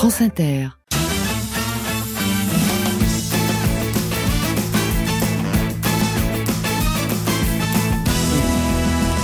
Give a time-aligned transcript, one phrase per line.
[0.00, 0.68] France Inter.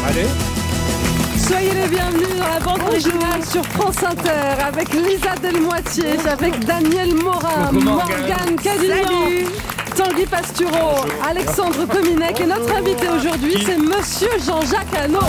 [0.06, 0.26] Allez.
[1.38, 4.30] Soyez les bienvenus dans la bande originale sur France Inter
[4.62, 8.56] avec Lisa Delmoitier, avec Daniel Morin, Morgane.
[8.62, 9.48] Cadignan,
[9.96, 15.20] Tanguy Pastureau, Alexandre Cominec et notre invité aujourd'hui c'est Monsieur Jean-Jacques Hano.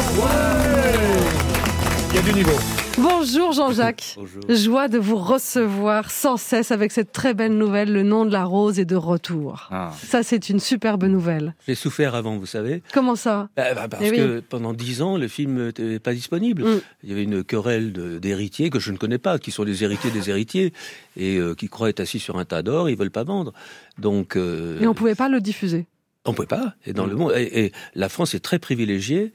[2.10, 2.77] Il y a du niveau.
[2.98, 4.16] Bonjour Jean-Jacques.
[4.18, 4.42] Bonjour.
[4.50, 8.44] Joie de vous recevoir sans cesse avec cette très belle nouvelle, le nom de la
[8.44, 9.68] rose est de retour.
[9.70, 9.92] Ah.
[10.04, 11.54] Ça c'est une superbe nouvelle.
[11.68, 12.82] J'ai souffert avant, vous savez.
[12.94, 13.50] Comment ça?
[13.56, 14.18] Bah, bah, parce Eh oui.
[14.18, 16.64] que pendant dix ans, le film n'était pas disponible.
[16.64, 16.82] Mm.
[17.04, 20.10] Il y avait une querelle d'héritiers que je ne connais pas, qui sont des héritiers
[20.10, 20.74] des héritiers,
[21.16, 23.54] et euh, qui croient être assis sur un tas d'or, ils veulent pas vendre.
[24.00, 25.86] Donc, euh, Et on pouvait pas le diffuser.
[26.28, 26.74] On peut pas.
[26.86, 29.34] Et dans le monde, et, et la France est très privilégiée.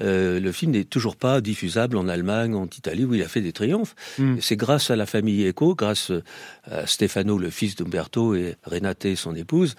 [0.00, 3.40] Euh, le film n'est toujours pas diffusable en Allemagne, en Italie, où il a fait
[3.40, 3.94] des triomphes.
[4.18, 4.36] Mm.
[4.40, 6.22] C'est grâce à la famille Eco, grâce euh,
[6.70, 9.76] à Stefano, le fils d'Umberto, et Renate, son épouse,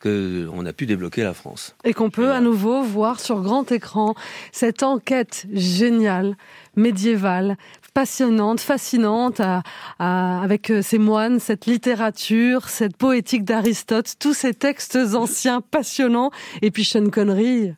[0.00, 1.74] que on a pu débloquer la France.
[1.84, 4.14] Et qu'on peut à nouveau voir sur grand écran
[4.52, 6.36] cette enquête géniale,
[6.76, 7.56] médiévale,
[8.02, 9.62] passionnante, fascinante, à-
[9.98, 16.30] à- avec euh, ces moines, cette littérature, cette poétique d'Aristote, tous ces textes anciens passionnants,
[16.62, 17.72] et puis Sean Connery.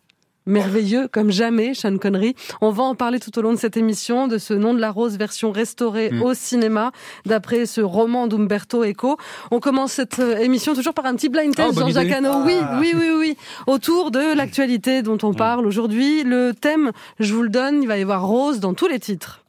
[0.45, 2.35] Merveilleux, comme jamais, Sean Connery.
[2.61, 4.91] On va en parler tout au long de cette émission, de ce nom de la
[4.91, 6.23] rose version restaurée Mm.
[6.23, 6.93] au cinéma,
[7.25, 9.17] d'après ce roman d'Umberto Eco.
[9.51, 12.11] On commence cette euh, émission toujours par un petit blind test, Oh, Jean-Jacques.
[12.13, 12.43] Hano.
[12.45, 12.77] Oui, Ah.
[12.79, 13.37] oui, oui, oui.
[13.67, 16.25] Autour de l'actualité dont on parle aujourd'hui.
[16.25, 16.91] Le thème,
[17.21, 19.41] je vous le donne, il va y avoir rose dans tous les titres.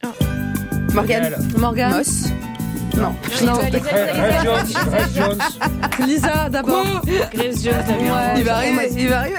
[0.94, 1.36] Morgane.
[1.58, 2.30] Morgane Moss.
[2.98, 3.16] Non.
[3.46, 3.54] Non,
[4.44, 4.68] Jones.
[5.16, 5.38] Jones.
[6.08, 6.86] Lisa d'abord.
[7.34, 8.38] Grace Jones, la vie en Ouais, rose.
[8.38, 8.90] Il va arriver.
[8.98, 9.36] Il va arriver.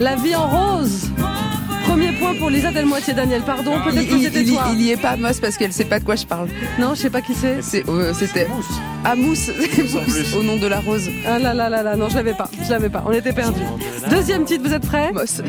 [0.00, 1.10] La vie en rose.
[1.84, 3.14] Premier point pour Lisa Delmoitier.
[3.14, 4.64] Daniel, pardon, Il, peut-être que c'était toi.
[4.72, 6.48] il y est pas Moss parce qu'elle sait pas de quoi je parle.
[6.78, 7.62] Non, je sais pas qui c'est.
[7.62, 8.48] C'est, euh, c'était
[9.04, 9.36] Amous
[10.36, 11.08] au nom de la rose.
[11.26, 12.48] Ah là là là là, non, je l'avais pas.
[12.64, 13.04] Je l'avais pas.
[13.06, 13.60] On était perdus.
[14.10, 15.40] Deuxième titre, vous êtes prêts Moss.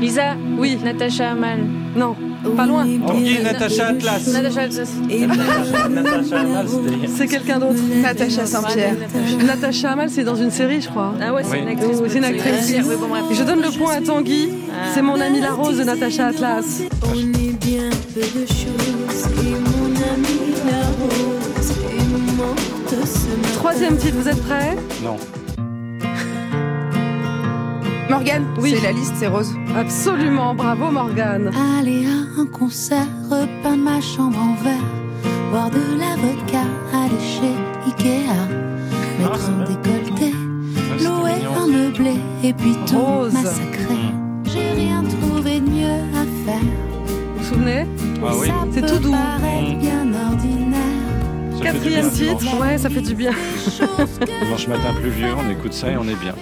[0.00, 0.78] Lisa, Oui.
[0.84, 1.58] Natacha Amal.
[1.96, 2.14] Non,
[2.56, 2.84] pas loin.
[3.06, 4.28] Tanguy, Natacha Atlas.
[4.32, 4.88] Natacha Atlas.
[5.90, 7.74] Natacha Atlas, c'était- C'est quelqu'un d'autre.
[8.02, 8.94] Natacha Saint-Pierre.
[9.44, 11.14] Natacha Amal, c'est dans une série, je crois.
[11.20, 11.98] Ah ouais, c'est une actrice.
[12.00, 12.74] Oh, c'est une actrice.
[12.86, 13.22] Oui, bon, bref.
[13.32, 14.50] Je donne le point à Tanguy.
[14.70, 14.86] Ah.
[14.94, 16.82] C'est mon ami la rose de Natacha Atlas.
[17.04, 23.52] On est bien peu de choses et mon ami la rose est morte.
[23.54, 24.76] Troisième titre, vous êtes prêts?
[25.02, 25.16] Non.
[28.08, 28.46] Morgane.
[28.58, 28.74] Oui.
[28.76, 29.54] C'est la liste, c'est rose.
[29.76, 31.50] Absolument, bravo Morgane.
[31.78, 34.84] Aller à un concert, repeindre ma chambre en vert,
[35.50, 37.54] boire de la vodka, aller chez
[37.86, 38.32] Ikea,
[39.20, 41.50] mettre un décolleté, Ah, louer mignon.
[41.62, 43.32] un meublé et puis tout Rose.
[43.32, 43.96] massacrer.
[44.44, 46.60] J'ai rien trouvé de mieux à faire.
[47.06, 47.86] Vous vous souvenez
[48.26, 48.48] Ah oui.
[48.72, 49.12] C'est tout doux.
[49.12, 49.78] Mm.
[49.80, 51.62] bien ordinaire.
[51.62, 53.32] Quatrième titre, ouais, ça fait du bien.
[54.42, 56.34] Dimanche matin pluvieux, on écoute ça et on est bien.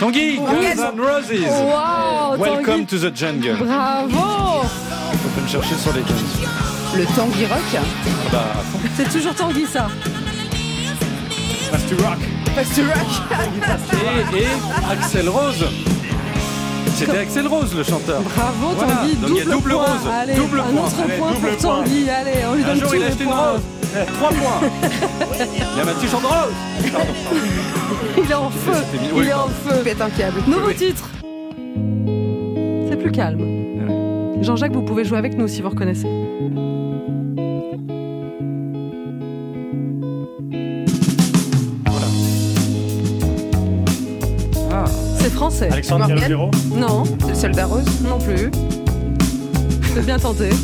[0.00, 1.46] Tanguy, Guns N' Roses.
[1.46, 2.86] Wow, Welcome Tanguy.
[2.86, 3.56] to the jungle.
[3.56, 6.96] Bravo On peut me chercher sur les Guns.
[6.96, 7.60] Le Tanguy Rock.
[7.76, 7.80] Ah
[8.32, 8.78] bah, à fond.
[8.96, 9.88] C'est toujours Tanguy ça.
[11.70, 12.18] Fast to rock.
[12.54, 14.32] Fast to Rock.
[14.34, 14.46] Et, et
[14.90, 15.64] Axel Rose.
[16.96, 18.20] C'était Axel Rose, le chanteur.
[18.22, 19.82] Bravo Voilà, Tanguy, donc il y a double point.
[19.84, 20.82] rose, Allez, double un point.
[20.86, 21.82] autre Allez, point double pour point.
[21.82, 22.10] Tanguy.
[22.10, 23.60] Allez, on lui Un donne jour, tous il a acheté une rose.
[23.92, 24.68] Eh, Trois points.
[25.74, 26.90] Il a ma t-shirt rose.
[26.92, 27.12] Pardon.
[28.24, 28.72] Il est en feu.
[28.94, 29.82] Il oui, est en feu.
[29.84, 30.40] Pète un câble.
[30.46, 31.08] Nouveau titre.
[32.88, 33.40] C'est plus calme.
[34.42, 36.06] Jean-Jacques, vous pouvez jouer avec nous si vous reconnaissez.
[44.72, 44.84] Ah.
[45.18, 45.68] C'est français.
[45.70, 46.06] Alexandre.
[46.06, 46.50] Calogero.
[46.74, 47.84] Non, C'est le soldat rose.
[48.08, 48.50] non plus.
[49.94, 50.50] C'est bien tenté.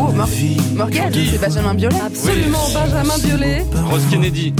[0.00, 0.28] Oh, Mor-
[0.76, 1.10] Morgane.
[1.10, 1.28] Tanguy.
[1.32, 1.96] C'est Benjamin Biolay.
[2.06, 3.64] Absolument, Benjamin Biolay.
[3.90, 4.54] Rose Kennedy.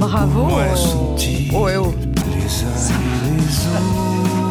[0.00, 0.48] Bravo.
[1.52, 1.94] Oh, eh oh.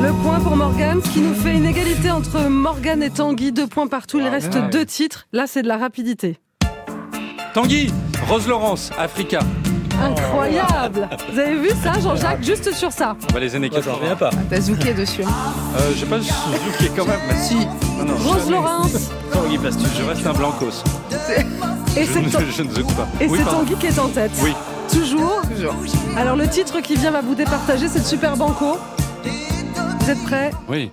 [0.02, 3.52] Le point pour Morgane, ce qui nous fait une égalité entre Morgane et Tanguy.
[3.52, 4.20] Deux points partout.
[4.20, 4.70] Il Ah, reste ouais.
[4.72, 5.26] deux titres.
[5.34, 6.38] Là, c'est de la rapidité.
[7.54, 7.92] Tanguy,
[8.30, 9.40] Rose Laurence, Africa.
[10.02, 11.10] Incroyable.
[11.34, 13.18] Vous avez vu ça, Jean-Jacques, juste sur ça.
[13.34, 14.02] Bah, les années Moi, j'en 80.
[14.02, 14.30] reviens pas.
[14.50, 15.24] T'as zouké dessus.
[15.24, 15.30] hein.
[15.78, 17.20] Euh, j'ai pas Suzuki quand même.
[17.28, 17.56] Mais Si.
[17.98, 18.52] Non, non, Rose jamais.
[18.52, 19.10] Laurence.
[19.34, 20.84] Tanguy Plastus, je reste un blancos.
[21.98, 22.20] Et Je je
[22.64, 23.08] ne pas.
[23.20, 23.50] et Oui, c'est.
[23.50, 24.32] Tanguy qui est en tête.
[24.44, 24.54] Oui.
[24.92, 25.42] Toujours.
[25.50, 25.76] Toujours.
[26.18, 28.78] Alors le titre qui vient va vous départager, c'est le Super Banco.
[30.00, 30.92] Vous êtes prêts Oui.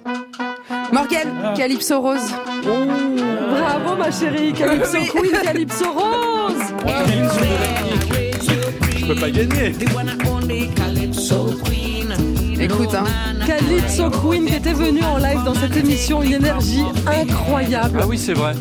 [0.92, 1.54] Morgane.
[1.56, 2.30] Calypso rose.
[2.62, 6.62] Bravo ma chérie, Calypso Queen, Calypso Rose.
[8.98, 9.74] Je peux pas gagner.
[12.58, 13.04] Écoute, hein.
[13.46, 17.98] Calypso Queen qui était venue en live dans cette émission, une énergie incroyable.
[18.02, 18.54] Ah oui, c'est vrai.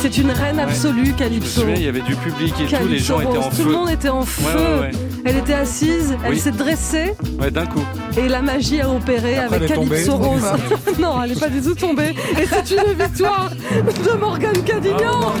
[0.00, 1.60] C'est une reine absolue, Je me Calypso.
[1.60, 3.62] souviens, il y avait du public et tout, les Calypso gens étaient en feu.
[3.62, 4.44] Tout le monde était en feu.
[4.56, 4.90] ouais, ouais.
[5.24, 6.38] Elle était assise, elle Oui.
[6.38, 7.82] s'est dressée Ouais, d'un coup.
[8.16, 9.68] et la magie a opéré Après, avec.
[9.74, 10.42] Calypso Rose.
[11.00, 12.14] non, elle n'est pas du tout tombée.
[12.40, 15.32] Et c'est une victoire de Morgane Cadignan.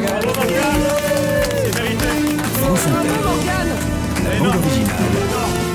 [2.52, 3.20] France Inter.
[3.24, 4.38] Morgane.
[4.38, 5.67] Bande originale.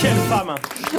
[0.00, 0.54] Quelle femme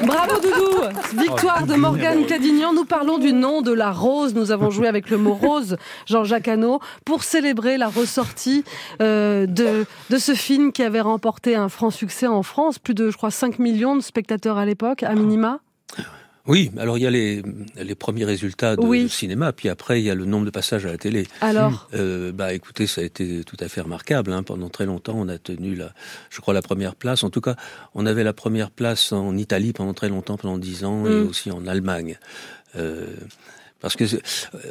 [0.06, 2.72] Bravo Doudou Victoire de Morgane Cadignan.
[2.74, 4.36] Nous parlons du nom de la rose.
[4.36, 8.64] Nous avons joué avec le mot rose, Jean-Jacques Hano, pour célébrer la ressortie
[9.02, 12.78] euh, de, de ce film qui avait remporté un franc succès en France.
[12.78, 15.60] Plus de, je crois, 5 millions de spectateurs à l'époque, à minima.
[16.48, 17.44] Oui, alors il y a les,
[17.82, 19.08] les premiers résultats de Oui.
[19.10, 21.28] cinéma, puis après il y a le nombre de passages à la télé.
[21.42, 24.32] Alors, Euh, bah écoutez, ça a été tout à fait remarquable.
[24.34, 24.42] Hein.
[24.44, 25.94] Pendant très longtemps, on a tenu, la,
[26.30, 27.24] je crois, la première place.
[27.24, 27.56] En tout cas,
[27.94, 31.28] on avait la première place en Italie pendant très longtemps, pendant dix ans, et Mm.
[31.28, 32.18] aussi en Allemagne.
[32.76, 33.06] Euh,
[33.80, 34.18] parce que euh,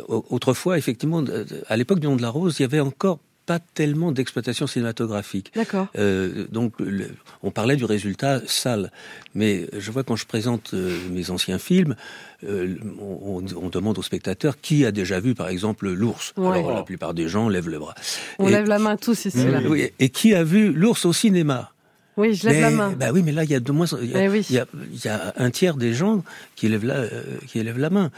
[0.08, 1.22] autrefois, effectivement,
[1.68, 3.18] à l'époque du Nom de la Rose, il y avait encore
[3.52, 5.50] pas tellement d'exploitation cinématographique.
[5.56, 5.88] d'accord.
[5.98, 7.10] Euh, donc, le-
[7.42, 8.92] on parlait du résultat sale.
[9.34, 11.96] Mais je vois quand je présente euh, mes anciens films,
[12.44, 16.32] euh, on, demande aux spectateurs qui a déjà vu, par exemple, l'ours.
[16.36, 16.58] Ouais.
[16.58, 17.96] Alors, la plupart des gens lèvent le bras.
[18.38, 19.44] On Et- lève la main tous ici.
[19.44, 19.60] Là.
[19.68, 21.72] Oui, et qui a vu l'ours au cinéma?
[22.16, 22.90] Oui, je lève mais, la main.
[22.98, 24.44] Bah oui, mais là, il y a de moins, il y a, Eh oui.
[24.50, 26.22] il y a- il y a un tiers des gens
[26.56, 28.10] qui lèvent la, euh, qui élèvent la main.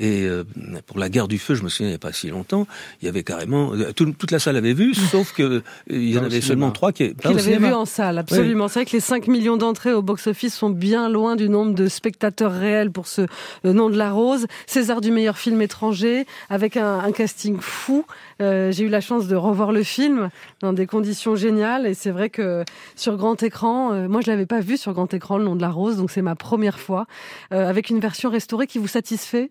[0.00, 0.44] Et euh,
[0.86, 2.68] pour la guerre du feu, je me souviens, il n'y a pas si longtemps,
[3.02, 6.08] il y avait carrément euh, tout- toute la salle avait vu, sauf que euh, il
[6.10, 7.68] y en avait seulement trois qui, avait cinéma.
[7.68, 8.68] vu en salle, absolument.
[8.68, 11.88] C'est vrai que les 5 millions d'entrées au box-office sont bien loin du nombre de
[11.88, 13.22] spectateurs réels pour ce
[13.64, 14.46] nom de la rose.
[14.66, 18.04] César du meilleur film étranger, avec un, un casting fou.
[18.40, 20.30] Euh, J'ai eu la chance de revoir le film
[20.60, 21.86] dans des conditions géniales.
[21.88, 22.64] Et c'est vrai que
[22.94, 25.60] sur grand écran, euh, moi je l'avais pas vu sur grand écran, le nom de
[25.62, 27.06] la rose, donc c'est ma première fois.
[27.50, 29.50] Avec une version restaurée qui vous satisfait?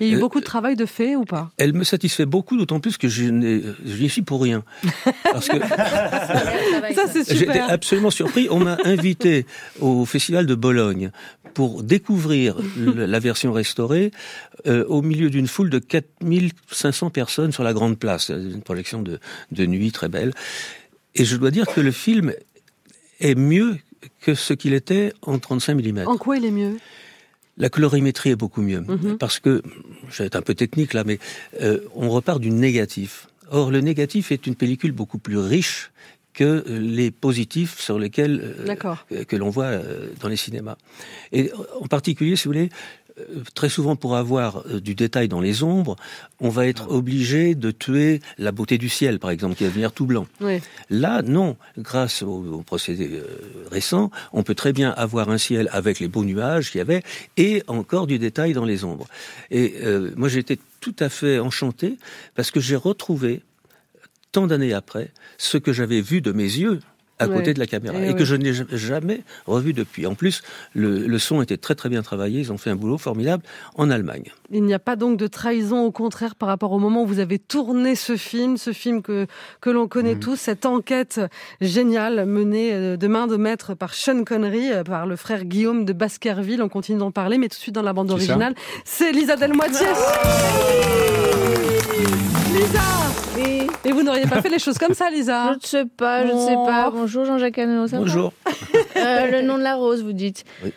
[0.00, 1.50] Il y a eu Euh, beaucoup de travail de fait ou pas?
[1.56, 4.62] Elle me satisfait beaucoup, d'autant plus que je n'y suis pour rien.
[5.24, 5.58] Parce que
[6.94, 8.48] Ça c'est J'étais absolument surpris.
[8.50, 9.46] On m'a invité
[9.80, 11.10] au Festival de Bologne
[11.54, 14.10] pour découvrir le- la version restaurée
[14.66, 18.28] euh, au milieu d'une foule de 4500 personnes sur la Grande Place.
[18.30, 19.18] Une projection de,
[19.52, 20.32] de nuit très belle.
[21.14, 22.32] Et je dois dire que le film
[23.20, 23.76] est mieux
[24.20, 26.04] que ce qu'il était en 35 mm.
[26.06, 26.76] En quoi il est mieux?
[27.58, 28.80] La colorimétrie est beaucoup mieux.
[28.80, 29.18] Mhm.
[29.18, 29.62] Parce que,
[30.10, 31.18] je vais être un peu technique là, mais
[31.60, 33.28] euh, on repart du négatif.
[33.50, 35.90] Or, le négatif est une pellicule beaucoup plus riche
[36.34, 40.76] que les positifs sur lesquels euh, euh, que l'on voit euh, dans les cinémas.
[41.32, 43.07] Et euh, en particulier, si vous voulez, euh,
[43.54, 45.96] très souvent pour avoir euh, du détail dans les ombres,
[46.40, 49.92] on va être obligé de tuer la beauté du ciel, par exemple, qui va venir
[49.92, 50.26] tout blanc.
[50.40, 50.60] Oui.
[50.90, 51.56] Là, non.
[51.78, 53.24] Grâce au, au procédé euh,
[53.70, 57.02] récent, on peut très bien avoir un ciel avec les beaux nuages qu'il y avait
[57.36, 59.06] et encore du détail dans les ombres.
[59.50, 61.98] Et euh, moi, j'étais tout à fait enchanté
[62.34, 63.42] parce que j'ai retrouvé,
[64.32, 66.80] tant d'années après, ce que j'avais vu de mes yeux
[67.18, 67.34] à Ouais.
[67.36, 70.06] côté de la caméra Eh et que je n'ai ja- jamais revu depuis.
[70.06, 70.42] En plus,
[70.74, 72.40] le, le son était très très bien travaillé.
[72.40, 73.42] Ils ont fait un boulot formidable
[73.76, 74.30] en Allemagne.
[74.50, 77.18] Il n'y a pas donc de trahison, au contraire, par rapport au moment où vous
[77.18, 79.26] avez tourné ce film, ce film que,
[79.60, 80.20] que l'on connaît Mhm.
[80.20, 81.20] tous, cette enquête
[81.60, 85.84] géniale menée euh, de main de maître par Sean Connery, euh, par le frère Guillaume
[85.84, 86.62] de Baskerville.
[86.62, 88.54] On continue d'en parler, mais tout de suite dans la bande originale,
[88.84, 89.86] c'est Lisa Delmoitier.
[92.54, 92.80] Lisa
[93.84, 96.32] Et vous n'auriez pas fait les choses comme ça, Lisa Je ne sais pas, je
[96.32, 96.88] ne sais pas.
[96.88, 96.96] Oh.
[96.96, 98.32] Bonjour Jean-Jacques Hano, ça va Bonjour.
[98.96, 100.44] Euh, le nom de la rose, vous dites.
[100.64, 100.72] Oui.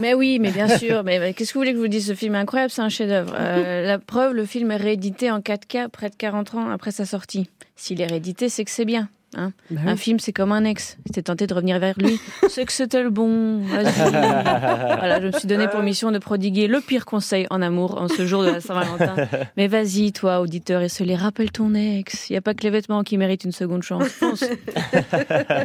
[0.00, 1.04] Mais oui, mais bien sûr.
[1.04, 2.06] Mais, mais qu'est-ce que vous voulez que je vous dise?
[2.06, 3.34] Ce film est incroyable, c'est un chef-d'œuvre.
[3.38, 7.04] Euh, la preuve, le film est réédité en 4K près de 40 ans après sa
[7.04, 7.50] sortie.
[7.76, 9.08] S'il est réédité, c'est que c'est bien.
[9.36, 10.96] Hein Bah Un film, c'est comme un ex.
[11.12, 12.18] T'es tenté de revenir vers lui,
[12.48, 13.58] c'est que c'était le bon.
[13.58, 13.92] Vas-y.
[14.10, 18.08] voilà, je me suis donné pour mission de prodiguer le pire conseil en amour en
[18.08, 19.28] ce jour de la Saint-Valentin.
[19.56, 22.30] Mais vas-y, toi, auditeur, et se les rappelle ton ex.
[22.30, 24.08] Il n'y a pas que les vêtements qui méritent une seconde chance.
[24.18, 24.44] Pense.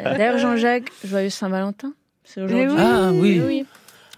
[0.04, 1.94] D'ailleurs, Jean-Jacques, joyeux Saint-Valentin.
[2.26, 2.68] C'est aujourd'hui.
[2.68, 2.78] Oui.
[2.78, 3.42] Ah oui.
[3.46, 3.66] Oui.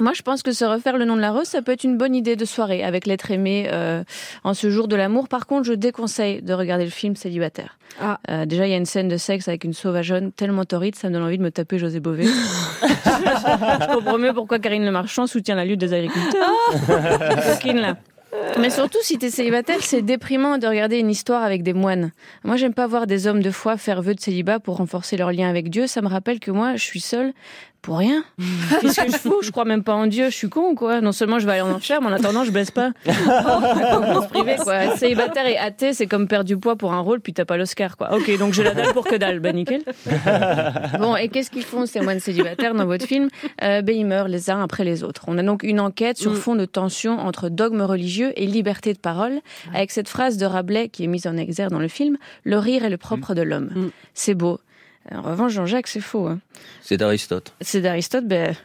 [0.02, 1.98] Moi, je pense que se refaire le nom de la rose, ça peut être une
[1.98, 4.04] bonne idée de soirée avec l'être aimé euh,
[4.44, 5.30] en ce jour de l'amour.
[5.30, 7.78] Par contre, je déconseille de regarder le film célibataire.
[8.02, 8.20] Ah.
[8.30, 11.08] Euh, déjà, il y a une scène de sexe avec une sauvageonne tellement torride, ça
[11.08, 12.26] me donne envie de me taper José Bové.
[12.84, 16.52] je comprends mieux pourquoi Karine Le Marchand soutient la lutte des agriculteurs.
[17.54, 17.96] Coquine, là.
[18.60, 22.12] Mais surtout, si t'es célibataire, c'est déprimant de regarder une histoire avec des moines.
[22.44, 25.32] Moi, j'aime pas voir des hommes de foi faire vœu de célibat pour renforcer leur
[25.32, 25.88] lien avec Dieu.
[25.88, 27.34] Ça me rappelle que moi, je suis seule
[27.86, 28.24] pour rien.
[28.82, 29.40] Qu'est-ce que je fous?
[29.44, 30.26] Je crois même pas en Dieu.
[30.32, 31.02] Je suis con, quoi.
[31.02, 32.92] Non seulement je vais aller en enfer, mais en attendant, je baisse pas.
[34.64, 34.96] Quoi.
[34.98, 37.98] Célibataire et athée, c'est comme perdre du poids pour un rôle, puis t'as pas l'Oscar,
[37.98, 38.14] quoi.
[38.16, 39.40] Ok, donc j'ai la dalle pour que dalle.
[39.40, 39.84] Bah, nickel.
[41.00, 43.30] Bon, et qu'est-ce qu'ils font, ces moines célibataires, dans votre film?
[43.64, 45.24] Euh, ben, Ils meurent les uns après les autres.
[45.28, 46.36] On a donc une enquête sur Mm.
[46.36, 49.40] fond de tension entre dogmes religieux et liberté de parole,
[49.74, 52.84] avec cette phrase de Rabelais qui est mise en exergue dans le film Le rire
[52.86, 53.70] est le propre de l'homme.
[53.76, 53.90] Mm.
[54.14, 54.60] C'est beau.
[55.12, 56.28] En revanche, Jean-Jacques, c'est faux.
[56.28, 56.40] hein.
[56.82, 57.54] C'est d'Aristote.
[57.62, 58.56] C'est d'Aristote, ben.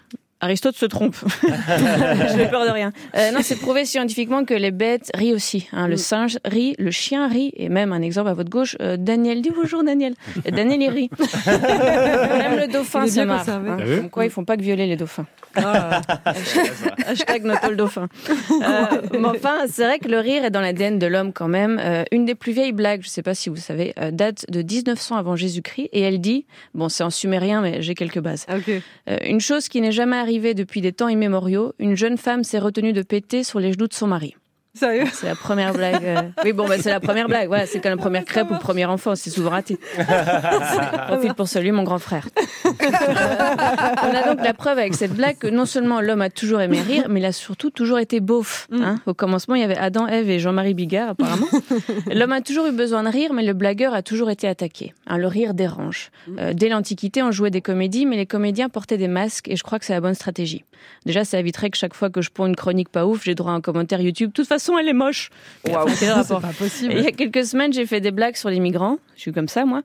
[0.40, 1.16] Aristote se trompe.
[1.42, 2.92] Je n'ai peur de rien.
[3.16, 5.68] Euh, non, c'est prouvé scientifiquement que les bêtes rient aussi.
[5.73, 5.87] hein.
[5.87, 5.99] Le Mm.
[5.99, 9.50] singe rit, le chien rit, et même un exemple à votre gauche, euh, Daniel dit
[9.54, 10.14] bonjour Daniel.
[10.47, 11.11] Et Daniel il rit.
[11.47, 13.49] même le dauphin se marre.
[13.49, 13.76] hein.
[13.97, 15.26] Comme quoi ils font pas que violer les dauphins.
[15.56, 16.00] Ah.
[17.06, 18.09] Hashtag noto le dauphin.
[18.30, 21.78] Euh, mais enfin, c'est vrai que le rire est dans l'ADN de l'homme quand même.
[21.82, 24.62] Euh, une des plus vieilles blagues, je sais pas si vous savez, euh, date de
[24.62, 28.47] 1900 avant Jésus-Christ et elle dit, bon c'est en sumérien mais j'ai quelques bases.
[28.49, 32.58] Euh, une chose qui n'est jamais arrivée depuis des temps immémoriaux, une jeune femme s'est
[32.58, 34.37] retenue de péter sur les genoux de son mari.
[34.74, 36.04] Sérieux C'est la première blague.
[36.04, 36.22] euh.
[36.44, 37.48] Oui, bon, bah, c'est la première blague.
[37.48, 39.14] Voilà, c'est comme la première crêpe ou le premier enfant.
[39.16, 39.78] C'est souvent raté.
[41.08, 42.28] Profite pour saluer mon grand frère.
[42.64, 46.80] On a donc la preuve avec cette blague que non seulement l'homme a toujours aimé
[46.80, 48.68] rire, mais il a surtout toujours été beauf.
[48.72, 48.96] hein.
[49.06, 51.46] Au commencement, il y avait Adam, Ève et Jean-Marie Bigard, apparemment.
[52.12, 54.94] L'homme a toujours eu besoin de rire, mais le blagueur a toujours été attaqué.
[55.06, 56.10] Hein, le rire dérange.
[56.38, 59.62] Euh, dès l'Antiquité, on jouait des comédies, mais les comédiens portaient des masques, et je
[59.62, 60.64] crois que c'est la bonne stratégie.
[61.06, 63.52] Déjà, ça éviterait que chaque fois que je prends une chronique pas ouf, j'ai droit
[63.52, 64.28] à un commentaire YouTube.
[64.30, 65.30] De toute façon, elle est moche.
[66.82, 68.98] Il y a quelques semaines, j'ai fait des blagues sur les migrants.
[69.20, 69.82] Je suis comme ça, moi.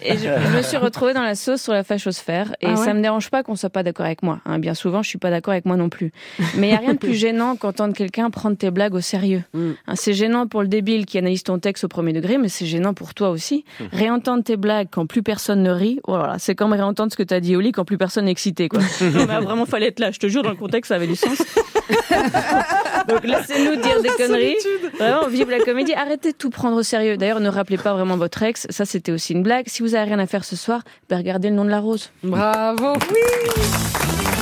[0.00, 2.54] Et je, je me suis retrouvée dans la sauce sur la fachosphère.
[2.62, 4.40] Et Ah ouais ça me dérange pas qu'on soit pas d'accord avec moi.
[4.46, 4.58] hein.
[4.58, 6.10] Bien souvent, je suis pas d'accord avec moi non plus.
[6.56, 9.42] Mais il y a rien de plus gênant qu'entendre quelqu'un prendre tes blagues au sérieux.
[9.52, 9.70] Mm.
[9.88, 12.64] Hein, c'est gênant pour le débile qui analyse ton texte au premier degré, mais c'est
[12.64, 13.66] gênant pour toi aussi.
[13.92, 17.40] Réentendre tes blagues quand plus personne ne rit, voilà, c'est comme réentendre ce que t'as
[17.40, 18.80] dit au lit quand plus personne n'est excité, quoi.
[19.02, 20.12] Non, mais vraiment, fallait être là.
[20.12, 21.36] Je te jure, dans le contexte, ça avait du sens.
[23.08, 24.56] Donc laissez-nous dire des conneries.
[24.98, 25.94] Vraiment, vive la comédie.
[25.94, 27.16] Arrêtez de tout prendre au sérieux.
[27.16, 28.66] D'ailleurs, ne rappelez pas vraiment votre ex.
[28.78, 29.64] Ça, c'était aussi une blague.
[29.66, 32.12] Si vous avez rien à faire ce soir, ben regardez le nom de la rose.
[32.22, 32.92] Bravo.
[33.12, 34.37] Oui.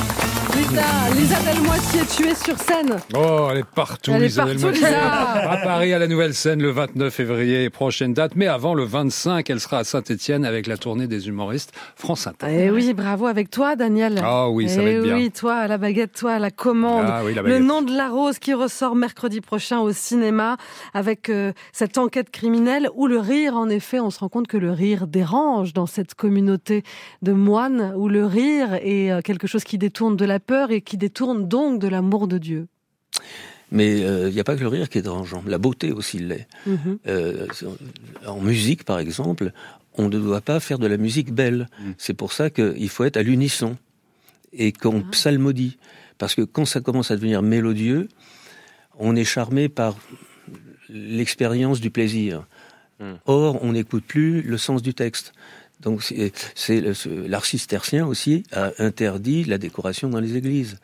[0.77, 2.97] Lisa, Lisa Delmoitier, tu es sur scène.
[3.15, 4.85] Oh, elle est partout, Elle est Lisa partout, Delmoitier.
[4.85, 5.51] Lisa.
[5.51, 8.33] À Paris, à la nouvelle scène, le 29 février, prochaine date.
[8.35, 12.45] Mais avant, le 25, elle sera à Saint-Etienne avec la tournée des humoristes France Inter.
[12.49, 14.21] Eh oui, bravo avec toi, Daniel.
[14.23, 15.15] Ah oui, ça va Eh être bien.
[15.15, 17.07] oui, toi à la baguette, toi à la commande.
[17.09, 20.57] Ah oui, la Le nom de la rose qui ressort mercredi prochain au cinéma
[20.93, 24.57] avec euh, cette enquête criminelle où le rire, en effet, on se rend compte que
[24.57, 26.83] le rire dérange dans cette communauté
[27.23, 30.81] de moines où le rire est euh, quelque chose qui détourne de la peur et
[30.81, 32.67] qui détourne donc de l'amour de Dieu.
[33.71, 36.47] Mais il n'y a pas que le rire qui est dérangeant, la beauté aussi l'est.
[36.65, 36.99] Mhm.
[37.07, 37.47] Euh,
[38.25, 39.51] en musique, par exemple,
[39.97, 41.67] on ne doit pas faire de la musique belle.
[41.79, 41.91] Mm.
[41.97, 43.77] C'est pour ça qu'il faut être à l'unisson
[44.53, 45.77] et qu'on psalmodie.
[46.17, 48.07] Parce que quand ça commence à devenir mélodieux,
[48.97, 49.97] on est charmé par
[50.89, 52.45] l'expérience du plaisir.
[52.99, 53.13] Mm.
[53.25, 55.33] Or, on n'écoute plus le sens du texte.
[55.79, 56.03] Donc,
[56.55, 60.77] c'est l'art cistercien aussi a interdit la décoration dans les églises.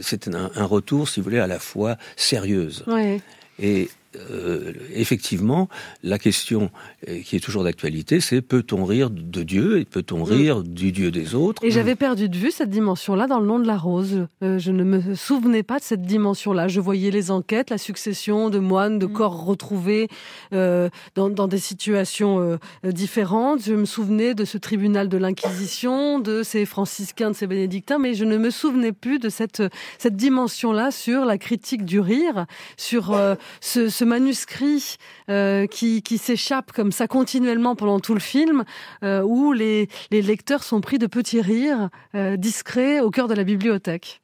[0.00, 2.82] C'est un, un retour, si vous voulez, à la foi sérieuse.
[2.86, 3.20] Ouais.
[3.60, 3.88] Et
[4.30, 5.68] euh, effectivement,
[6.02, 6.70] la question
[7.08, 11.10] euh, qui est toujours d'actualité, c'est peut-on rire de Dieu et peut-on rire du Dieu
[11.10, 14.26] des autres Et j'avais perdu de vue cette dimension-là dans le nom de la rose.
[14.42, 16.68] Euh, je ne me souvenais pas de cette dimension-là.
[16.68, 20.08] Je voyais les enquêtes, la succession de moines, de corps retrouvés
[20.52, 23.64] euh, dans, dans des situations différentes.
[23.64, 28.14] Je me souvenais de ce tribunal de l'Inquisition, de ces franciscains, de ces bénédictins, mais
[28.14, 29.62] je ne me souvenais plus de cette,
[29.98, 34.96] cette dimension-là sur la critique du rire, sur euh, ce, ce manuscrit
[35.30, 38.64] euh, qui, qui s'échappe comme ça continuellement pendant tout le film,
[39.02, 43.34] euh, où les, les lecteurs sont pris de petits rires euh, discrets au cœur de
[43.34, 44.20] la bibliothèque.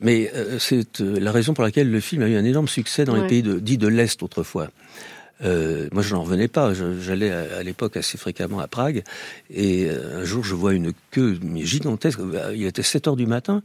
[0.00, 3.22] Mais c'est la raison pour laquelle le film a eu un énorme succès dans Ouais.
[3.22, 4.68] les pays de, dits de l'Est autrefois.
[5.44, 6.72] Euh, moi, je n'en revenais pas.
[7.00, 9.02] J'allais à, à l'époque assez fréquemment à Prague,
[9.54, 12.18] et un jour, je vois une queue gigantesque.
[12.54, 13.62] Il était 7 heures du matin.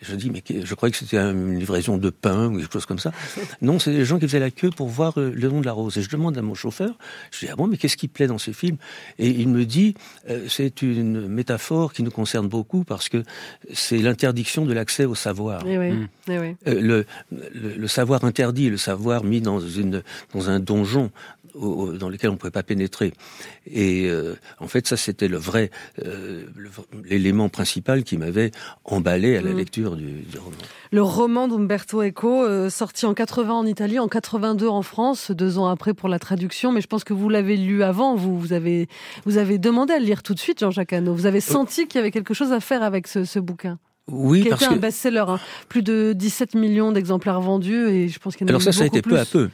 [0.00, 2.98] Je dis, mais je croyais que c'était une livraison de pain ou quelque chose comme
[3.00, 3.12] ça.
[3.62, 5.72] Non, c'est des gens qui faisaient la queue pour voir euh, le nom de la
[5.72, 5.96] rose.
[5.98, 6.96] Et je demande à mon chauffeur,
[7.32, 8.76] je dis, ah bon, mais qu'est-ce qui plaît dans ce film?
[9.18, 9.94] Et il me dit,
[10.30, 13.22] euh, c'est une métaphore qui nous concerne beaucoup parce que
[13.72, 15.62] c'est l'interdiction de l'accès au savoir.
[15.66, 16.08] Eh oui, Mm.
[16.30, 16.56] eh oui.
[16.68, 20.02] Euh, le, le, le savoir interdit, le savoir mis dans, une,
[20.34, 21.10] dans un donjon
[21.60, 23.12] au- dans lequel on ne pouvait pas pénétrer.
[23.66, 25.70] Et euh, en fait, ça, c'était le vrai,
[26.04, 26.44] euh,
[27.04, 28.50] l'élément principal qui m'avait
[28.84, 29.56] emballé à la Mm.
[29.56, 30.56] lecture du, du roman.
[30.92, 35.58] Le roman d'Umberto Eco, euh, sorti en 80 en Italie, en 82 en France, deux
[35.58, 36.72] ans après pour la traduction.
[36.72, 38.14] Mais je pense que vous l'avez lu avant.
[38.16, 38.88] Vous, vous avez,
[39.26, 41.14] vous avez demandé à le lire tout de suite, Jean-Jacques Hano.
[41.14, 44.42] Vous avez senti qu'il y avait quelque chose à faire avec ce, ce bouquin, Oui,
[44.42, 45.24] qui a parce été un que best-seller.
[45.28, 45.40] hein.
[45.68, 48.72] Plus de 17 millions d'exemplaires vendus, et je pense qu'il y en a alors ça,
[48.72, 49.50] ça a été peu à peu,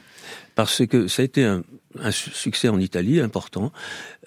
[0.55, 1.63] parce que ça a été un,
[1.99, 3.71] un su- succès en Italie important.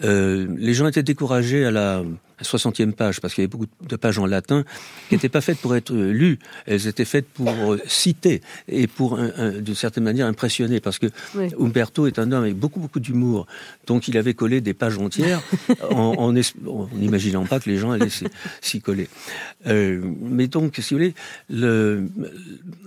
[0.05, 2.03] Euh, les gens étaient découragés à la
[2.43, 4.65] 60e page, parce qu'il y avait beaucoup de pages en latin,
[5.09, 9.19] qui n'étaient pas faites pour être lues, elles étaient faites pour euh, citer et pour,
[9.19, 11.07] d'une certaine manière, impressionner, parce que
[11.59, 13.47] Umberto est un homme avec beaucoup, beaucoup d'humour,
[13.87, 15.43] donc il avait collé des pages entières
[15.91, 16.33] en,
[16.93, 18.09] n'imaginant pas que les gens allaient
[18.61, 19.09] s'y coller.
[19.67, 21.15] Euh, mais donc, si vous voulez,
[21.49, 22.09] le,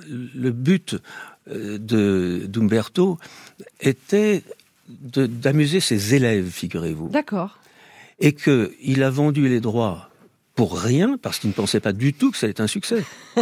[0.08, 0.96] le but
[1.50, 1.78] euh,
[2.48, 3.18] d'Umberto
[3.80, 4.44] était
[4.90, 7.10] d'amuser ses élèves, figurez-vous.
[7.10, 7.61] D'accord
[8.22, 10.12] et qu'il a vendu les droits
[10.56, 13.04] pour rien, parce qu'il ne pensait pas du tout que ça allait être un succès.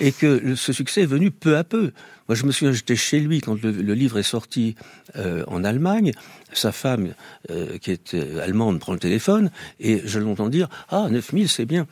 [0.00, 1.92] et que ce succès est venu peu à peu.
[2.28, 4.74] Moi, je me souviens, j'étais chez lui quand le, livre est sorti
[5.16, 6.12] euh, en Allemagne.
[6.52, 7.14] Sa femme,
[7.50, 11.66] euh, qui est euh, allemande, prend le téléphone et je l'entends dire Ah, 9000, c'est
[11.66, 11.86] bien.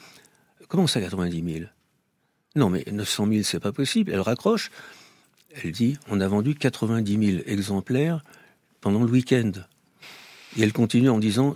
[0.69, 1.67] Comment ça, 90 000
[2.57, 4.11] Non, mais 900 000, c'est pas possible.
[4.13, 4.71] Elle raccroche.
[5.63, 8.25] Elle dit On a vendu 90 000 exemplaires
[8.81, 9.53] pendant le week-end.
[10.59, 11.55] Et elle continue en disant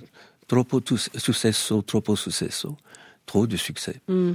[0.50, 0.82] troppo
[1.16, 2.76] successo, troppo successo,
[3.24, 4.00] trop de succès.
[4.08, 4.32] Mm.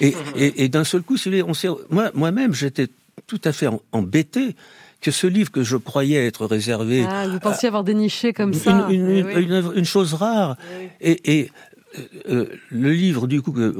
[0.00, 1.16] Et, d'un seul coup,
[1.46, 1.52] on
[1.88, 2.88] moi, moi-même, j'étais
[3.28, 4.56] tout à fait embêté
[5.00, 7.06] que ce livre que je croyais être réservé.
[7.08, 8.88] Ah, vous pensiez avoir déniché comme ça.
[8.90, 10.56] Une, une, chose rare.
[11.00, 11.50] Et, et
[11.98, 13.74] euh, euh, le livre, du coup, que,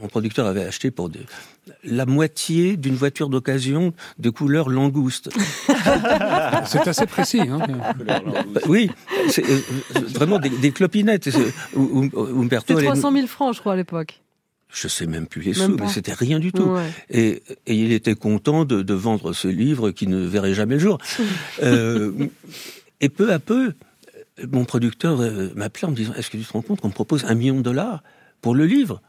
[0.00, 1.10] mon producteur avait acheté pour
[1.84, 5.30] la moitié d'une voiture d'occasion de couleur langouste.
[6.66, 7.40] c'est assez précis.
[7.40, 7.60] Hein
[8.06, 8.20] bah,
[8.68, 8.90] oui,
[9.28, 9.60] c'est euh,
[10.14, 11.30] vraiment des, clopinettes.
[11.30, 11.52] C'était
[12.66, 14.20] 300 000 francs, je crois, à l'époque.
[14.72, 16.76] Je sais même plus les sous, mais c'était rien du tout.
[17.10, 20.98] Et, il était content de, vendre ce livre qui ne verrait jamais le jour.
[23.00, 23.74] et peu à peu,
[24.50, 26.92] mon producteur euh, m'appelait en me disant Est-ce que tu te rends compte qu'on me
[26.92, 28.02] propose un million de dollars
[28.40, 29.02] pour le livre?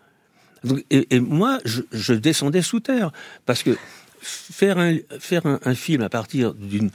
[0.89, 3.11] Et, moi, je, descendais sous terre
[3.45, 3.77] parce que
[4.21, 6.89] faire un, faire un film à partir d'une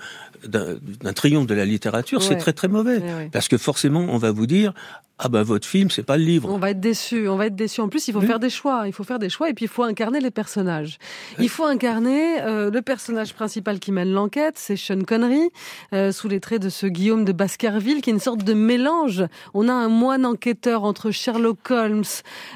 [0.46, 3.02] d'un triomphe de la littérature, c'est très très mauvais.
[3.32, 4.72] Parce que forcément, on va vous dire
[5.20, 6.48] ah ben votre film, c'est pas le livre.
[6.48, 7.80] On va être déçu, on va être déçu.
[7.80, 9.68] En plus, il faut faire des choix, il faut faire des choix et puis il
[9.68, 10.98] faut incarner les personnages.
[11.40, 15.50] Il faut incarner euh, le personnage principal qui mène l'enquête, c'est Sean Connery,
[15.92, 19.24] euh, sous les traits de ce Guillaume de Baskerville, qui est une sorte de mélange.
[19.54, 22.04] On a un moine enquêteur entre Sherlock Holmes,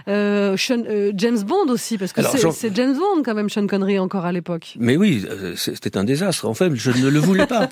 [0.07, 4.31] euh, James Bond aussi, parce que c'est James Bond quand même, Sean Connery encore à
[4.31, 4.77] l'époque.
[4.79, 6.47] Mais oui, c'était un désastre.
[6.47, 7.68] En fait, je ne le voulais pas.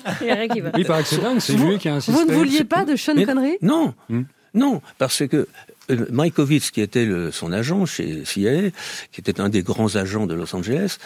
[0.75, 2.19] Oui, par accident, c'est lui qui a insisté.
[2.19, 3.57] Vous ne vouliez pas de Sean Connery?
[3.61, 3.93] Non.
[4.09, 4.23] Hmm.
[4.53, 5.47] Non, parce que
[5.89, 8.71] euh, Mykovitz, qui était son agent chez CIA,
[9.11, 10.97] qui était un des grands agents de Los Angeles,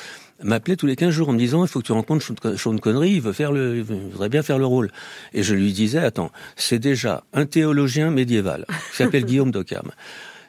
[0.44, 3.12] m'appelait tous les 15 jours en me disant il faut que tu rencontres Sean Connery,
[3.12, 4.92] il veut faire le, il voudrait bien faire le rôle.
[5.34, 9.92] Et je lui disais attends, c'est déjà un théologien médiéval qui s'appelle Guillaume d'Occam.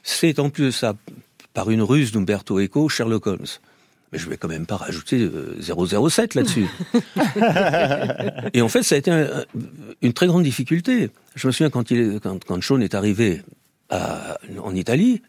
[0.03, 0.95] C'est en plus de ça,
[1.53, 3.47] par une ruse d'Umberto Eco, Sherlock Holmes
[4.17, 5.29] mais je vais quand même pas rajouter
[5.61, 6.67] 007 euh, là-dessus.
[8.55, 9.13] et en fait, ça a été
[10.01, 11.11] une très grande difficulté.
[11.35, 13.43] Je me souviens quand, il, quand, quand Sean est arrivé
[13.91, 15.21] à, en Italie,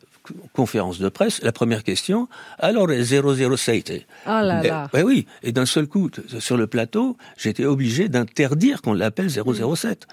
[0.53, 4.05] conférence de presse, la première question, alors 007.
[4.25, 4.89] Ah là là.
[4.93, 10.07] Et, oui, et d'un seul coup, sur le plateau, j'étais obligé d'interdire qu'on l'appelle 007.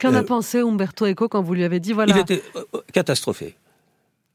[0.00, 2.62] Qu'en a euh, pensé Umberto Eco quand vous lui avez dit voilà Il était euh,
[2.94, 3.56] catastrophé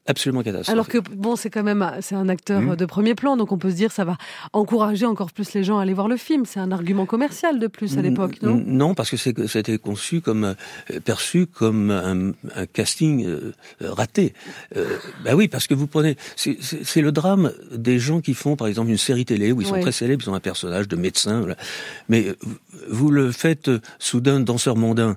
[0.06, 0.72] absolument catastrophique.
[0.72, 2.76] Alors que bon, c'est quand même c'est un acteur mmh.
[2.76, 4.16] de premier plan, donc on peut se dire ça va
[4.52, 6.44] encourager encore plus les gens à aller voir le film.
[6.46, 8.62] C'est un argument commercial de plus à l'époque, non?
[8.66, 12.32] Non, parce que ça a été conçu comme euh, perçu comme un,
[12.72, 14.34] casting euh, raté.
[14.76, 18.66] Euh, bah oui, parce que vous prenez, c'est le drame des gens qui font par
[18.66, 21.46] exemple une série télé où ils sont très célèbres, ils ont un personnage de médecin,
[22.08, 22.26] mais
[22.88, 25.16] vous le faites soudain danseur mondain.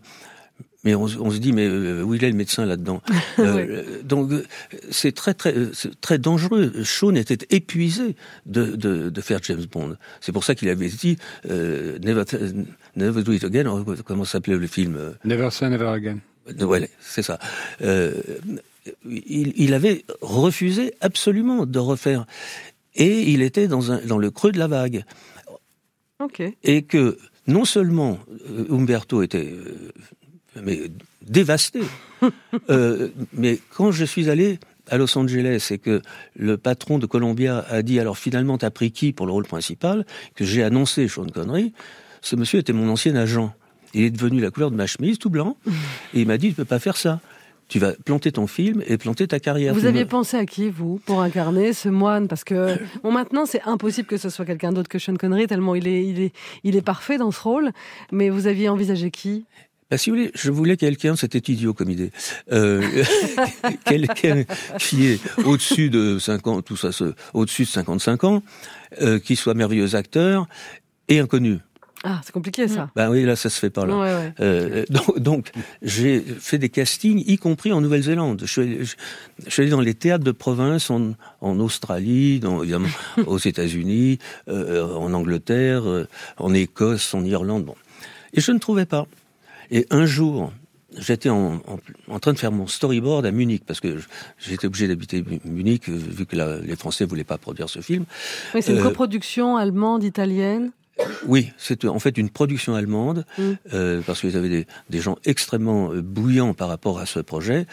[0.86, 3.02] Mais on, se dit, mais euh, où il est le médecin là-dedans?
[3.40, 4.32] Euh, Donc
[4.92, 5.54] c'est très très
[6.02, 6.84] très dangereux.
[6.84, 8.16] Sean était épuisé
[8.46, 9.96] de, de, de faire James Bond.
[10.20, 11.18] C'est pour ça qu'il avait dit
[11.50, 12.24] euh, Never,
[12.98, 13.86] Never Do It Again.
[14.06, 16.18] Comment s'appelait le film Never Say Never Again.
[16.60, 17.40] Ouais, c'est ça.
[17.80, 22.26] il, il, avait refusé absolument de refaire,
[22.96, 25.06] et il était dans un dans le creux de la vague.
[26.20, 26.42] Ok.
[26.64, 28.20] Et que non seulement
[28.70, 29.54] Umberto était
[30.62, 31.82] mais dévasté.
[32.70, 36.02] euh, mais quand je suis allé à Los Angeles et que
[36.36, 40.06] le patron de Columbia a dit alors finalement t'as pris qui pour le rôle principal,
[40.36, 41.74] que j'ai annoncé Sean Connery,
[42.22, 43.54] ce monsieur était mon ancien agent.
[43.94, 45.58] Il est devenu la couleur de ma chemise, tout blanc,
[46.14, 47.20] et il m'a dit tu peux pas faire ça.
[47.68, 49.76] Tu vas planter ton film et planter ta carrière.
[49.76, 52.28] Vous aviez pensé à qui, vous, pour incarner ce moine?
[52.28, 55.76] Parce que bon, maintenant, c'est impossible que ce soit quelqu'un d'autre que Sean Connery, tellement
[55.76, 56.34] il est, il, est,
[56.64, 57.72] il est parfait dans ce rôle.
[58.12, 59.46] Mais vous aviez envisagé qui?
[59.90, 62.12] Bah, si vous voulez, je voulais quelqu'un, c'était idiot comme idée,
[62.52, 62.82] euh,
[63.86, 64.44] quelqu'un
[64.80, 66.90] qui est au-dessus de 50, tout ça,
[67.34, 68.44] au-dessus de 55 ans,
[69.02, 70.48] euh, qui soit merveilleux acteur
[71.08, 71.60] et inconnu.
[72.06, 72.90] Ah, c'est compliqué ça.
[72.96, 73.98] Ben oui, là, ça se fait pas là.
[73.98, 74.34] Ouais, ouais.
[74.40, 78.40] Euh, donc, donc, j'ai fait des castings, y compris en Nouvelle-Zélande.
[78.46, 78.96] Je, suis allé- je-
[79.46, 82.88] je suis allé dans les théâtres de province en, en Australie, dans, évidemment
[83.28, 87.66] aux États-Unis, euh, en Angleterre, euh, en Écosse, en Irlande.
[87.66, 87.76] Bon.
[88.34, 89.06] Et je ne trouvais pas.
[89.72, 90.52] Et un jour,
[90.98, 93.98] j'étais en, en, en train de faire mon storyboard à Munich, parce que
[94.40, 97.80] j'étais obligé d'habiter Mu- Munich, euh, vu que la- les Français voulaient pas produire ce
[97.82, 98.06] film.
[98.56, 100.72] Oui, c'est une Euh, coproduction allemande, italienne.
[101.28, 103.42] Oui, c'est en fait une production allemande, Mm.
[103.74, 107.66] euh, parce qu'ils avaient des, des gens extrêmement euh, bouillants par rapport à ce projet,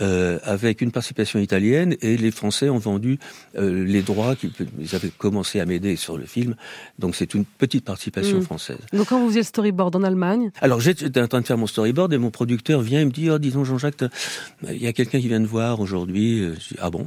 [0.00, 3.18] euh, avec une participation italienne, et les Français ont vendu
[3.56, 6.56] euh, les droits, qu'ils ils avaient commencé à m'aider sur le film,
[6.98, 8.42] donc c'est une petite participation Mm.
[8.42, 8.78] française.
[8.92, 11.66] Donc quand vous faisiez le storyboard en Allemagne, Alors j'étais en train de faire mon
[11.68, 14.04] storyboard, et mon producteur vient et me dit, oh, disons Jean-Jacques,
[14.68, 17.06] il y a quelqu'un qui vient de voir aujourd'hui, je dis, ah bon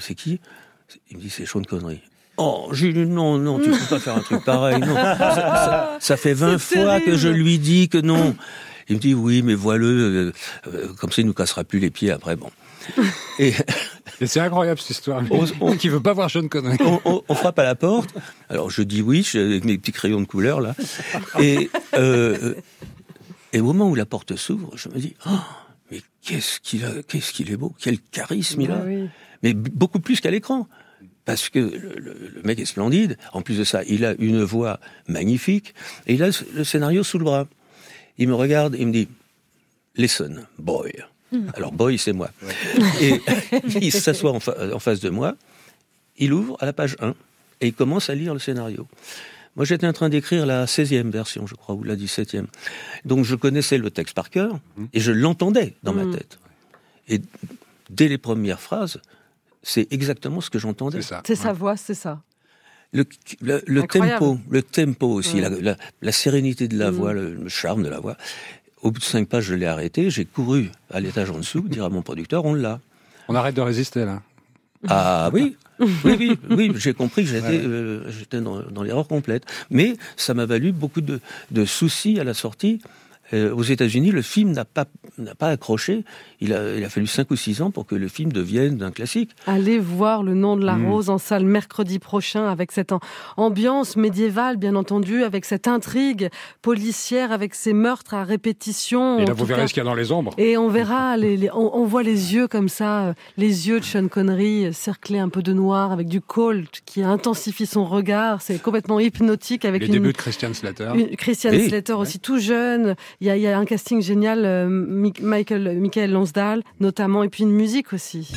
[0.00, 0.38] c'est qui?
[1.10, 2.00] Il me dit, c'est Sean Connery.
[2.38, 4.94] Oh, j'ai dit, non, non, tu peux pas faire un truc pareil, non.
[4.94, 8.34] Ça, ça- ça fait 20 C'est fois que je lui dis que non.
[8.88, 10.32] Il me dit, oui, mais voilà, euh,
[10.66, 12.50] euh, comme ça, il nous cassera plus les pieds après, bon.
[13.38, 13.52] Et
[14.20, 15.22] Et c'est incroyable cette histoire.
[15.30, 16.76] On- on- Qui veut pas voir Sean Connery.
[16.84, 18.10] on, on- on frappe à la porte.
[18.48, 20.74] Alors je dis oui, je- avec mes petits crayons de couleur là.
[21.40, 22.54] Et, euh,
[23.52, 25.30] et au moment où la porte s'ouvre, je me dis, oh,
[25.90, 28.78] mais qu'est-ce qu'il a, qu'est-ce qu'il est beau, quel charisme il a.
[28.80, 29.08] Ah oui.
[29.42, 30.66] Mais beaucoup plus qu'à l'écran.
[31.24, 33.16] Parce que le, le- le mec est splendide.
[33.32, 35.74] En plus de ça, il a une voix magnifique.
[36.06, 37.46] Et il a le, scénario sous le bras.
[38.18, 39.08] Il me regarde il me dit,
[39.96, 40.92] listen, boy.
[41.54, 42.30] Alors, boy, c'est moi.
[43.00, 43.20] Et
[43.80, 45.34] il s'assoit en, fa- en face de moi.
[46.18, 47.14] Il ouvre à la page 1
[47.62, 48.86] et il commence à lire le scénario.
[49.56, 52.44] Moi, j'étais en train d'écrire la 16e version, je crois, ou la 17e.
[53.04, 54.58] Donc, je connaissais le texte par cœur
[54.92, 56.38] et je l'entendais dans ma tête.
[57.08, 57.20] Et
[57.90, 59.00] dès les premières phrases,
[59.62, 61.02] c'est exactement ce que j'entendais.
[61.02, 61.22] C'est ça.
[61.26, 62.20] c'est sa voix, c'est ça.
[62.92, 63.04] Le,
[63.40, 64.18] le, le Incroyable.
[64.18, 65.42] tempo, le tempo aussi, Ouais.
[65.42, 68.16] la, la- la sérénité de la voix, le, le charme de la voix.
[68.82, 70.10] Au bout de cinq pages, je l'ai arrêté.
[70.10, 72.80] J'ai couru à l'étage en dessous, dire à mon producteur, on l'a.
[73.28, 74.20] On arrête de résister là.
[74.88, 79.44] Ah oui, oui, oui, oui, j'ai compris que j'étais, euh, dans, dans l'erreur complète.
[79.70, 81.20] Mais ça m'a valu beaucoup de,
[81.52, 82.80] de soucis à la sortie.
[83.34, 84.84] Euh, aux États-Unis, le film n'a pas
[85.18, 86.04] n'a pas accroché.
[86.40, 88.90] Il a, il a fallu cinq ou six ans pour que le film devienne un
[88.90, 89.30] classique.
[89.46, 90.90] Allez voir le nom de la Mm.
[90.90, 92.98] rose en salle mercredi prochain avec cette am-
[93.36, 96.28] ambiance médiévale, bien entendu, avec cette intrigue
[96.62, 99.18] policière, avec ces meurtres à répétition.
[99.18, 99.68] Et là, vous verrez cas.
[99.68, 100.32] ce qu'il y a dans les ombres.
[100.38, 103.80] Et on verra, les, les- on, on voit les yeux comme ça, euh, les yeux
[103.80, 107.84] de Sean Connery euh, cerclés un peu de noir avec du colt qui intensifie son
[107.84, 108.40] regard.
[108.42, 110.90] C'est complètement hypnotique avec Les une, débuts de Christian Slater.
[110.94, 111.68] une- Christian Oui.
[111.68, 112.94] Slater aussi tout jeune.
[113.22, 117.22] Il y a, il y a un casting génial, euh, Mi- Michael, Michael Lonsdale notamment,
[117.22, 118.32] et puis une musique aussi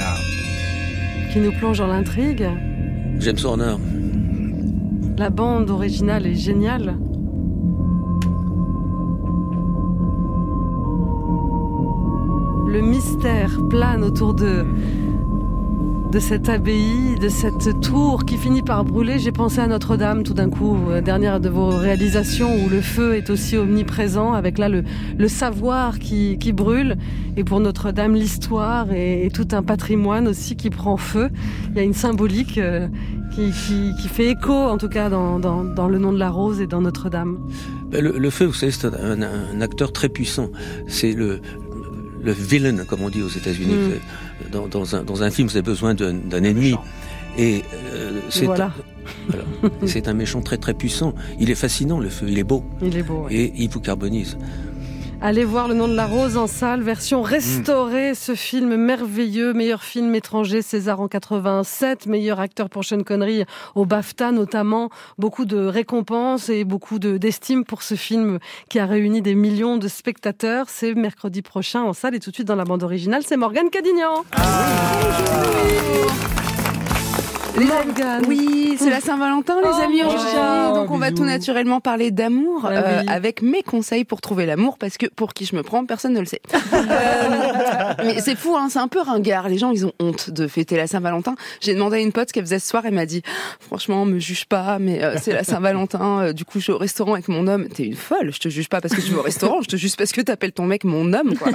[0.00, 0.14] Ah.
[1.32, 2.48] qui nous plonge dans l'intrigue.
[3.18, 3.74] James Horner.
[5.18, 6.96] La bande originale est géniale.
[12.68, 14.64] Le mystère plane autour de,
[16.16, 19.18] de cette abbaye, de cette tour qui finit par brûler.
[19.18, 23.16] J'ai pensé à Notre-Dame tout d'un coup, euh, dernière de vos réalisations où le feu
[23.16, 24.82] est aussi omniprésent, avec là le,
[25.18, 26.96] le savoir qui, qui brûle.
[27.36, 31.28] Et pour Notre-Dame, l'histoire et, et tout un patrimoine aussi qui prend feu.
[31.72, 32.88] Il y a une symbolique euh,
[33.34, 36.30] qui, qui, qui fait écho, en tout cas, dans, dans, dans le nom de la
[36.30, 37.36] rose et dans Notre-Dame.
[37.90, 40.48] Ben, Le, le feu, vous savez, c'est un, un acteur très puissant.
[40.88, 41.40] C'est le,
[42.24, 43.74] le villain, comme on dit aux États-Unis.
[43.74, 44.25] Mm.
[44.50, 46.74] Dans, dans, un, dans un film, vous avez besoin d'un ennemi.
[47.38, 48.72] Et euh, c'est voilà.
[49.28, 49.44] voilà.
[49.86, 51.14] c'est un méchant très très puissant.
[51.38, 52.26] Il est fascinant, le feu.
[52.28, 52.64] Il est beau.
[52.82, 53.24] Il est beau.
[53.24, 53.34] ouais.
[53.34, 54.38] Et il vous carbonise.
[55.22, 59.82] Allez voir Le nom de la rose en salle, version restaurée, ce film merveilleux, meilleur
[59.82, 65.56] film étranger, César en 87, meilleur acteur pour Sean Connery au BAFTA notamment, beaucoup de
[65.56, 70.66] récompenses et beaucoup de- d'estime pour ce film qui a réuni des millions de spectateurs.
[70.68, 73.70] C'est mercredi prochain en salle et tout de suite dans la bande originale, c'est Morgane
[73.70, 74.22] Cadignan.
[78.28, 80.30] Oui, c'est la Saint-Valentin, les Oh, amis, aujourd'hui.
[80.30, 80.74] Dieu.
[80.74, 81.22] Donc, on va bisous.
[81.22, 83.06] tout naturellement parler d'amour Bah euh, oui.
[83.08, 86.20] avec mes conseils pour trouver l'amour, parce que pour qui je me prends, personne ne
[86.20, 86.40] le sait.
[86.76, 89.48] Euh, mais c'est fou, hein, c'est un peu ringard.
[89.48, 91.34] Les gens, ils ont honte de fêter la Saint-Valentin.
[91.60, 92.84] J'ai demandé à une pote ce qu'elle faisait ce soir.
[92.86, 93.22] Elle m'a dit,
[93.60, 96.20] franchement, me juge pas, mais euh, c'est la Saint-Valentin.
[96.20, 97.68] Euh, du coup, je suis au restaurant avec mon homme.
[97.68, 98.32] T'es une folle.
[98.32, 99.62] Je te juge pas parce que tu vas au restaurant.
[99.62, 101.36] Je te juge parce que t'appelles ton mec mon homme.
[101.36, 101.52] Quoi.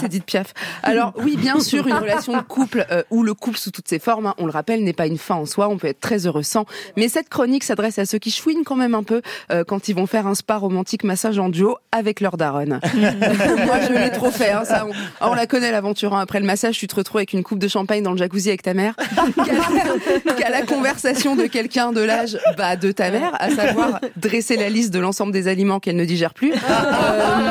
[0.00, 0.54] C'est dit Piaf.
[0.82, 3.98] Alors oui, bien sûr, une relation de couple euh, ou le couple sous toutes ses
[3.98, 4.26] formes.
[4.26, 4.67] hein, on le rappelle.
[4.76, 5.68] N'est pas une fin en soi.
[5.68, 6.64] On peut être très heureux sans.
[6.96, 9.94] Mais cette chronique s'adresse à ceux qui chouinent quand même un peu euh, quand ils
[9.94, 12.80] vont faire un spa romantique massage en duo avec leur daronne.
[12.94, 14.50] Moi, je l'ai trop fait.
[14.50, 14.86] Hein, ça,
[15.20, 16.14] on, on la connaît l'aventure.
[16.14, 16.20] hein.
[16.20, 18.62] Après le massage, tu te retrouves avec une coupe de champagne dans le jacuzzi avec
[18.62, 18.94] ta mère.
[20.38, 24.68] Qu'à- la conversation de quelqu'un de l'âge bah, de ta mère, à savoir dresser la
[24.70, 26.52] liste de l'ensemble des aliments qu'elle ne digère plus.
[26.52, 27.50] Euh,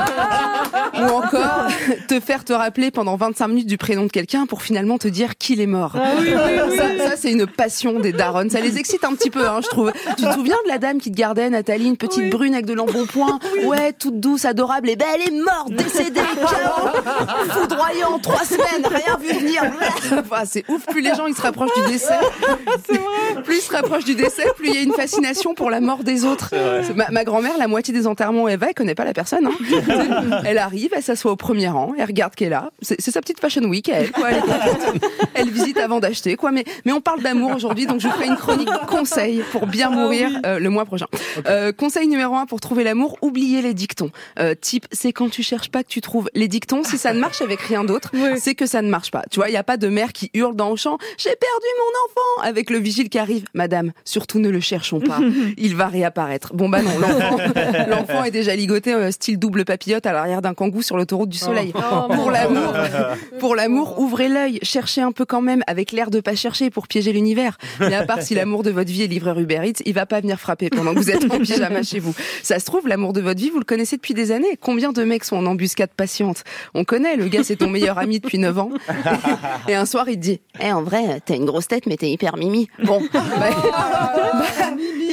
[1.00, 1.68] ou encore
[2.08, 5.38] te faire te rappeler pendant 25 minutes du prénom de quelqu'un pour finalement te dire
[5.38, 5.94] qu'il est mort.
[5.94, 8.50] Ça, ça, c'est une passion des daronnes.
[8.50, 9.92] Ça les excite un petit peu, hein, je trouve.
[10.18, 12.74] Tu te souviens de la dame qui te gardait, Nathalie, une petite brune avec de
[12.74, 14.90] l'embonpoint Ouais, toute douce, adorable.
[14.90, 19.64] Et ben, elle est morte, décédée, KO, foudroyant, trois semaines, rien vu venir.
[20.18, 20.86] Enfin, c'est ouf.
[20.86, 22.18] Plus les gens ils se rapprochent du décès,
[23.44, 26.04] plus ils se rapprochent du décès, plus il y a une fascination pour la mort
[26.04, 26.54] des autres.
[26.96, 29.48] Ma, ma grand-mère, la moitié des enterrements elle va, elle connaît pas la personne.
[29.48, 30.42] Hein.
[30.46, 32.72] Elle arrive, elle s'assoit au premier rang, elle regarde qu'elle est là.
[32.82, 34.30] C'est sa petite fashion week, elle, quoi.
[35.34, 36.52] Elle visite avant d'acheter, quoi.
[36.52, 39.90] Mais, mais on parle d'amour aujourd'hui, donc je vous ferai une chronique conseil pour bien
[39.90, 41.08] mourir euh, le mois prochain.
[41.46, 44.10] Euh, conseil numéro un pour trouver l'amour, oubliez les dictons.
[44.40, 46.86] Euh, type, c'est quand tu cherches pas que tu trouves les dictons.
[46.86, 49.24] Si ça ne marche avec rien d'autre, c'est que ça ne marche pas.
[49.30, 51.68] Tu vois, il y a pas de mère qui hurle dans le champ, j'ai perdu
[51.78, 53.44] mon enfant, avec le vigile qui arrive.
[53.54, 55.20] Madame, surtout ne le cherchons pas.
[55.58, 56.54] Il va réapparaître.
[56.54, 56.98] Bon bah non,
[57.90, 61.74] l'enfant, est déjà ligoté style double papillote à l'arrière d'un kangou sur l'autoroute du soleil.
[62.14, 62.74] pour l'amour,
[63.40, 66.88] pour l'amour, ouvrez l'œil, cherchez un peu quand même avec l'air de pas chercher pour
[66.88, 67.58] piéger l'univers.
[67.80, 70.22] Mais à part si l'amour de votre vie est livreur Uber Eats, il va pas
[70.22, 72.14] venir frapper pendant que vous êtes en pyjama chez vous.
[72.44, 74.60] Ça se trouve, l'amour de votre vie, vous le connaissez depuis des années.
[74.62, 76.44] Combien de mecs sont en embuscade patiente?
[76.76, 78.70] On connaît, le gars c'est ton meilleur ami depuis 9 ans.
[79.68, 82.12] Et un soir, il te dit, eh, en vrai, t'as une grosse tête, mais t'es
[82.12, 82.68] hyper mimi.
[82.84, 84.46] Bon, bah, bah,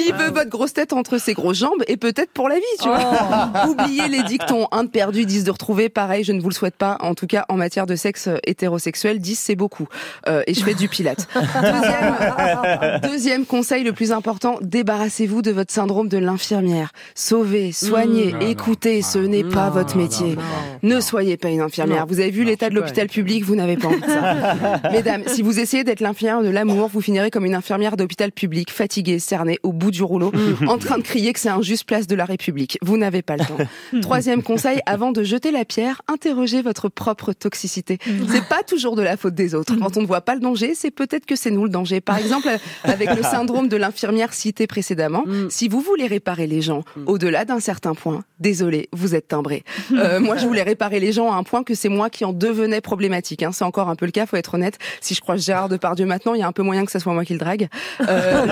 [0.07, 2.89] il veut votre grosse tête entre ses grosses jambes et peut-être pour la vie, tu
[2.89, 3.69] vois.
[3.69, 5.89] Oubliez les dictons, un de perdu, 10 de retrouvé.
[5.89, 6.99] Pareil, je ne vous le souhaite pas.
[7.01, 9.89] En tout cas, en matière de sexe hétérosexuel, 10 c'est beaucoup.
[10.29, 11.29] Euh, et je fais du pilate.
[11.61, 16.93] Deuxième, deuxième conseil le plus important, débarrassez-vous de votre syndrome de l'infirmière.
[17.15, 18.39] Sauvez, soignez, Mmh.
[18.39, 20.37] Non, écoutez, ce n'est pas votre métier.
[20.83, 22.07] Ne soyez pas une infirmière.
[22.07, 24.81] Vous avez vu l'état de l'hôpital public, vous n'avez pas envie de ça.
[24.93, 28.71] Mesdames, si vous essayez d'être l'infirmière de l'amour, vous finirez comme une infirmière d'hôpital public,
[28.71, 30.33] fatiguée, cernée, au bout du rouleau,
[30.67, 32.79] en train de crier que c'est un juste place de la République.
[32.83, 34.01] Vous n'avez pas le temps.
[34.01, 37.99] Troisième conseil, avant de jeter la pierre, interrogez votre propre toxicité.
[38.29, 39.75] C'est pas toujours de la faute des autres.
[39.79, 42.01] Quand on ne voit pas le danger, c'est peut-être que c'est nous le danger.
[42.01, 42.49] Par exemple,
[42.85, 47.61] avec le syndrome de l'infirmière cité précédemment, si vous voulez réparer les gens au-delà d'un
[47.61, 49.63] certain point, désolé, vous êtes timbré.
[49.93, 52.33] Euh, moi, je voulais réparer les gens à un point que c'est moi qui en
[52.33, 53.43] devenais problématique.
[53.43, 53.51] Hein.
[53.53, 54.79] C'est encore un peu le cas, faut être honnête.
[55.01, 57.13] Si je croise Gérard Depardieu maintenant, il y a un peu moyen que ce soit
[57.13, 57.69] moi qui le drague.
[58.01, 58.47] Euh,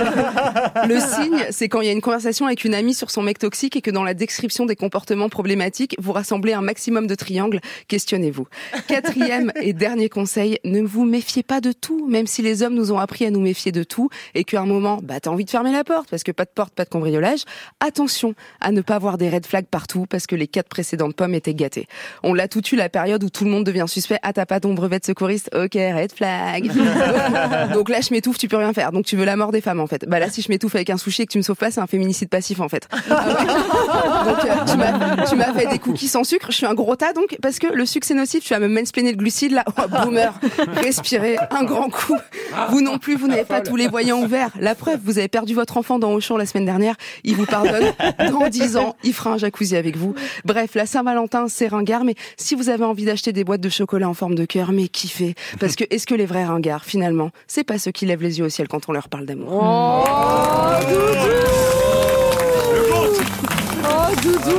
[0.87, 3.39] le signe, c'est quand il y a une conversation avec une amie sur son mec
[3.39, 7.61] toxique et que dans la description des comportements problématiques, vous rassemblez un maximum de triangles.
[7.89, 8.47] Questionnez-vous.
[8.87, 12.82] Quatrième et dernier conseil, ne vous méfiez pas de tout, même si les hommes nous
[12.91, 15.51] ont appris à nous méfier de tout et qu'à un moment, bah, t'as envie de
[15.51, 17.43] fermer la porte parce que pas de porte, pas de cambriolage.
[17.81, 21.35] Attention à ne pas voir des red flags partout parce que les quatre précédentes pommes
[21.35, 21.87] étaient gâtées.
[22.23, 24.19] On l'a tout eu la période où tout le monde devient suspect.
[24.23, 25.51] Ah, t'as pas ton brevet de secouriste?
[25.55, 26.71] Ok, red flag.
[27.75, 28.93] Donc là, je m'étouffe, tu peux rien faire.
[28.93, 30.05] Donc tu veux la mort des femmes, en fait.
[30.09, 31.81] Bah là, si je m'étouffe avec un sushi et que tu me sauves pas, c'est
[31.81, 32.89] un féminicide passif, en fait.
[33.09, 36.47] Donc euh, tu m'as- tu m'as fait des cookies sans sucre.
[36.51, 38.45] Je suis un gros tas, donc, parce que le sucre c'est nocif.
[38.45, 39.65] Tu vas me mansplainer le glucide, là.
[39.79, 40.33] Oh, boomer.
[40.77, 42.17] Respirez un grand coup.
[42.73, 44.49] Vous non plus, vous n'avez pas tous les voyants ouverts.
[44.59, 46.95] La preuve, vous avez perdu votre enfant dans Auchan la semaine dernière.
[47.23, 47.93] Il vous pardonne.
[48.31, 50.15] Dans 10 ans, il fera un jacuzzi avec vous.
[50.47, 54.09] Bref, la Saint-Valentin, c'est ringard, mais si vous avez envie d'acheter des boîtes de chocolat
[54.09, 55.35] en forme de cœur, mais kiffez.
[55.61, 58.47] Parce que est-ce que les vrais ringards, finalement, c'est pas ceux qui lèvent les yeux
[58.47, 59.51] au ciel quand on leur parle d'amour?
[59.53, 60.03] Oh,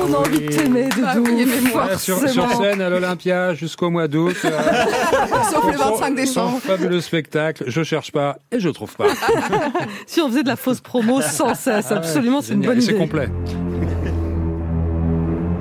[0.10, 1.32] on a envie de t'aimer, Ah Doudou.
[1.34, 4.36] Ouais, sur, sur scène à l'Olympia jusqu'au mois d'août.
[4.46, 4.50] euh,
[5.52, 6.60] Sauf le 25 son décembre.
[6.60, 7.64] fabuleux spectacle.
[7.68, 9.08] Je cherche pas et je trouve pas.
[10.08, 12.92] Si on faisait de la fausse promo sans cesse, absolument, c'est une bonne Et C'est
[12.92, 13.00] idée.
[13.00, 13.30] complet.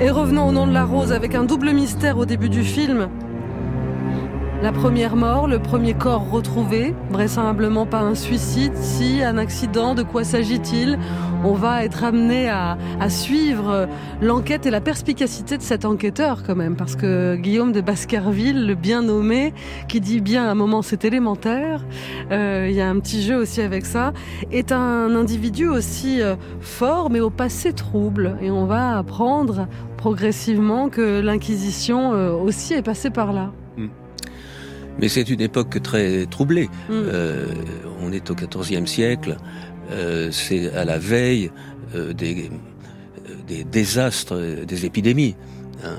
[0.00, 3.08] Et revenons au nom de la rose avec un double mystère au début du film.
[4.62, 10.04] La première mort, le premier corps retrouvé, vraisemblablement pas un suicide, si un accident, de
[10.04, 11.00] quoi s'agit-il?
[11.42, 13.88] On va être amené à, suivre
[14.20, 18.76] l'enquête et la perspicacité de cet enquêteur quand même, parce que Guillaume de Baskerville, le
[18.76, 19.52] bien nommé,
[19.88, 21.84] qui dit bien à un moment c'est élémentaire,
[22.30, 24.12] euh, il y a un petit jeu aussi avec ça,
[24.52, 30.88] est un individu aussi euh, fort mais au passé trouble, et on va apprendre progressivement
[30.88, 33.50] que l'Inquisition euh, aussi est passée par là.
[35.02, 36.68] Mais c'est une époque très troublée.
[36.88, 36.92] Mm.
[36.92, 37.46] Euh,
[38.00, 39.36] on est au XIVe siècle.
[39.90, 41.50] euh, c'est à la veille
[41.94, 42.50] euh, des,
[43.46, 45.34] des désastres, des épidémies.
[45.84, 45.96] hein.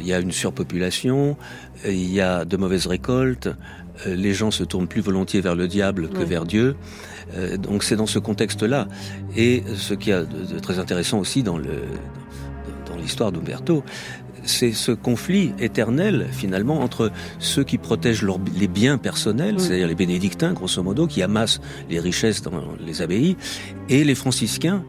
[0.00, 1.36] Il y a une surpopulation,
[1.84, 3.48] il y a de mauvaises récoltes,
[4.06, 6.24] les gens se tournent plus volontiers vers le diable que Ouais.
[6.24, 6.76] vers Dieu.
[7.58, 8.86] Donc c'est dans ce contexte-là.
[9.36, 11.82] Et ce qui de, de très intéressant aussi dans le
[12.88, 13.82] dans l'histoire d'Umberto,
[14.44, 18.24] c'est ce conflit éternel finalement entre ceux qui protègent
[18.58, 19.62] les biens personnels, Oui.
[19.62, 22.52] c'est-à-dire les bénédictins grosso modo, qui amassent les richesses dans
[22.84, 23.36] les abbayes,
[23.88, 24.84] et les franciscains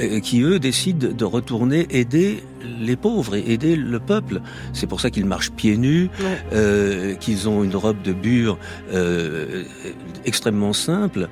[0.00, 2.42] euh, qui eux décident de retourner aider
[2.80, 4.40] les pauvres et aider le peuple.
[4.72, 6.38] C'est pour ça qu'ils marchent pieds nus, Ouais.
[6.52, 8.58] euh, qu'ils ont une robe de bure
[8.92, 9.64] euh,
[10.24, 11.28] extrêmement simple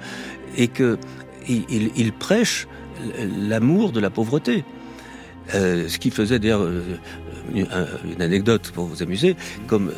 [0.57, 0.99] et que
[1.49, 2.67] ils, ils- ils prêchent
[3.39, 4.65] l'amour de la pauvreté.
[5.55, 6.67] Euh, ce qui faisait d'ailleurs
[7.55, 9.93] une, un- une anecdote pour vous amuser, comme euh,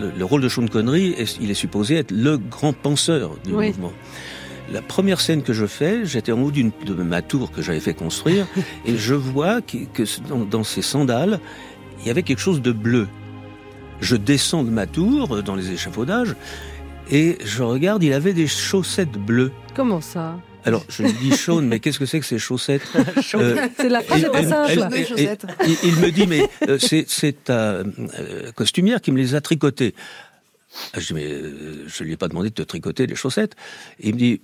[0.00, 3.52] le, le rôle de Sean Connery, est- il est supposé être le grand penseur du
[3.54, 3.68] Oui.
[3.68, 3.92] mouvement.
[4.72, 7.80] La première scène que je fais, j'étais en haut d'une de ma tour que j'avais
[7.80, 8.46] fait construire,
[8.86, 11.38] et je vois que, que dans, dans ces sandales,
[12.00, 13.06] il y avait quelque chose de bleu.
[14.00, 16.34] Je descends de ma tour euh, dans les échafaudages,
[17.10, 19.52] et je regarde, il avait des chaussettes bleues.
[19.74, 20.34] Comment ça?
[20.66, 22.82] Alors je lui dis Sean, mais qu'est-ce que c'est que ces chaussettes
[23.34, 24.88] Euh, C'est la phrase pas simple.
[25.66, 29.94] il, il me dit, mais euh, c'est ta euh, costumière qui me les a tricotées.
[30.92, 31.28] Ah, Je dis, mais
[31.86, 33.54] je lui ai pas demandé de te tricoter des chaussettes.
[34.00, 34.40] Et il me dit,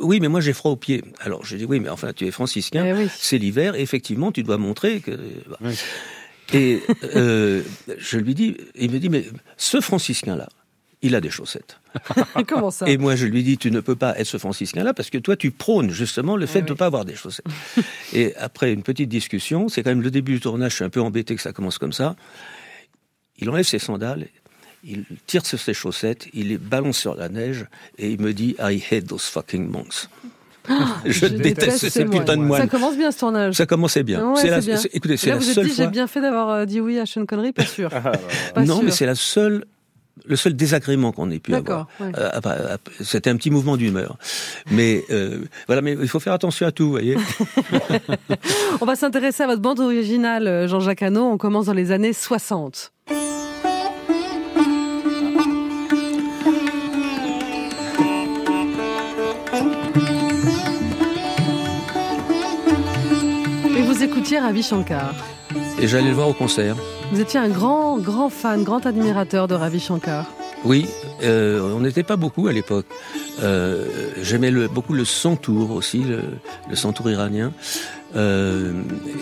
[0.00, 1.02] oui, mais moi j'ai froid aux pieds.
[1.20, 3.08] Alors je dis, oui, mais enfin tu es franciscain, Eh oui.
[3.16, 5.18] c'est l'hiver, effectivement tu dois montrer que...
[6.52, 6.82] Et
[7.98, 9.24] je lui dis, il me dit, mais
[9.56, 10.48] ce franciscain-là,
[11.04, 11.78] il a des chaussettes.
[12.48, 15.10] Comment ça Et moi, je lui dis, tu ne peux pas être ce franciscain-là parce
[15.10, 17.44] que toi, tu prônes justement le fait de ne pas avoir des chaussettes.
[18.14, 20.90] et après une petite discussion, c'est quand même le début du tournage, je suis un
[20.90, 22.16] peu embêté que ça commence comme ça.
[23.38, 24.26] Il enlève ses sandales,
[24.82, 27.66] il tire sur ses chaussettes, il les balance sur la neige
[27.98, 30.08] et il me dit, I hate those fucking monks.
[31.04, 32.68] je, déteste ces putains de Ça moines.
[32.70, 33.54] commence bien ce tournage.
[33.54, 34.26] Ça commençait bien.
[34.26, 34.76] Ouais, c'est la, c'est bien.
[34.78, 35.86] c'est- écoutez, c'est là, la vous êtes seule dit, j'ai fois.
[35.88, 37.90] bien fait d'avoir euh, dit oui à Sean Connery, pas sûr.
[37.90, 38.84] Pas non, sûr.
[38.84, 39.66] mais c'est la seule,
[40.26, 41.86] le seul désagrément qu'on ait pu avoir.
[41.86, 42.06] D'accord.
[42.06, 42.12] ouais.
[42.18, 44.16] Euh, ah bah, ah, C'était un petit mouvement d'humeur.
[44.70, 47.16] Mais euh, voilà, mais il faut faire attention à tout, vous voyez.
[48.80, 51.24] On va s'intéresser à votre bande originale, euh, Jean-Jacques Hano.
[51.24, 52.92] On commence dans les années 60.
[63.76, 65.14] Et vous écoutiez Ravi Shankar.
[65.80, 66.76] Et j'allais le voir au concert.
[67.12, 70.24] Vous étiez un grand, grand fan, grand admirateur de Ravi Shankar.
[70.64, 70.86] Oui,
[71.22, 72.86] euh, on n'était pas beaucoup à l'époque.
[73.42, 73.86] Euh,
[74.22, 76.20] J'aimais le- beaucoup le santour aussi, le,
[76.70, 77.52] le santour iranien.
[78.16, 78.72] Euh,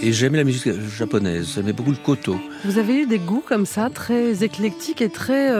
[0.02, 1.52] et j'aimais la musique japonaise.
[1.54, 2.36] J'aimais beaucoup le koto.
[2.64, 5.50] Vous avez eu des goûts comme ça, très éclectiques et très,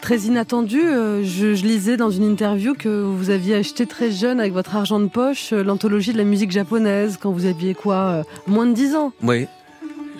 [0.00, 0.82] très inattendus.
[1.22, 4.98] Je, je lisais dans une interview que vous aviez acheté très jeune avec votre argent
[4.98, 9.12] de poche l'anthologie de la musique japonaise quand vous aviez quoi Moins de 10 ans.
[9.22, 9.46] Oui.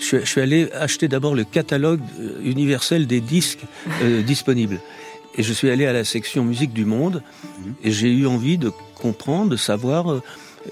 [0.02, 3.60] Je suis, je suis allé acheter d'abord le catalogue euh, universel des disques
[4.02, 4.80] euh, disponibles.
[5.36, 7.22] Et je suis allé à la section musique du monde
[7.84, 10.20] et j'ai eu envie de comprendre, de savoir euh,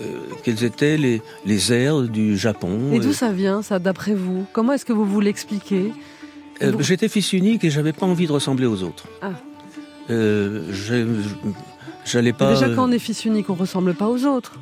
[0.02, 0.04] euh,
[0.42, 2.92] quels étaient les, les airs du Japon.
[2.92, 4.44] Et d'où ça vient, ça, d'après vous?
[4.52, 5.92] Comment est-ce que vous vous l'expliquez?
[6.62, 9.04] Euh, vous- J'étais fils unique et j'avais pas envie de ressembler aux autres.
[9.22, 9.30] Ah.
[10.10, 10.64] Euh,
[12.04, 12.52] J'allais pas.
[12.54, 14.58] Déjà, quand on est fils unique, on ressemble pas aux autres.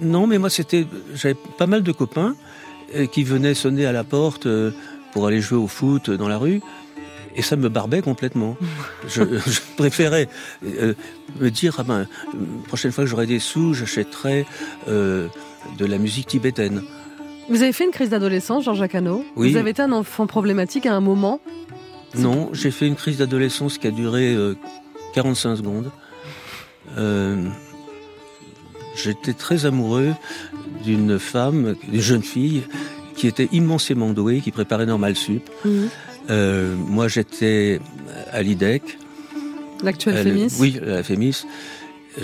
[0.00, 2.34] Non, mais moi, c'était, j'avais pas mal de copains
[3.12, 4.70] qui venaient sonner à la porte euh,
[5.12, 6.60] pour aller jouer au foot dans la rue.
[7.36, 8.56] Et ça me barbait complètement.
[9.08, 10.28] je, je préférais
[10.64, 10.94] euh,
[11.38, 12.06] me dire, ah ben,
[12.66, 14.46] prochaine fois que j'aurai des sous, j'achèterai
[14.88, 15.28] euh,
[15.78, 16.82] de la musique tibétaine.
[17.48, 19.24] Vous avez fait une crise d'adolescence, Jean-Jacques Hano.
[19.36, 19.50] Oui.
[19.50, 21.40] Vous avez été un enfant problématique à un moment?
[22.16, 24.56] Non, j'ai fait une crise d'adolescence qui a duré euh,
[25.14, 25.90] 45 secondes.
[28.96, 30.14] J'étais très amoureux
[30.84, 32.62] d'une femme, d'une jeune fille,
[33.16, 35.48] qui était immensément douée, qui préparait Normal Sup.
[36.30, 37.80] Euh, moi, j'étais
[38.32, 38.82] à l'IDEC.
[39.82, 40.52] L'actuel Elle- Fémis.
[40.58, 41.44] Oui, la Fémis.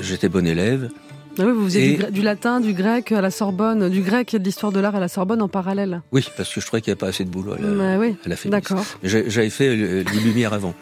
[0.01, 0.91] J'étais bon élève.
[1.39, 4.39] Ah oui, vous faisiez Et- du, latin, du grec à la Sorbonne, du grec et
[4.39, 6.01] de l'histoire de l'art à la Sorbonne en parallèle.
[6.13, 7.99] Oui, parce que je trouvais qu'il n'y avait pas assez de boulot à la, Bah
[7.99, 8.53] oui, à la Fémis.
[8.53, 8.83] d'accord.
[9.03, 10.75] Mais j'ai- J'avais fait euh, les Lumières avant,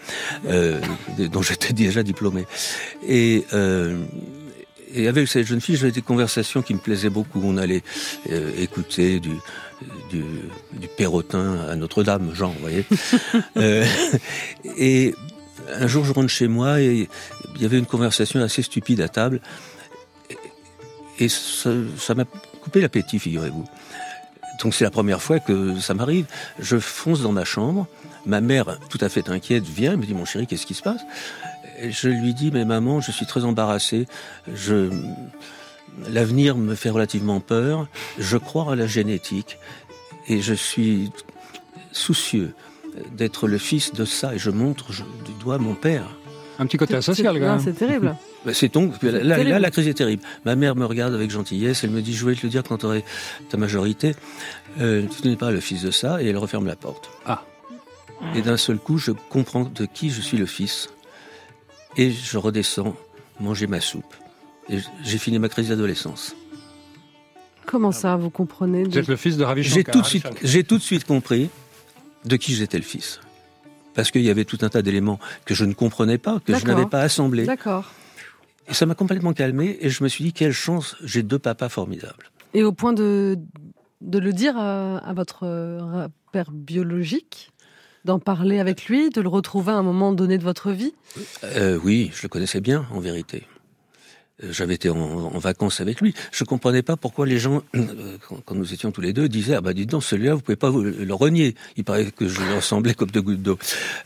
[0.49, 0.81] euh,
[1.33, 2.45] dont j'étais déjà diplômé.
[3.09, 3.99] Et, euh,
[4.95, 7.41] et avec cette jeune fille, j'avais des conversations qui me plaisaient beaucoup.
[7.45, 7.83] On allait
[8.31, 9.33] euh, écouter du,
[10.11, 10.25] du,
[10.73, 12.85] du Perrotin à Notre-Dame, genre, vous voyez.
[13.57, 13.85] Euh,
[14.77, 15.15] et
[15.73, 17.09] un jour, je rentre chez moi et
[17.55, 19.41] il y avait une conversation assez stupide à table.
[21.19, 22.25] Et ça ça m'a
[22.61, 23.65] coupé l'appétit, figurez-vous.
[24.63, 26.27] Donc c'est la première fois que ça m'arrive.
[26.59, 27.87] Je fonce dans ma chambre.
[28.27, 30.83] Ma mère, tout à fait inquiète, vient et me dit Mon chéri, qu'est-ce qui se
[30.83, 31.03] passe?
[31.03, 31.54] Et
[31.91, 34.07] Je lui dis Mais maman, je suis très embarrassé.
[34.53, 34.91] Je...
[36.11, 37.87] L'avenir me fait relativement peur.
[38.19, 39.59] Je crois à la génétique
[40.29, 41.11] et je suis
[41.93, 42.55] soucieux
[43.13, 44.35] d'être le fils de ça.
[44.35, 46.05] Et je montre je, du doigt mon père.
[46.59, 47.61] Un petit côté asocial, C'est- quand même.
[47.61, 48.17] C'est terrible.
[48.45, 50.23] Bah, C'est donc là, la crise est terrible.
[50.45, 51.83] Ma mère me regarde avec gentillesse.
[51.83, 52.99] Elle me dit je vais te le dire quand tu auras
[53.49, 54.15] ta majorité.
[54.81, 56.23] Euh, tu n'es pas le fils de ça.
[56.23, 57.09] Et elle referme la porte.
[57.25, 57.43] Ah.
[58.35, 60.91] Et d'un seul coup, je comprends de qui je suis le fils.
[61.97, 62.97] Et je redescends
[63.41, 64.15] manger ma soupe.
[64.69, 66.35] Et j'ai fini ma crise d'adolescence.
[67.67, 70.65] Comment ça, vous comprenez Vous êtes le fils de Ravi J'ai tout de suite, j'ai
[70.65, 71.51] tout de suite compris
[72.25, 73.21] de qui j'étais le fils.
[73.95, 76.59] Parce qu'il y avait tout un tas d'éléments que je ne comprenais pas, que je
[76.59, 76.69] D'accord.
[76.69, 77.47] n'avais pas assemblés.
[77.47, 77.93] D'accord.
[78.69, 81.69] Et ça m'a complètement calmé et je me suis dit, quelle chance, j'ai deux papas
[81.69, 82.31] formidables.
[82.55, 83.39] Et au point de,
[84.01, 87.53] de le dire à, à votre euh, père biologique,
[88.05, 90.95] d'en parler avec lui, de le retrouver à un moment donné de votre vie?
[91.43, 93.45] Euh, oui, je le connaissais bien, en vérité.
[94.43, 96.13] Euh, J'avais été en, en vacances avec lui.
[96.33, 99.55] Je comprenais pas pourquoi les gens, euh, quand, quand nous étions tous les deux, disaient
[99.55, 101.55] ah bah dites donc celui-là vous pouvez pas vous le renier.
[101.77, 103.59] Il paraît que je lui ressemblais comme deux gouttes d'eau.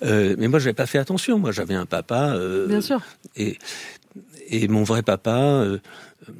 [0.02, 1.38] Euh, mais moi j'avais pas fait attention.
[1.38, 2.38] Moi j'avais un papa.
[2.68, 3.00] Bien sûr.
[3.36, 3.58] Et,
[4.50, 5.66] et mon vrai papa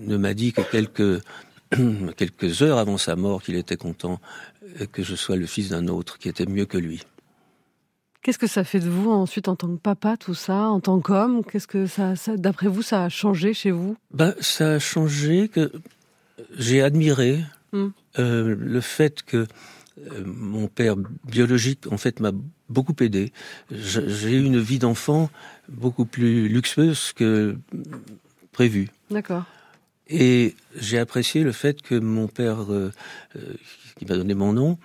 [0.00, 1.22] ne m'a dit que quelques,
[2.16, 4.20] quelques heures avant sa mort qu'il était content
[4.92, 7.02] que je sois le fils d'un autre qui était mieux que lui.
[8.22, 10.98] Qu'est-ce que ça fait de vous ensuite en tant que papa, tout ça, en tant
[11.00, 11.44] qu'homme?
[11.44, 13.96] Qu'est-ce que ça, ça- d'après vous, ça a changé chez vous?
[14.12, 15.70] Ben, ça a changé que
[16.56, 17.40] j'ai admiré
[17.72, 17.88] Mm.
[18.18, 20.96] euh, le fait que euh, mon père
[21.26, 22.32] biologique, en fait, m'a
[22.70, 23.32] beaucoup aidé.
[23.70, 25.28] J'ai eu une vie d'enfant
[25.68, 27.56] beaucoup plus luxueuse que
[28.52, 28.88] prévu.
[29.10, 29.44] D'accord.
[30.08, 32.92] Et j'ai apprécié le fait que mon père, euh,
[33.36, 33.40] euh,
[33.98, 34.78] qui m'a donné mon nom,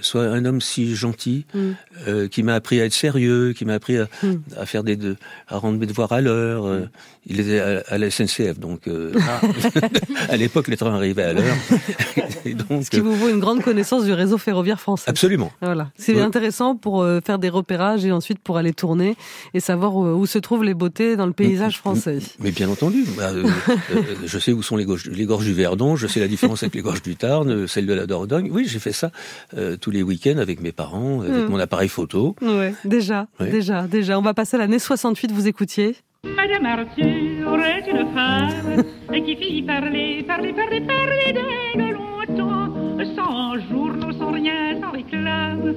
[0.00, 1.60] soit un homme si gentil, Mm.
[2.08, 4.34] euh, qui m'a appris à être sérieux, qui m'a appris à, Mm.
[4.56, 5.16] à faire des, de-
[5.46, 6.66] à rendre mes devoirs à l'heure.
[6.66, 6.88] euh,
[7.28, 9.12] il était à, à la SNCF, donc euh,
[10.28, 11.56] à l'époque les trains arrivaient à l'heure.
[12.82, 15.08] Ce qui vous vaut une grande connaissance du réseau ferroviaire français.
[15.10, 15.50] absolument.
[15.60, 15.90] Voilà.
[15.96, 19.16] C'est intéressant pour faire des repérages et ensuite pour aller tourner
[19.54, 22.18] et savoir où, où se trouvent les beautés dans le paysage français.
[22.38, 23.32] Mais bien entendu, bah,
[24.24, 26.82] je sais où sont les les gorges du Verdon, je sais la différence avec les
[26.82, 28.48] gorges du Tarn, euh, celle de la Dordogne.
[28.50, 29.10] Oui, j'ai fait ça
[29.56, 31.50] euh, tous les week-ends avec mes parents, avec Mm.
[31.50, 32.34] mon appareil photo.
[32.42, 33.50] Ouais, déjà, Oui.
[33.50, 34.18] déjà, déjà.
[34.18, 35.96] On va passer à l'année 68, vous écoutiez.
[36.24, 42.74] Madame Arthur est une femme et qui fit parler, parler, parler, parler d'elle longtemps,
[43.14, 45.74] sans journaux, sans rien, sans réclame.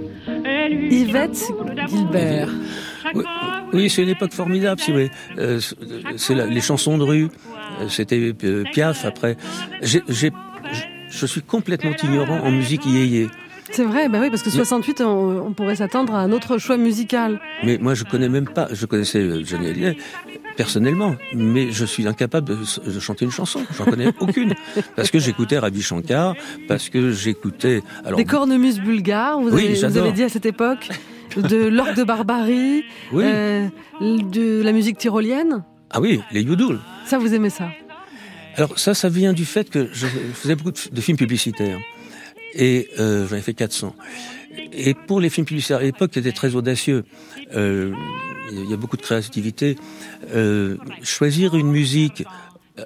[0.92, 1.44] Yvette.
[1.88, 2.50] Gilbert.
[3.16, 3.24] Oui,
[3.74, 5.12] oui, c'est une époque formidable, si vous voulez.
[5.38, 5.60] Euh,
[6.18, 7.28] c'est la- les chansons de rue, euh,
[7.88, 9.38] c'était euh, Piaf après.
[9.82, 13.28] Je suis complètement ignorant en musique yéyé.
[13.72, 16.76] C'est vrai, bah oui, parce que 68, on, on pourrait s'attendre à un autre choix
[16.78, 17.40] musical.
[17.64, 18.68] Mais moi, je connais même pas.
[18.72, 19.98] Je connaissais euh, Johnny Hallyday
[20.58, 23.62] personnellement, mais je suis incapable de, de chanter une chanson.
[23.78, 24.56] J'en connais aucune
[24.96, 26.36] parce que j'écoutais Ravi Shankar,
[26.68, 27.82] parce que j'écoutais.
[28.04, 30.04] Alors Des cornemuses bulgares, vous, Oui, avez, vous j'adore.
[30.06, 30.90] avez dit à cette époque,
[31.38, 33.68] de l'orgue de barbarie, oui, euh,
[34.02, 35.64] de la musique tyrolienne.
[35.90, 36.80] Ah oui, les Yudul.
[37.06, 37.70] Ça, vous aimez ça
[38.56, 41.80] Alors ça, ça vient du fait que je faisais beaucoup de, films publicitaires.
[42.54, 43.96] Et euh, j'en ai fait 400.
[44.74, 47.06] Et pour les films publicitaires à l'époque, qui étaient très audacieux,
[47.56, 47.94] euh,
[48.52, 49.76] il y a beaucoup de créativité,
[50.34, 52.24] euh, choisir une musique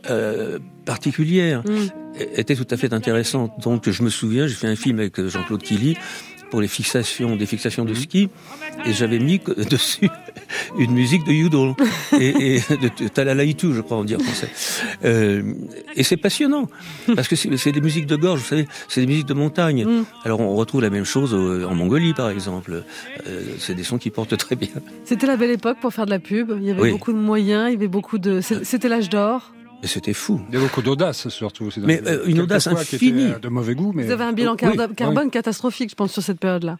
[0.10, 2.22] euh, particulière Mm.
[2.36, 3.56] était tout à fait intéressant.
[3.62, 5.98] Donc je me souviens, j'ai fait un film avec Jean-Claude Killy
[6.54, 8.30] pour les fixations, des fixations de ski,
[8.86, 9.40] et j'avais mis
[9.72, 10.08] dessus
[10.78, 11.74] une musique de Udall
[12.20, 12.60] et, et
[13.02, 14.50] de Talalaitu, je crois en français.
[15.04, 15.42] Euh,
[15.96, 16.70] et c'est passionnant
[17.16, 19.84] parce que c'est des musiques de gorge, vous savez, c'est des musiques de montagne.
[19.84, 20.06] Mm.
[20.26, 22.84] Alors on retrouve la même chose au- en Mongolie, par exemple.
[23.28, 24.70] Euh, c'est des sons qui portent très bien.
[25.06, 26.54] C'était la belle époque pour faire de la pub.
[26.60, 26.92] Il y avait Oui.
[26.92, 28.42] beaucoup de moyens, il y avait beaucoup de.
[28.42, 29.52] C'était l'âge d'or.
[29.84, 30.42] Et c'était fou.
[30.50, 31.70] Il y a beaucoup d'audace, surtout.
[31.70, 33.26] C'est Mais, euh, une audace infinie.
[33.26, 34.04] était, euh, De mauvais goût, mais.
[34.04, 36.78] Vous avez un bilan oui, carbone catastrophique, je pense, sur cette période-là.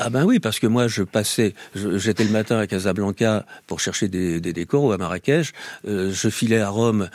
[0.00, 4.06] Ah ben oui, parce que moi je passais, j'étais le matin à Casablanca pour chercher
[4.06, 5.52] des, des décors ou à Marrakech,
[5.88, 7.08] euh, je filais à Rome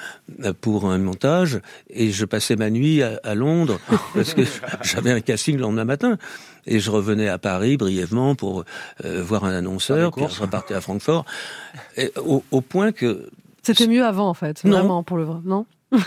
[0.60, 3.80] pour un montage et je passais ma nuit à, à Londres
[4.14, 4.42] parce que
[4.82, 6.18] j'avais un casting le lendemain matin.
[6.66, 8.66] Et je revenais à Paris brièvement pour
[9.06, 11.26] euh, voir un annonceur, puis je repartais à Francfort,
[11.98, 13.30] et au, au point que
[13.64, 14.64] C'était mieux avant, en fait.
[14.64, 14.78] Non.
[14.80, 15.38] Vraiment, pour le vrai.
[15.44, 15.66] Non?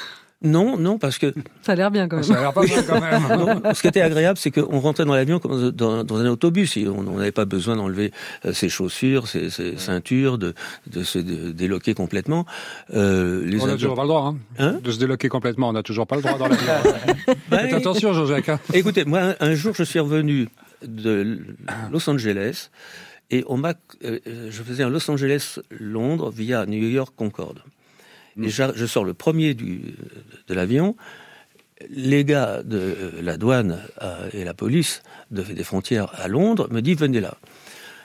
[0.43, 1.33] Non, non, parce que
[1.63, 2.23] Ça a l'air bien, quand même.
[2.25, 3.39] Ça a l'air pas mal quand même.
[3.65, 6.77] Non, ce qui était agréable, c'est qu'on rentrait dans l'avion comme dans, dans un autobus.
[6.77, 8.13] Et on n'avait pas besoin d'enlever
[8.45, 10.53] euh, ses chaussures, ses, ses ceintures, de,
[10.89, 12.45] de se dé- déloquer complètement.
[12.95, 14.79] Euh, les On n'a toujours pas le droit hein, Hein?
[14.85, 15.71] De se déloquer complètement.
[15.71, 16.67] On n'a toujours pas le droit dans l'avion.
[17.49, 18.51] Faites attention, Jean-Jacques.
[18.51, 18.61] hein.
[18.75, 20.49] Écoutez, moi, un, un jour, je suis revenu
[20.87, 21.39] de
[21.91, 22.69] Los Angeles
[23.31, 23.75] et on m'a,
[24.05, 24.19] euh,
[24.51, 27.63] je faisais un Los Angeles-Londres via New York Concorde.
[28.43, 29.95] Et j'a- je sors le premier du,
[30.49, 30.95] de l'avion.
[31.91, 36.81] Les gars de la douane euh, et la police de- des frontières à Londres me
[36.83, 37.37] disent venez là.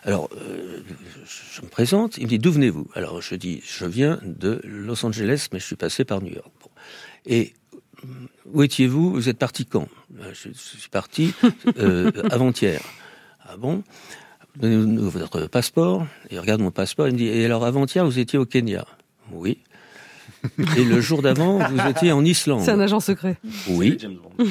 [0.03, 0.79] Alors, euh,
[1.55, 2.89] je me présente, il me dit d'où venez-vous?
[2.95, 6.51] Alors je dis je viens de Los Angeles, mais je suis passé par New York.
[6.63, 6.69] Bon.
[7.25, 7.53] Et
[8.03, 8.07] euh,
[8.53, 9.11] où étiez-vous?
[9.13, 9.87] Vous êtes parti quand?
[10.19, 11.33] Euh, je, je suis parti
[11.77, 12.81] euh, avant-hier.
[13.45, 13.83] Ah bon?
[14.57, 16.05] Donnez-nous votre passeport.
[16.29, 18.85] Il regarde mon passeport, il me dit et alors avant-hier vous étiez au Kenya?
[19.31, 19.59] Oui.
[20.77, 23.37] Et le jour d'avant vous étiez en Islande C'est un agent secret.
[23.69, 23.97] Oui.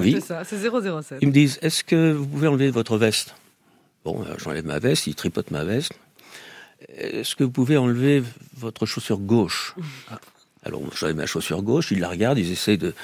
[0.00, 0.12] Oui.
[0.14, 1.18] C'est ça, c'est 007.
[1.20, 3.34] Ils me disent, est-ce que vous pouvez enlever votre veste?
[4.04, 5.92] Bon, alors, j'enlève ma veste, ils tripotent ma veste.
[6.96, 8.22] Est-ce que vous pouvez enlever
[8.56, 9.74] votre chaussure gauche?
[10.10, 10.18] Ah.
[10.64, 12.94] Alors, j'enlève ma chaussure gauche, ils la regardent, ils essayent de,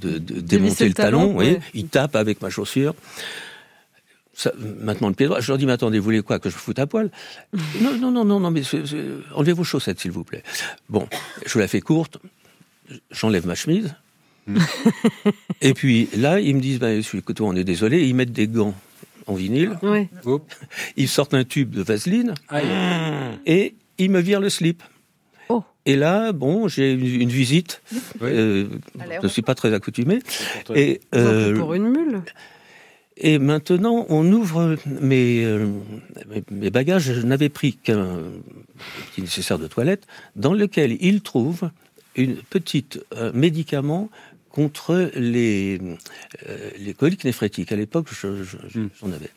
[0.00, 1.60] de, de- de démonter le le talon, talon, ouais.
[1.74, 2.94] ils tapent avec ma chaussure.
[4.36, 6.56] Ça, maintenant le pied droit, je leur dis, mais attendez, vous voulez quoi, que je
[6.56, 7.10] foute à poil?
[7.80, 9.04] Non, non, non, non, non, mais c'est- c'est-
[9.34, 10.42] enlevez vos chaussettes, s'il vous plaît.
[10.88, 11.06] Bon,
[11.46, 12.18] je vous la fais courte,
[13.12, 13.94] j'enlève ma chemise,
[15.60, 18.74] et puis là, ils me disent, bah, écoutez, on est désolé, ils mettent des gants
[19.26, 20.08] en vinyle, Oui.
[20.96, 22.34] ils sortent un tube de vaseline
[23.46, 24.82] et ils me virent le slip.
[25.48, 25.62] Oh.
[25.86, 27.82] Et là, bon, j'ai une, une visite.
[28.22, 28.66] Euh,
[29.20, 30.18] je ne suis pas très accoutumé.
[30.74, 32.22] Et, euh, pour une mule.
[33.16, 35.68] Et maintenant, on ouvre mes, euh,
[36.50, 37.12] mes, bagages.
[37.12, 38.18] Je n'avais pris qu'un
[39.10, 40.04] petit nécessaire de toilette
[40.36, 41.70] dans lequel il trouve
[42.16, 44.10] une petite euh, médicament
[44.50, 45.80] contre les,
[46.48, 47.70] euh, les coliques néphrétiques.
[47.72, 49.30] À l'époque, je- je- j'en avais.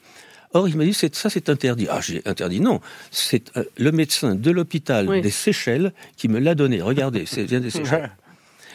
[0.54, 1.88] Or, il m'a dit, ça c'est interdit.
[1.90, 2.80] Ah, j'ai interdit, non.
[3.12, 5.22] C'est euh, le médecin de l'hôpital Oui.
[5.22, 6.82] des Seychelles qui me l'a donné.
[6.82, 8.12] Regardez, c'est vient des Seychelles.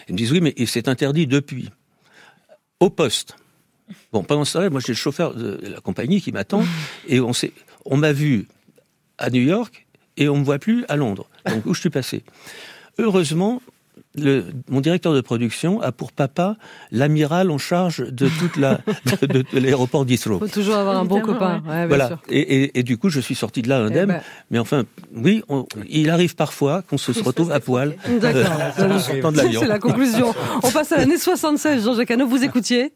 [0.08, 1.70] Ils me disent, oui, mais c'est interdit depuis.
[2.80, 3.36] Au poste.
[4.12, 6.64] Bon, pendant ce temps-là, moi j'ai le chauffeur de la compagnie qui m'attend
[7.08, 7.52] et on s'est,
[7.84, 8.46] on m'a vu
[9.18, 9.86] à New York
[10.16, 11.26] et on me voit plus à Londres.
[11.48, 12.22] Donc où je suis passé?
[12.98, 13.62] Heureusement,
[14.14, 16.56] le, mon directeur de production a pour papa
[16.90, 18.80] l'amiral en charge de toute la
[19.22, 20.38] de, de- de l'aéroport d'Heathrow.
[20.38, 21.62] Faut toujours avoir un bon copain.
[21.66, 22.08] Ouais, bien Voilà.
[22.08, 22.18] sûr.
[22.28, 24.08] Et, et- et du coup, je suis sorti de là indemne.
[24.08, 24.20] ben.
[24.50, 24.84] Mais enfin,
[25.14, 28.52] oui, on- il arrive parfois qu'on se retrouve à poil D'accord.
[28.98, 30.34] C'est la conclusion.
[30.62, 31.82] On passe à l'année 76.
[31.84, 32.92] Jean-Jacques Hano, vous écoutiez?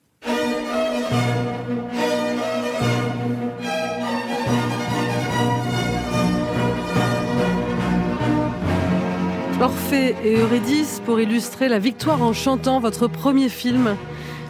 [9.66, 13.96] Orphée et Eurydice pour illustrer la victoire en chantant votre premier film.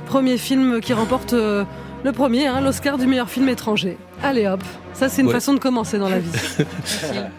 [0.05, 1.64] Premier film qui remporte euh,
[2.05, 3.97] le premier, hein, l'Oscar du meilleur film étranger.
[4.23, 4.62] Allez hop,
[4.93, 5.33] ça c'est une Ouais.
[5.33, 6.29] façon de commencer dans la vie.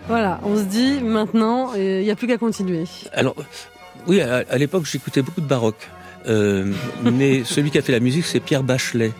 [0.07, 2.85] voilà, on se dit maintenant, il n'y a plus qu'à continuer.
[3.13, 3.35] Alors,
[4.07, 5.87] oui, à, à l'époque, j'écoutais beaucoup de baroque.
[6.27, 6.73] Euh,
[7.03, 9.11] mais celui qui a fait la musique, c'est Pierre Bachelet.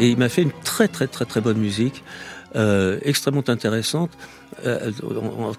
[0.00, 2.02] Et il m'a fait une très, très, très, très bonne musique,
[2.56, 4.10] euh, extrêmement intéressante,
[4.66, 4.90] euh,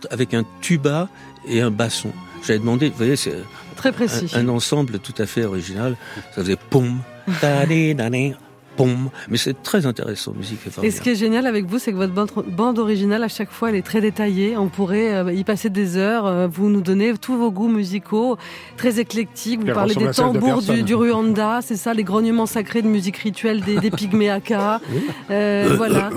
[0.10, 1.10] avec un tuba
[1.48, 2.12] et un basson.
[2.46, 3.36] J'avais demandé, vous voyez, c'est
[3.76, 4.30] Très précis.
[4.36, 5.96] un, un ensemble tout à fait original.
[6.36, 7.00] Ça faisait pom,
[8.76, 9.10] pom.
[9.30, 10.60] Mais c'est très intéressant, musique.
[10.66, 13.52] est Et ce qui est génial avec vous, c'est que votre bande, originale, à chaque
[13.52, 14.58] fois, elle est très détaillée.
[14.58, 16.26] On pourrait euh, y passer des heures.
[16.26, 18.38] Euh, Vous nous donnez tous vos goûts musicaux,
[18.78, 19.62] très éclectiques.
[19.62, 23.62] Vous parlez des de tambours du Rwanda, c'est ça, les grognements sacrés de musique rituelle
[23.62, 24.82] des, des pygméaka.
[25.30, 26.10] Euh, voilà.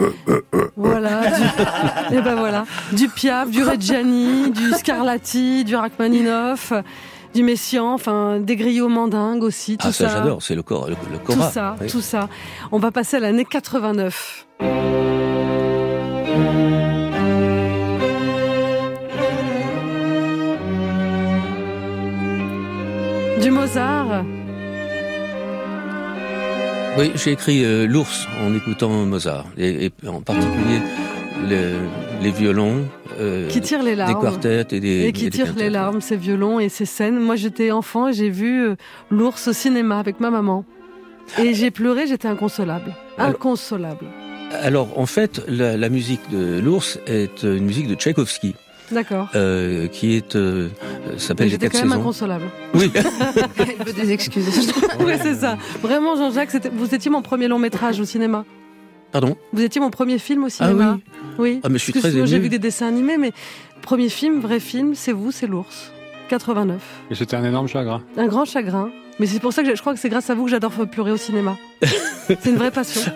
[0.76, 1.20] Voilà.
[1.30, 2.64] Du, et ben voilà.
[2.92, 6.72] Du Piaf, du Reggiani, du Scarlatti, du Rachmaninoff,
[7.34, 9.76] du Messiaen, enfin, des griots mandingues aussi.
[9.76, 10.16] Tout Ah, ça, ça.
[10.18, 11.50] j'adore, c'est le, cor, le, le Tout cora.
[11.50, 11.88] ça, oui.
[11.88, 12.28] tout ça.
[12.72, 14.46] On va passer à l'année 89.
[23.42, 24.24] Du Mozart.
[26.96, 30.80] Oui, j'ai écrit euh, L'ours en écoutant Mozart, et, et en particulier
[31.48, 31.78] le-
[32.22, 32.84] les violons,
[33.20, 34.14] euh, Qui tire les larmes.
[34.14, 36.86] des quartets et des Et qui et des tire les larmes, ces violons et ces
[36.86, 37.18] scènes.
[37.18, 38.76] Moi, j'étais enfant et j'ai vu euh,
[39.10, 40.64] l'ours au cinéma avec ma maman.
[41.38, 42.94] Et j'ai pleuré, j'étais inconsolable.
[43.18, 44.06] Inconsolable.
[44.62, 48.54] Alors, en fait, la, la musique de l'ours est euh, une musique de Tchaïkovski,
[48.92, 49.28] D'accord.
[49.34, 50.68] euh, qui est euh,
[51.16, 52.00] s'appelle Les j'étais Quatre quand même Saisons.
[52.02, 52.44] inconsolable.
[52.74, 52.90] Oui,
[53.58, 54.46] Elle veut des excuses.
[55.00, 55.56] oui, c'est ça.
[55.82, 58.44] Vraiment, Jean-Jacques, vous étiez mon premier long métrage au cinéma.
[59.10, 59.36] pardon?
[59.52, 60.98] Vous étiez mon premier film au Ah cinéma.
[60.98, 61.12] oui.
[61.38, 61.60] Oui.
[61.62, 63.32] Ah, mais je suis Parce que très sinon, j'ai vu des dessins animés, mais
[63.82, 65.92] premier film, vrai film, c'est vous, c'est l'ours.
[66.28, 66.80] 89.
[67.10, 68.02] Et c'était un énorme chagrin.
[68.16, 68.90] Un grand chagrin.
[69.20, 71.12] Mais c'est pour ça que je crois que c'est grâce à vous que j'adore pleurer
[71.12, 71.56] au cinéma.
[72.26, 73.12] c'est une vraie passion.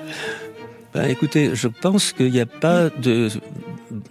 [0.95, 3.29] Ben, écoutez, je pense qu'il n'y a pas de,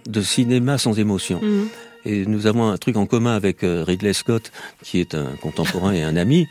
[0.06, 1.40] de cinéma sans émotion.
[1.42, 1.68] Mhm.
[2.04, 4.52] et nous avons un truc en commun avec euh, Ridley Scott,
[4.82, 6.46] qui est un contemporain et un ami.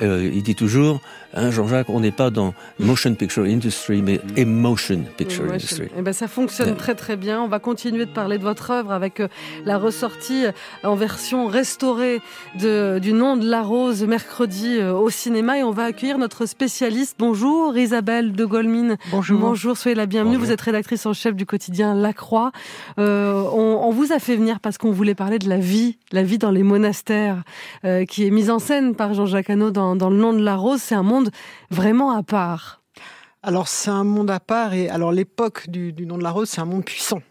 [0.00, 1.00] Euh, il dit toujours,
[1.34, 5.88] hein, Jean-Jacques, on n'est pas dans motion picture industry, mais emotion picture industry.
[5.98, 6.74] Eh ben, ça fonctionne Ouais.
[6.74, 7.40] très très bien.
[7.42, 9.28] On va continuer de parler de votre œuvre avec euh,
[9.64, 10.52] la ressortie euh,
[10.84, 12.20] en version restaurée
[12.60, 16.46] de, du nom de la rose mercredi euh, au cinéma et on va accueillir notre
[16.46, 17.16] spécialiste.
[17.18, 18.96] Bonjour Isabelle de Golmine.
[19.10, 19.40] Bonjour.
[19.40, 20.34] Bonjour, soyez la bienvenue.
[20.36, 20.46] Bonjour.
[20.46, 22.52] Vous êtes rédactrice en chef du quotidien La Croix.
[22.98, 26.22] Euh, on, on vous a fait venir parce qu'on voulait parler de la vie, la
[26.22, 27.42] vie dans les monastères,
[27.84, 30.56] euh, qui est mise en scène par Jean-Jacques Hano dans, dans Le nom de la
[30.56, 30.80] rose.
[30.80, 31.30] C'est un monde
[31.70, 32.82] vraiment à part.
[33.42, 36.48] Alors c'est un monde à part et alors l'époque du, du nom de la rose,
[36.48, 37.22] c'est un monde puissant.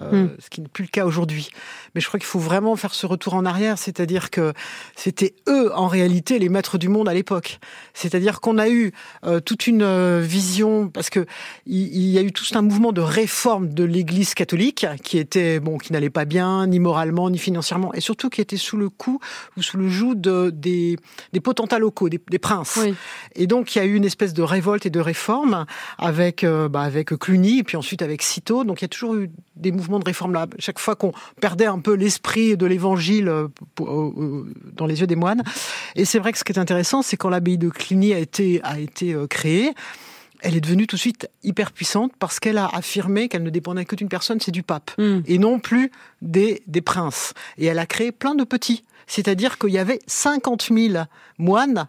[0.00, 0.28] Euh, Hmm.
[0.40, 1.50] ce qui n'est plus le cas aujourd'hui.
[1.94, 4.52] Mais je crois qu'il faut vraiment faire ce retour en arrière, c'est-à-dire que
[4.96, 7.60] c'était eux, en réalité, les maîtres du monde à l'époque.
[7.92, 8.92] C'est-à-dire qu'on a eu
[9.24, 11.26] euh, toute une euh, vision, parce que
[11.66, 15.60] il, il y a eu tout un mouvement de réforme de l'Église catholique qui était
[15.60, 18.88] bon, qui n'allait pas bien, ni moralement, ni financièrement, et surtout qui était sous le
[18.88, 19.20] coup
[19.56, 20.96] ou sous le joug de, des,
[21.32, 22.80] des potentats locaux, des, des princes.
[22.82, 22.94] Oui.
[23.36, 25.66] Et donc il y a eu une espèce de révolte et de réforme
[25.98, 28.64] avec bah, avec Cluny et puis ensuite avec Cîteaux.
[28.64, 30.46] Donc il y a toujours eu des mouvements de réforme là.
[30.58, 33.48] Chaque fois qu'on perdait un peu l'esprit de l'Évangile euh,
[33.80, 35.42] euh, euh, dans les yeux des moines.
[35.96, 38.60] Et c'est vrai que ce qui est intéressant, c'est quand l'abbaye de Cluny a été
[38.62, 39.72] a été créée.
[40.40, 43.86] Elle est devenue tout de suite hyper puissante parce qu'elle a affirmé qu'elle ne dépendait
[43.86, 45.20] que d'une personne, c'est du pape Hmm.
[45.26, 47.32] et non plus des, des princes.
[47.56, 48.84] Et elle a créé plein de petits.
[49.06, 51.04] C'est-à-dire qu'il y avait 50 000
[51.38, 51.88] moines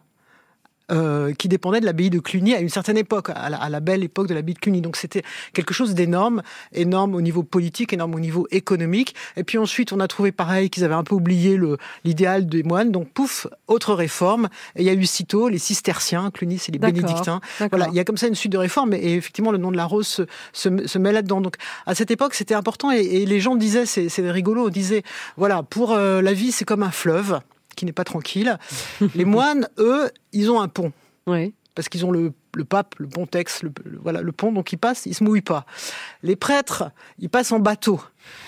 [0.92, 3.80] euh, qui dépendaient de l'abbaye de Cluny à une certaine époque, à la, à la
[3.80, 4.82] belle époque de l'abbaye de Cluny.
[4.82, 5.24] Donc c'était
[5.54, 6.42] quelque chose d'énorme,
[6.74, 9.16] énorme au niveau politique, énorme au niveau économique.
[9.38, 11.60] Et puis ensuite, on a trouvé pareil qu'ils avaient un peu oublié
[12.04, 12.92] l'idéal des moines.
[12.92, 14.50] Donc pouf, autre réforme.
[14.76, 17.42] Et il y a eu sitôt les cisterciens, Cluny c'est les bénédictins.
[17.72, 19.72] Voilà, il y a comme ça une suite de réformes et, et effectivement le nom
[19.72, 20.24] de la rose se,
[20.54, 21.42] se, se met là-dedans.
[21.42, 21.56] Donc
[21.86, 25.04] à cette époque c'était important et, et les gens disaient, c'est c'est rigolo, on disait
[25.38, 27.40] voilà pour euh, la vie c'est comme un fleuve
[27.76, 28.58] qui n'est pas tranquille.
[29.16, 30.92] les moines eux ils ont un pont
[31.28, 31.54] Oui.
[31.76, 34.78] parce qu'ils ont le, le pape, le pontex, le, le- voilà le pont donc ils
[34.78, 35.66] passent, ils se mouillent pas.
[36.24, 38.00] Les prêtres ils passent en bateau.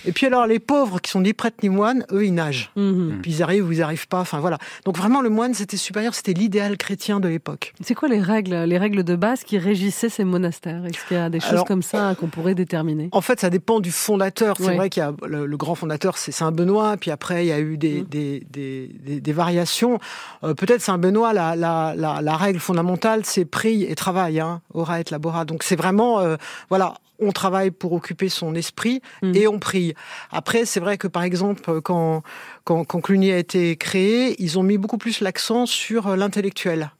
[0.05, 2.71] Et puis alors les pauvres qui sont ni prêtres ni moines eux ils nagent.
[2.75, 3.19] Mhm.
[3.21, 4.19] Puis ils arrivent ou ils arrivent pas.
[4.19, 4.57] Enfin voilà.
[4.85, 7.73] Donc vraiment le moine c'était supérieur, c'était l'idéal chrétien de l'époque.
[7.81, 10.85] C'est quoi les règles, les règles de base qui régissaient ces monastères?
[10.85, 13.09] Est-ce qu'il y a des choses Alors- comme ça qu'on pourrait déterminer?
[13.11, 14.55] En fait, ça dépend du fondateur.
[14.57, 14.75] C'est Oui.
[14.75, 16.95] vrai qu'il y a le, le grand fondateur, c'est Saint Benoît.
[16.97, 18.05] Puis après, il y a eu des, Mm.
[18.05, 19.99] des, des, des- des variations.
[20.43, 24.61] Euh, Peut-être Saint Benoît, la, la, la, la règle fondamentale, c'est prie et travail, hein,
[24.73, 25.45] ora et labora.
[25.45, 26.35] Donc c'est vraiment, euh,
[26.69, 29.35] voilà, on travaille pour occuper son esprit Mm.
[29.35, 29.93] et on prie.
[30.31, 32.23] Après, c'est vrai que par exemple, quand,
[32.63, 36.91] quand, quand Cluny a été créé, ils ont mis beaucoup plus l'accent sur l'intellectuel.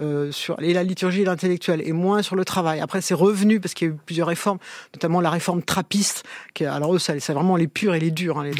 [0.00, 2.78] Euh, sur et la liturgie et l'intellectuel et moins sur le travail.
[2.78, 4.58] Après, c'est revenu parce qu'il y a eu plusieurs réformes,
[4.94, 6.22] notamment la réforme trappiste.
[6.54, 8.38] Qui, alors eux, ça- c'est vraiment les purs et les durs.
[8.38, 8.52] Hein, les,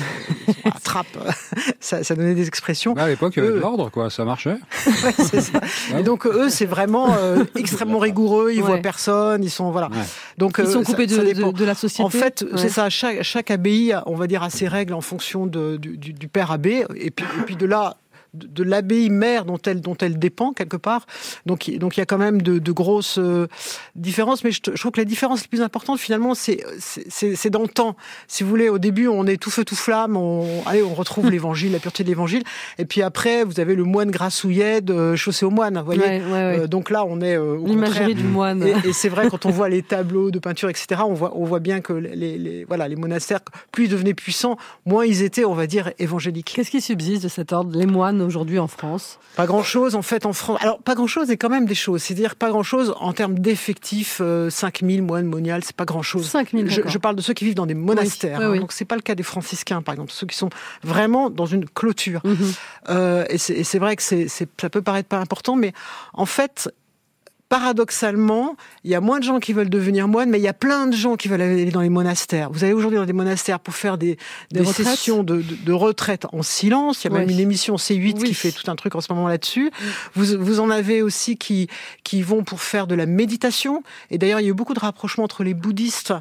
[0.64, 1.06] la trappe,
[1.80, 2.92] ça, ça donnait des expressions.
[2.94, 4.10] Bah, à l'époque, il y avait de l'ordre, quoi.
[4.10, 4.56] Ça marchait.
[5.04, 5.60] Ouais, c'est ça.
[5.96, 8.50] Et donc eux, c'est vraiment euh, extrêmement rigoureux.
[8.52, 8.66] Ils Ouais.
[8.66, 9.44] voient personne.
[9.44, 9.88] Ils sont voilà.
[9.90, 9.96] Ouais.
[10.38, 11.52] Donc Ils euh, sont ça- coupés de, ça de- dépend.
[11.52, 12.58] de la société En fait, Ouais.
[12.58, 12.90] c'est ça.
[12.90, 16.26] Chaque, chaque abbaye, on va dire, a ses règles en fonction de, du, du- du
[16.28, 17.96] père abbé, et puis, et puis de là,
[18.34, 21.06] de, de l'abbaye mère dont elle, dont elle dépend quelque part.
[21.46, 23.46] Donc, il- donc il y a quand même de, de grosses euh,
[23.96, 24.44] différences.
[24.44, 27.96] Mais je, je trouve que la différence la plus importante, finalement, c'est dans le temps.
[28.26, 30.16] Si vous voulez, au début, on est tout feu tout flamme.
[30.16, 32.42] On, allez, on retrouve l'évangile, la pureté de l'évangile.
[32.78, 35.78] Et puis après, vous avez le moine grassouillet de chaussée aux moines.
[35.78, 36.00] Vous voyez.
[36.00, 36.58] Ouais, ouais, ouais.
[36.60, 37.66] Euh, donc là, on est euh, au.
[37.66, 38.62] L'imagerie du moine.
[38.62, 41.02] Et, et c'est vrai quand on voit les tableaux de peinture, etc.
[41.06, 43.40] On voit, on voit bien que les, les- voilà, les monastères,
[43.72, 44.56] plus ils devenaient puissants,
[44.86, 46.52] moins ils étaient, on va dire, évangéliques.
[46.54, 50.24] Qu'est-ce qui subsiste de cet ordre, les moines aujourd'hui en France Pas grand-chose en fait
[50.26, 50.58] en France.
[50.62, 52.02] Alors pas grand-chose et quand même des choses.
[52.02, 54.18] C'est-à-dire pas grand-chose en termes d'effectifs.
[54.20, 56.26] euh, 5000 moines moniales, c'est pas grand-chose.
[56.28, 58.38] 5000, Je, je parle de ceux qui vivent dans des monastères.
[58.38, 58.50] oui, hein.
[58.52, 58.60] oui.
[58.60, 60.50] Donc c'est pas le cas des franciscains par exemple, ceux qui sont
[60.84, 62.20] vraiment dans une clôture.
[62.24, 62.36] Mhm.
[62.90, 65.72] Euh, et c'est vrai que c'est- ça peut paraître pas important, mais
[66.12, 66.70] en fait,
[67.48, 70.54] paradoxalement, il y a moins de gens qui veulent devenir moines, mais il y a
[70.54, 72.50] plein de gens qui veulent aller dans les monastères.
[72.50, 74.16] Vous allez aujourd'hui dans des monastères pour faire des,
[74.52, 77.04] Des des, retraites sessions de, de, de retraite en silence.
[77.04, 78.24] Il y a même une émission C8 Oui.
[78.24, 79.70] qui fait tout un truc en ce moment là-dessus.
[80.14, 81.68] Vous, vous en avez aussi qui,
[82.04, 83.82] qui vont pour faire de la méditation.
[84.10, 86.12] Et d'ailleurs, il y a eu beaucoup de rapprochements entre les bouddhistes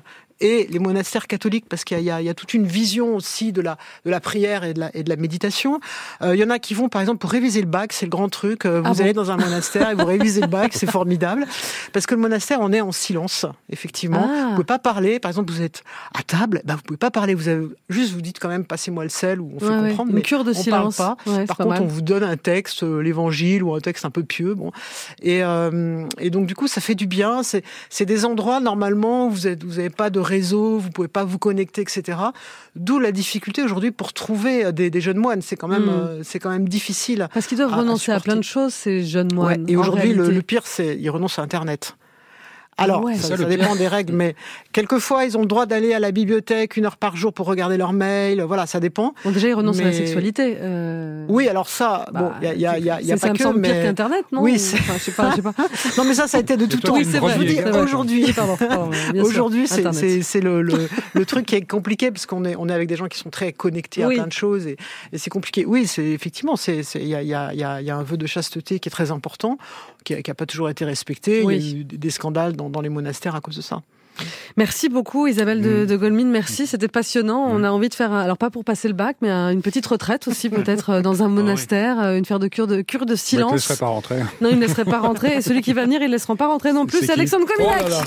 [0.42, 3.78] et les monastères catholiques parce qu'il y, a- y toute une vision aussi de la,
[4.06, 5.80] de la prière et de la, et de la méditation.
[6.22, 8.10] Euh, il y en a qui vont, par exemple, pour réviser le bac, c'est le
[8.12, 8.66] grand truc.
[8.66, 11.46] Euh, Ah vous bon allez dans un monastère et vous révisez le bac, c'est formidable.
[11.94, 14.30] Parce que le monastère, on est en silence, effectivement.
[14.30, 14.44] Ah.
[14.46, 15.20] Vous pouvez pas parler.
[15.20, 15.84] Par exemple, vous êtes
[16.18, 17.34] à table, bah, vous pouvez pas parler.
[17.34, 20.10] Vous avez, juste, vous dites quand même, passez-moi le sel ou on fait Ouais, comprendre.
[20.12, 20.98] Une mais cure de on silence.
[20.98, 21.32] parle pas.
[21.32, 21.84] Ouais, Par pas contre, mal.
[21.84, 24.54] on vous donne un texte, euh, l'évangile ou un texte un peu pieux.
[24.54, 24.72] Bon.
[25.22, 27.42] Et, euh, et donc, du coup, ça fait du bien.
[27.44, 27.64] C'est,
[28.06, 32.18] des endroits, normalement, où vous n'avez pas de réseau, vous pouvez pas vous connecter, etc.
[32.76, 35.42] D'où la difficulté aujourd'hui pour trouver des, des jeunes moines.
[35.42, 35.90] C'est quand même, Mm.
[35.90, 37.28] euh, c'est quand même difficile.
[37.34, 39.66] Parce qu'ils doivent à- renoncer à, plein de choses, ces jeunes Ouais, moines.
[39.68, 41.96] et aujourd'hui, le, le pire, c'est ils renoncent à Internet.
[42.78, 43.16] Alors, ouais.
[43.16, 44.36] ça, Ça, ça dépend des règles, mais
[44.72, 47.76] quelquefois, ils ont le droit d'aller à la bibliothèque une heure par jour pour regarder
[47.78, 48.42] leurs mails.
[48.42, 49.14] Voilà, ça dépend.
[49.24, 50.58] Bon, déjà, ils renoncent à la Mais- sexualité.
[50.60, 53.02] euh, Oui, alors ça, bah, bon, il y a, il y a, il y a,
[53.02, 53.84] il y a c'est- ça pas me que, semble pire mais...
[53.84, 55.54] qu'Internet, non Oui, Ou- c'est- enfin, je sais pas, je sais pas.
[55.98, 56.94] Non, mais ça, ça a été de C'est tout temps.
[56.94, 57.80] qui me Je vous dis, vrai.
[57.82, 58.26] aujourd'hui,
[59.14, 59.20] Oui.
[59.22, 62.70] Aujourd'hui, c'est- c'est c'est le, le, le truc qui est compliqué parce qu'on est, on
[62.70, 64.14] est avec des gens qui sont très connectés Oui.
[64.16, 64.78] à plein de choses et,
[65.14, 65.66] et c'est compliqué.
[65.66, 67.88] Oui, c'est effectivement, c'est c'est- il y a, il y, a, il y, a, il
[67.88, 69.58] y a un vœu de chasteté qui est très important,
[70.04, 71.42] qui n'a pas toujours été respecté.
[71.44, 71.58] Oui.
[71.58, 73.82] Il y a eu des scandales dans, dans les monastères à cause de ça.
[74.56, 75.64] Merci beaucoup Isabelle Mm.
[75.64, 77.46] de, de Golmine, merci, c'était passionnant.
[77.48, 79.86] On a envie de faire, alors pas pour passer le bac, mais un- une petite
[79.86, 83.06] retraite aussi peut-être euh, dans un monastère, euh, une faire de cure de cure de
[83.06, 83.52] Bah, je ne silence.
[83.54, 84.20] laisserai pas rentrer.
[84.42, 86.48] Non, il ne laisserait pas rentrer et celui qui va venir, ils ne laisseront pas
[86.48, 86.98] rentrer non plus.
[87.06, 87.84] C'est Alexandre Oh Cominac.
[87.84, 88.02] là là.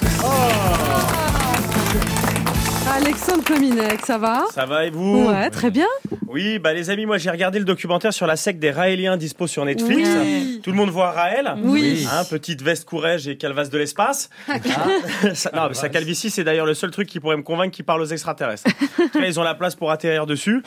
[2.93, 4.45] Alexandre Cominac, ça va?
[4.53, 5.29] Ça va et vous?
[5.29, 5.87] Ouais, très bien.
[6.27, 9.47] Oui, bah les amis, moi j'ai regardé le documentaire sur la secte des Raéliens dispo
[9.47, 10.09] sur Netflix.
[10.21, 10.61] Oui.
[10.63, 11.55] Tout le monde voit Raël.
[11.63, 12.07] Oui.
[12.13, 14.29] Hein, petite veste courage et calvasse de l'espace.
[14.49, 14.61] Hein
[15.35, 17.85] Ça- non, mais sa calvitie, c'est d'ailleurs le seul truc qui pourrait me convaincre qu'il
[17.85, 18.69] parle aux extraterrestres.
[19.01, 20.63] En tout cas, ils ont la place pour atterrir dessus.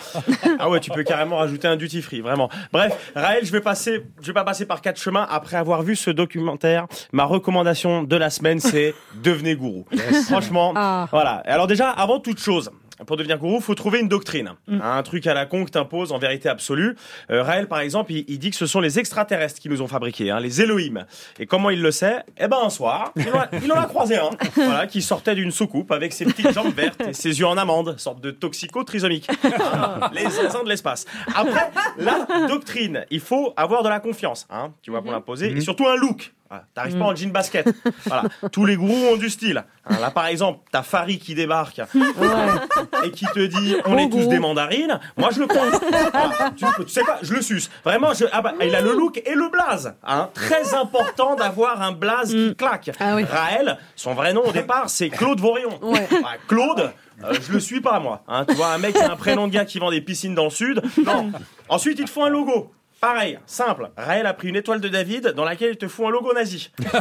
[0.59, 2.49] Ah ouais, tu peux carrément rajouter un duty free, vraiment.
[2.73, 5.95] Bref, Raël, je vais passer, je vais pas passer par quatre chemins après avoir vu
[5.95, 6.87] ce documentaire.
[7.13, 8.93] Ma recommandation de la semaine, c'est
[9.23, 9.85] devenez gourou.
[10.27, 11.07] Franchement, Ah.
[11.11, 11.41] voilà.
[11.45, 12.71] Alors déjà, avant toute chose,
[13.07, 16.19] pour devenir gourou, faut trouver une doctrine, un truc à la con que t'imposes en
[16.19, 16.95] vérité absolue.
[17.31, 19.87] Euh, Raël, par exemple, il, il dit que ce sont les extraterrestres qui nous ont
[19.87, 21.05] fabriqués, hein, les Elohim.
[21.39, 22.23] Et comment il le sait?
[22.37, 25.35] Eh ben un soir, il en a, il en a croisé un, voilà, qui sortait
[25.35, 28.83] d'une soucoupe avec ses petites jambes vertes et ses yeux en amande, sorte de toxico
[28.83, 31.05] trisomique, Hein, les zinzins de l'espace.
[31.35, 35.61] Après, la doctrine, il faut avoir de la confiance, hein, tu vois, pour l'imposer, et
[35.61, 36.33] surtout un look.
[36.53, 37.67] Voilà, T'arrives pas en jean basket.
[38.05, 38.23] Voilà.
[38.51, 39.63] Tous les gourous ont du style.
[39.85, 41.79] Hein, là, par exemple, t'as Farid qui débarque
[43.03, 44.99] et qui te dit on est tous des mandarines.
[45.17, 45.47] Moi, je le.
[45.53, 46.51] Voilà.
[46.55, 47.71] tu, tu sais quoi Je le suce.
[47.83, 49.95] Vraiment, je, ah bah, il a le look et le blaze.
[50.05, 50.29] Hein.
[50.35, 52.91] Très important d'avoir un blaze qui claque.
[52.99, 53.23] Ah oui.
[53.23, 55.79] Raël, son vrai nom au départ, c'est Claude Vorion.
[55.81, 56.07] Ouais.
[56.23, 56.91] Ah, Claude.
[57.23, 58.21] euh, je le suis pas moi.
[58.27, 60.35] Hein, tu vois un mec qui a un prénom de gars qui vend des piscines
[60.35, 60.83] dans le sud.
[61.03, 61.31] Non.
[61.67, 62.71] Ensuite il te faut un logo.
[63.03, 63.89] Pareil, simple.
[63.97, 66.71] Raël a pris une étoile de David dans laquelle il te fout un logo nazi.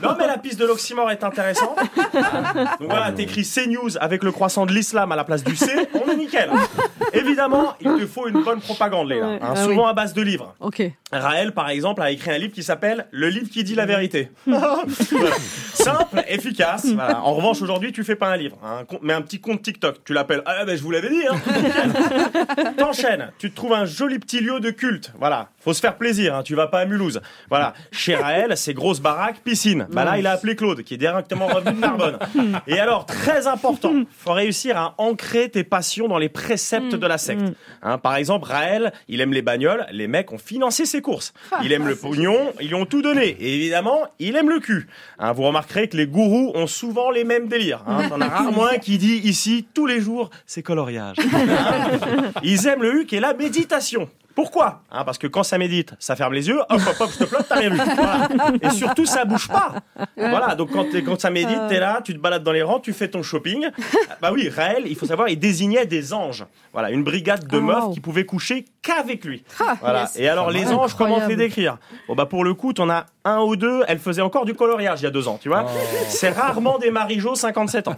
[0.00, 1.76] non mais la piste de l'oxymore est intéressante.
[2.78, 6.08] Donc voilà, t'écris CNews avec le croissant de l'islam à la place du C, on
[6.08, 6.50] est nickel.
[7.14, 9.26] Évidemment, il te faut une bonne propagande, les gars.
[9.26, 9.38] Ouais.
[9.42, 9.90] hein, Ah souvent oui.
[9.90, 10.54] à base de livres.
[10.60, 10.84] Ok.
[11.10, 14.30] Raël, par exemple, a écrit un livre qui s'appelle Le livre qui dit la vérité.
[15.74, 16.86] Simple, efficace.
[16.86, 17.22] Voilà.
[17.22, 20.04] En revanche, aujourd'hui, tu fais pas un livre, hein, mais un petit compte TikTok.
[20.04, 20.42] Tu l'appelles.
[20.46, 21.22] Ah ben, je vous l'avais dit.
[21.26, 22.72] Hein.
[22.78, 23.32] T'enchaînes.
[23.38, 25.12] Tu te trouves un joli petit lieu de culte.
[25.18, 25.39] Voilà.
[25.40, 25.46] Yeah.
[25.60, 26.34] Faut se faire plaisir.
[26.34, 26.42] Hein.
[26.42, 27.20] Tu vas pas à Mulhouse.
[27.48, 27.74] Voilà.
[27.92, 29.86] Chez Raël, c'est grosse baraque, piscine.
[29.90, 32.18] Bah là, il a appelé Claude, qui est directement revenu de Narbonne.
[32.66, 37.18] Et alors, très important, faut réussir à ancrer tes passions dans les préceptes de la
[37.18, 37.42] secte.
[37.82, 39.86] Hein, par exemple, Raël, il aime les bagnoles.
[39.92, 41.32] Les mecs ont financé ses courses.
[41.62, 42.52] Il aime le pognon.
[42.60, 43.36] Ils lui ont tout donné.
[43.40, 44.88] Et évidemment, il aime le cul.
[45.18, 47.82] Hein, vous remarquerez que les gourous ont souvent les mêmes délires.
[47.86, 48.08] Hein.
[48.08, 51.16] T'en as rarement un qui dit ici, tous les jours, c'est coloriage.
[52.42, 54.08] Ils aiment le huc et la méditation.
[54.34, 54.82] Pourquoi?
[54.90, 57.46] Parce que quand ça médite, ça ferme les yeux, hop, hop, hop, je te plante,
[57.48, 57.80] t'as rien vu.
[57.96, 58.28] Voilà.
[58.62, 59.74] Et surtout, ça bouge pas.
[60.16, 62.92] Voilà, donc quand, quand ça médite, t'es là, tu te balades dans les rangs, tu
[62.92, 63.66] fais ton shopping.
[64.22, 66.46] Bah oui, Raël, il faut savoir, il désignait des anges.
[66.72, 67.92] Voilà, une brigade de Ah, meufs wow.
[67.92, 69.42] qui pouvaient coucher qu'avec lui.
[69.80, 70.02] Voilà.
[70.02, 70.16] yes.
[70.20, 71.78] Et alors, les anges, comment fait décrire?
[72.06, 75.00] Bon, bah pour le coup, t'en as un ou deux, elle faisait encore du coloriage
[75.00, 75.66] il y a deux ans, tu vois.
[76.08, 77.96] C'est rarement des Marie-Jo 57 ans.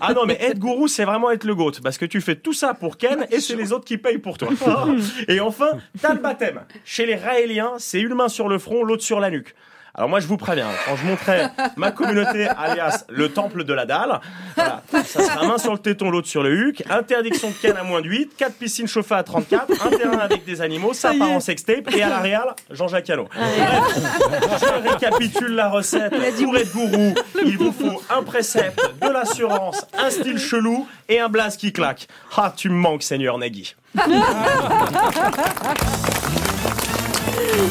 [0.00, 1.72] Ah non, mais être gourou, c'est vraiment être le goat.
[1.82, 4.36] Parce que tu fais tout ça pour Ken et c'est les autres qui payent pour
[4.38, 4.48] toi.
[5.28, 5.70] Et enfin,
[6.00, 6.60] t'as le baptême.
[6.84, 9.54] Chez les Raéliens, c'est une main sur le front, l'autre sur la nuque.
[9.96, 13.86] Alors moi je vous préviens, quand je montrais ma communauté alias le temple de la
[13.86, 14.20] dalle,
[14.54, 17.82] voilà, ça sera main sur le téton, l'autre sur le huc, interdiction de ken à
[17.82, 21.30] moins de 8, 4 piscines chauffées à 34, un terrain avec des animaux, ça part
[21.30, 23.26] en sextape et à la réal, Jean-Jacques Hano.
[23.34, 26.10] Bref, je récapitule la recette.
[26.10, 31.30] Pour être gourou, il vous faut un précepte, de l'assurance, un style chelou et un
[31.30, 32.06] blaze qui claque.
[32.36, 33.74] Ah tu me manques Seigneur Nagui.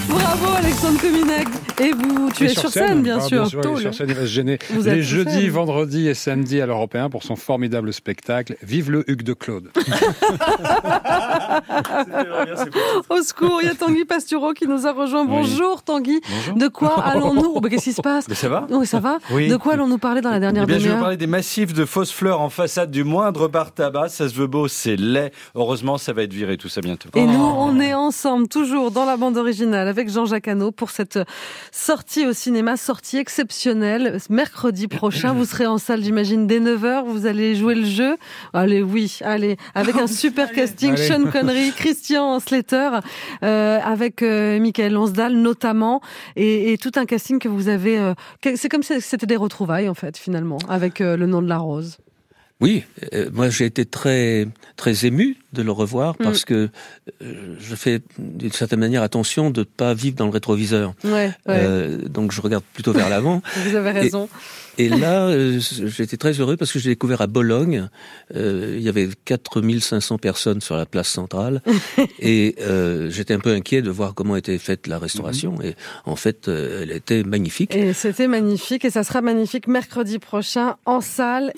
[0.08, 1.48] Bravo Alexandre Cominac.
[1.82, 3.48] Et vous, tu Et es sur scène, bien Ah, sûr.
[3.52, 3.80] il est Tôle.
[3.82, 4.60] sur scène, il va se gêner.
[4.72, 5.50] Vous Les jeudis, scène.
[5.50, 8.56] vendredis et samedis à l'Européen pour son formidable spectacle.
[8.64, 9.70] Vive le Hugues de Claude.
[13.10, 15.26] Au secours, il y a Tanguy Pastureau qui nous a rejoint.
[15.26, 16.22] Bonjour Tanguy.
[16.30, 16.56] Bonjour.
[16.58, 19.18] De quoi allons-nous Oh, bah, Qu'est-ce qui se passe Mais ça va Oui, ça va.
[19.32, 19.48] Oui.
[19.50, 21.74] De quoi allons-nous parler dans la dernière Eh bien, je vais vous parler des massifs
[21.74, 24.10] de fausses fleurs en façade du moindre bar tabac.
[24.10, 25.32] Ça se veut beau, c'est laid.
[25.56, 27.10] Heureusement, ça va être viré tout ça bientôt.
[27.16, 31.20] Et nous, on est ensemble, toujours dans la bande originale, avec Jean-Jacques Hano, pour cette
[31.72, 34.18] sortie au cinéma, sortie exceptionnelle.
[34.30, 37.06] Mercredi prochain, vous serez en salle, j'imagine, dès 9h.
[37.06, 38.18] Vous allez jouer le jeu.
[38.54, 39.58] Allez, oui, allez.
[39.74, 40.94] Avec un super casting.
[40.94, 41.08] Allez.
[41.08, 43.00] Sean Connery, Christian Slater,
[43.44, 46.02] euh, avec euh, Michael Lonsdal notamment.
[46.36, 47.98] Et, et tout un casting que vous avez...
[47.98, 48.14] euh,
[48.56, 51.58] c'est comme si c'était des retrouvailles, en fait, finalement, avec euh, le nom de la
[51.58, 51.98] rose.
[52.62, 52.84] Oui,
[53.14, 54.48] euh, moi j'ai été très
[54.78, 56.70] très ému de le revoir parce que
[57.22, 60.94] euh, je fais d'une certaine manière attention de ne pas vivre dans le rétroviseur.
[61.04, 61.32] Ouais, ouais.
[61.48, 63.42] Euh, donc je regarde plutôt vers l'avant.
[63.66, 64.30] vous avez raison.
[64.78, 67.90] Et là, j'étais très heureux parce que j'ai découvert à Bologne,
[68.34, 71.62] il y avait 4500 personnes sur la place centrale,
[72.20, 72.56] et
[73.08, 76.92] j'étais un peu inquiet de voir comment était faite la restauration, et en fait, elle
[76.92, 77.74] était magnifique.
[77.74, 81.54] Et c'était magnifique et ça sera magnifique mercredi prochain en salle.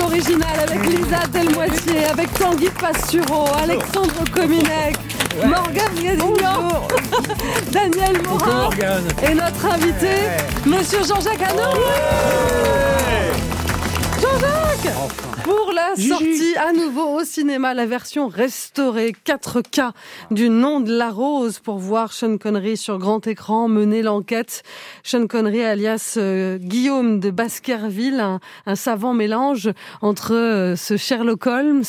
[0.00, 4.96] Originale avec Lisa Delmoitier, avec Tanguy Pastureau, Alexandre Cominec,
[5.46, 6.86] Morgane Gadignan,
[7.72, 8.70] Daniel Morin
[9.22, 10.28] et notre invité,
[10.66, 11.80] Monsieur Jean-Jacques Hano.
[14.24, 14.94] Jean-Jacques
[15.44, 19.90] Pour la sortie à nouveau au cinéma, la version restaurée 4K
[20.30, 24.62] du nom de la rose pour voir Sean Connery sur grand écran mener l'enquête.
[25.02, 29.70] Sean Connery alias euh, Guillaume de Baskerville, un, un savant mélange
[30.00, 31.84] entre euh, ce Sherlock Holmes,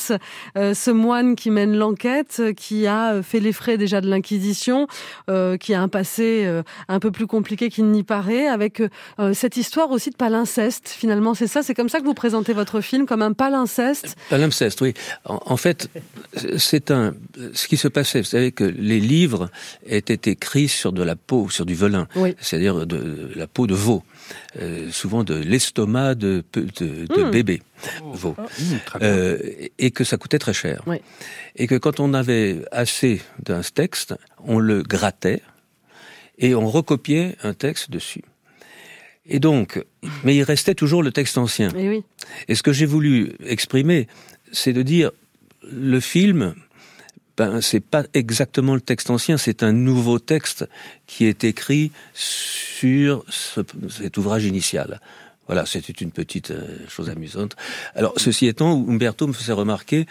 [0.58, 4.86] euh, ce moine qui mène l'enquête, qui a fait les frais déjà de l'Inquisition,
[5.60, 6.46] qui a un passé
[6.88, 8.82] un peu plus compliqué qu'il n'y paraît, avec
[9.32, 10.88] cette histoire aussi de palinceste.
[10.88, 14.16] Finalement, c'est ça, c'est comme ça que vous présentez votre film, comme un palinceste.
[14.30, 14.94] Palimpseste, oui.
[15.26, 15.88] En, en fait,
[16.56, 17.14] c'est un.
[17.54, 19.48] Ce qui se passait, vous savez que les livres
[19.86, 22.34] étaient écrits sur de la peau, sur du velin, Oui.
[22.40, 24.02] c'est-à-dire de la peau de veau,
[24.60, 27.30] euh, souvent de l'estomac de, pe- de, de Hmm.
[27.30, 27.62] bébé
[28.12, 28.34] veau,
[28.86, 29.08] très bien.
[29.08, 29.38] Euh,
[29.78, 30.82] et que ça coûtait très cher.
[30.88, 30.96] Oui.
[31.54, 34.14] Et que quand on avait assez d'un texte,
[34.44, 35.42] on le grattait
[36.38, 38.24] et on recopiait un texte dessus.
[39.28, 39.84] Et donc,
[40.24, 41.70] mais il restait toujours le texte ancien.
[41.70, 42.02] Et oui.
[42.48, 44.06] Et ce que j'ai voulu exprimer,
[44.52, 45.10] c'est de dire
[45.68, 46.54] le film,
[47.36, 50.68] ben c'est pas exactement le texte ancien, c'est un nouveau texte
[51.06, 53.60] qui est écrit sur ce-
[53.90, 55.00] cet ouvrage initial.
[55.46, 57.54] Voilà, c'était une petite euh, chose amusante.
[57.94, 60.06] Alors, ceci étant, Umberto me faisait remarquer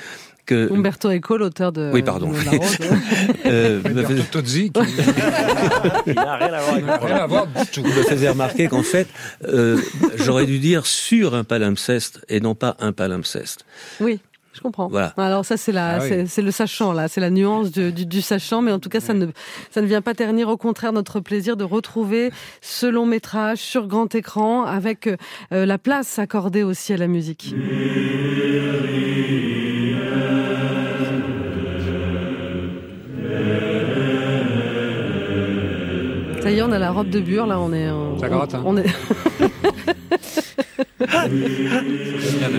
[0.46, 1.90] que Umberto Eco, l'auteur de.
[1.94, 2.32] oui, pardon.
[3.46, 4.80] Euh, me Umberto faisait- Tozzi, qui
[6.08, 7.84] Il n'a rien à voir avec n'a rien à voir du tout.
[7.84, 9.08] me faisait remarquer qu'en fait,
[9.48, 9.78] euh,
[10.16, 13.66] j'aurais dû dire sur un palimpseste et non pas un palimpseste.
[14.00, 14.20] Oui.
[14.54, 14.88] Je comprends.
[14.88, 15.14] Voilà.
[15.18, 16.08] Alors ça c'est la, Ah oui.
[16.08, 18.88] c'est, c'est le sachant là, c'est la nuance du, du, du sachant, mais en tout
[18.88, 19.28] cas ça ne,
[19.70, 22.32] ça ne vient pas ternir au contraire notre plaisir de retrouver
[22.62, 27.54] ce long métrage sur grand écran avec euh, la place accordée aussi à la musique.
[36.68, 38.64] On a la robe de bure là, on est, en- Ça gratte, hein.
[38.66, 38.86] on est.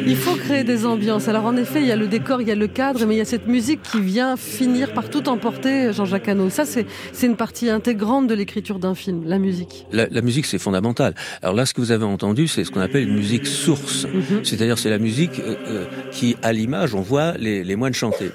[0.07, 1.29] Il faut créer des ambiances.
[1.29, 3.19] Alors en effet, il y a le décor, il y a le cadre, mais il
[3.19, 6.51] y a cette musique qui vient finir par tout emporter, Jean-Jacques Hano.
[6.51, 6.87] Ça, c'est
[7.27, 9.87] une partie intégrante de l'écriture d'un film, la musique.
[9.93, 11.15] La, la musique, c'est fondamental.
[11.43, 14.05] Alors là, ce que vous avez entendu, c'est ce qu'on appelle une musique source.
[14.07, 14.45] Mhm.
[14.45, 18.31] C'est-à-dire, c'est la musique euh, euh, qui, à l'image, on voit les, les moines chanter.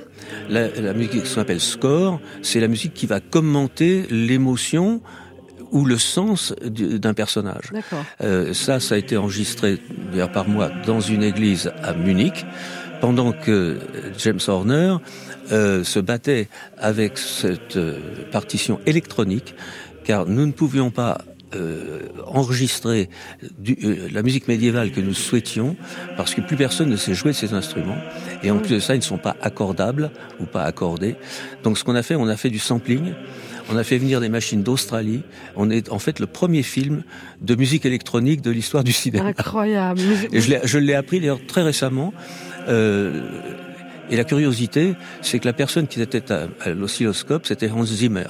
[0.49, 5.01] La, la musique, ce qu'on appelle score, c'est la musique qui va commenter l'émotion
[5.72, 7.72] ou le sens du- d'un personnage.
[8.24, 9.80] Euh, ça, ça a été enregistré
[10.11, 12.45] d'ailleurs par moi dans une église à Munich,
[12.99, 13.80] pendant que
[14.19, 14.97] James Horner
[15.51, 16.47] euh, se battait
[16.78, 17.97] avec cette euh,
[18.32, 19.55] partition électronique,
[20.03, 21.22] car nous ne pouvions pas
[21.53, 23.09] euh, enregistrer
[23.59, 25.76] du- euh, la musique médiévale que nous souhaitions,
[26.15, 27.97] parce que plus personne ne sait jouer de ces instruments,
[28.43, 31.15] et en plus de ça, ils ne sont pas accordables ou pas accordés.
[31.63, 33.13] Donc ce qu'on a fait, on a fait du sampling.
[33.72, 35.22] On a fait venir des machines d'Australie.
[35.55, 37.03] On est en fait le premier film
[37.41, 39.26] de musique électronique de l'histoire du cinéma.
[39.30, 40.01] Incroyable.
[40.32, 42.13] Et je l'ai- je l'ai appris d'ailleurs très récemment.
[42.67, 43.22] Euh,
[44.09, 48.28] et la curiosité, c'est que la personne qui était à, à l'oscilloscope, c'était Hans Zimmer,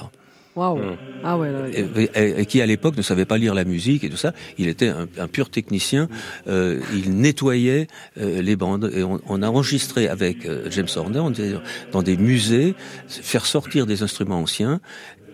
[0.54, 0.80] Waouh.
[1.24, 1.50] Ah ouais.
[1.50, 4.18] là, et, et- et qui à l'époque ne savait pas lire la musique et tout
[4.18, 4.34] ça.
[4.58, 6.08] Il était un, un pur technicien.
[6.46, 7.86] Euh, il nettoyait
[8.20, 11.54] euh, les bandes et on, on a enregistré avec euh, James Horner on était
[11.90, 12.74] dans des musées,
[13.08, 14.80] faire sortir des instruments anciens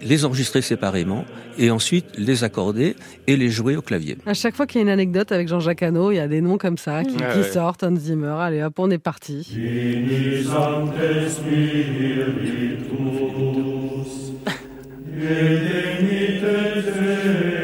[0.03, 1.25] les enregistrer séparément
[1.59, 2.95] et ensuite les accorder
[3.27, 4.17] et les jouer au clavier.
[4.27, 6.41] À chaque fois qu'il y a une anecdote avec Jean-Jacques Hano, il y a des
[6.41, 7.51] noms comme ça qui, Ouais, qui ouais.
[7.51, 7.83] sortent.
[7.83, 9.47] Hans Zimmer, allez hop, on est parti.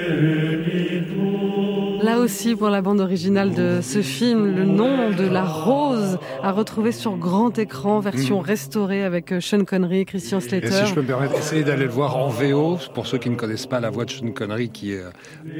[2.25, 6.91] Aussi pour la bande originale de ce film, Le nom de la rose, à retrouver
[6.91, 8.45] sur grand écran, version Mm.
[8.45, 10.71] restaurée avec euh, Sean Connery et Christian Et Slater.
[10.73, 13.35] si je peux me permettre, essayez d'aller le voir en VO, pour ceux qui ne
[13.37, 15.11] connaissent pas la voix de Sean Connery, qui est euh,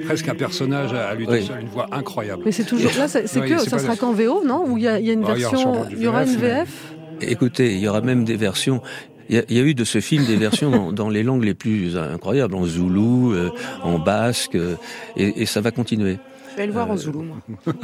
[0.07, 1.45] presque un personnage à lui Oui.
[1.45, 2.43] seul, une voix incroyable.
[2.47, 4.65] Mais c'est toujours là, c'est que ça sera qu'en VO, non?
[4.67, 7.75] Ou il y a, il y a une version, il y aura une VF, Écoutez,
[7.75, 8.81] il y aura même des versions.
[9.29, 11.23] Il y, a, il y a eu de ce film des versions dans, dans les
[11.23, 13.51] langues les plus incroyables, en zoulou, euh,
[13.83, 14.75] en basque, euh,
[15.17, 16.19] et, et ça va continuer.
[16.55, 17.37] Je vais aller le voir en Zoulou, moi.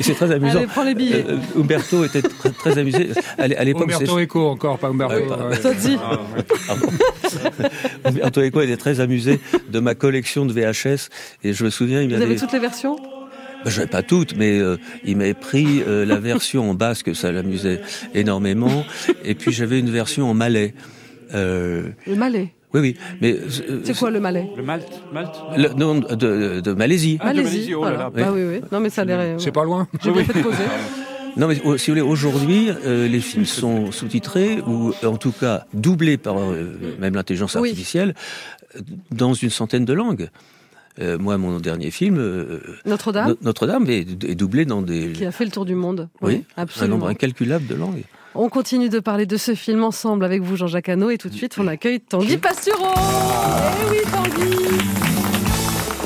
[0.00, 0.58] C'est très amusant.
[0.58, 1.24] Allez, prends les billets.
[1.28, 3.08] Euh, Umberto était très, très amusé.
[3.38, 5.26] À l'é- à l'époque, Umberto Eco encore, pas Umberto.
[5.26, 5.38] Pas-.
[5.42, 6.42] Ah, ouais.
[6.66, 6.86] Pardon.
[8.04, 11.08] Umberto Eco était très amusé de ma collection de VHS
[11.42, 12.96] et je me souviens, il Vous avez toutes les versions?
[13.64, 17.30] Ben, j'avais pas toutes, mais euh, il m'avait pris euh, la version en basque, ça
[17.32, 17.80] l'amusait
[18.14, 18.84] énormément,
[19.24, 20.72] et puis j'avais une version en malais.
[21.34, 22.54] Euh, Le Malais.
[22.74, 26.72] Oui, oui, mais euh, C'est quoi le Malais Le Malte, Malte le, non, de, de
[26.72, 27.18] Malaisie.
[27.20, 27.54] Ah, de Malaisie.
[27.56, 27.98] Malaisie, oh là voilà.
[28.04, 28.10] là.
[28.10, 28.60] Bah oui, oui.
[28.70, 29.40] Non, mais ça a l'air.
[29.40, 29.88] C'est pas loin.
[30.02, 30.56] J'ai bien fait de poser.
[31.36, 35.30] Non, mais euh, si vous voulez, aujourd'hui, euh, les films sont sous-titrés ou en tout
[35.30, 37.68] cas doublés par euh, même l'intelligence Oui.
[37.68, 38.14] artificielle
[38.74, 38.80] euh,
[39.12, 40.28] dans une centaine de langues.
[41.00, 45.24] Euh, moi, mon dernier film, euh, Notre-Dame, No- Notre-Dame, est, est doublé dans des qui
[45.24, 46.08] a fait le tour du monde.
[46.20, 46.96] oui, un absolument.
[46.96, 48.02] nombre incalculable de langues.
[48.34, 51.34] On continue de parler de ce film ensemble avec vous, Jean-Jacques Hano, et tout de
[51.34, 52.94] suite, on accueille Tanguy Pastureau.
[52.94, 54.99] Eh oui, Tanguy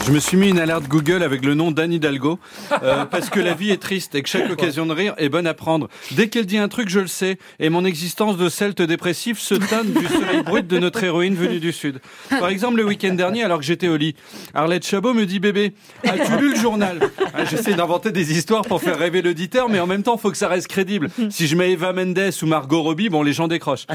[0.07, 2.39] Je me suis mis une alerte Google avec le nom d'Anne Hidalgo
[2.83, 5.47] euh, parce que la vie est triste et que chaque occasion de rire est bonne
[5.47, 5.89] à prendre.
[6.11, 9.55] Dès qu'elle dit un truc, je le sais et mon existence de celte dépressif se
[9.55, 12.01] teinte du soleil brut de notre héroïne venue du sud.
[12.29, 14.15] Par exemple, le week-end dernier, alors que j'étais au lit,
[14.53, 15.73] Arlette Chabot me dit bébé,
[16.05, 17.01] as-tu lu le journal?
[17.33, 20.37] Ah, J'essaie d'inventer des histoires pour faire rêver l'auditeur, mais en même temps, faut que
[20.37, 21.09] ça reste crédible.
[21.31, 23.87] Si je mets Eva Mendes ou Margot Robbie, bon, les gens décrochent.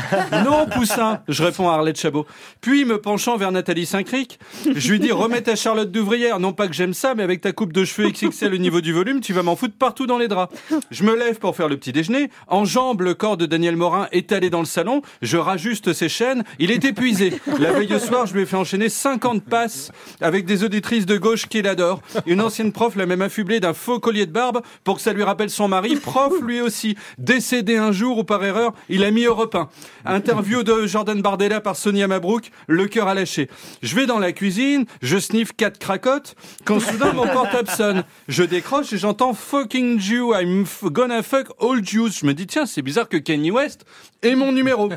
[0.43, 2.25] Non, Poussin, je réponds à Arlette Chabot.
[2.61, 4.39] Puis, me penchant vers Nathalie Saint-Cric,
[4.75, 5.91] je lui dis remets ta Charlotte
[6.39, 8.93] Non pas que j'aime ça, mais avec ta coupe de cheveux XXL au niveau du
[8.93, 10.53] volume, tu vas m'en foutre partout dans les draps.
[10.91, 14.49] Je me lève pour faire le petit déjeuner, enjambe le corps de Daniel Morin étalé
[14.49, 17.33] dans le salon, je rajuste ses chaînes, il est épuisé.
[17.59, 19.91] La veille au soir, je lui ai fait enchaîner 50 passes
[20.21, 22.01] avec des auditrices de gauche qu'il adore.
[22.25, 25.23] Une ancienne prof l'a même affublé d'un faux collier de barbe pour que ça lui
[25.23, 29.25] rappelle son mari, prof lui aussi, décédé un jour ou par erreur, il a mis
[29.25, 29.69] Europe 1.
[30.05, 33.49] Interview de Jordan Bardella par Sonia Mabrouk, le cœur à lâcher.
[33.81, 38.03] Je vais dans la cuisine, je sniffe quatre quand soudain mon portable sonne.
[38.27, 42.11] Je décroche et j'entends fucking Jew, I'm gonna fuck all Jews.
[42.21, 43.85] Je me dis, tiens, c'est bizarre que Kanye West
[44.21, 44.89] ait mon numéro.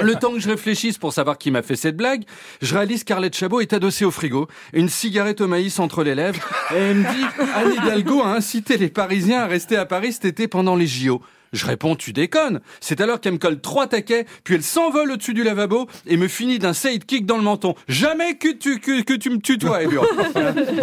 [0.00, 2.24] Le temps que je réfléchisse pour savoir qui m'a fait cette blague,
[2.62, 6.40] je réalise qu'Arlette Chabot est adossée au frigo, une cigarette au maïs entre les lèvres,
[6.74, 10.48] et elle me dit, Hidalgo a incité les Parisiens à rester à Paris cet été
[10.48, 11.22] pendant les JO.
[11.52, 12.60] Je réponds, tu déconnes.
[12.80, 16.28] C'est alors qu'elle me colle trois taquets, puis elle s'envole au-dessus du lavabo et me
[16.28, 17.74] finit d'un sidekick dans le menton.
[17.88, 20.06] Jamais que tu, que, que tu me tutoies, Ebur.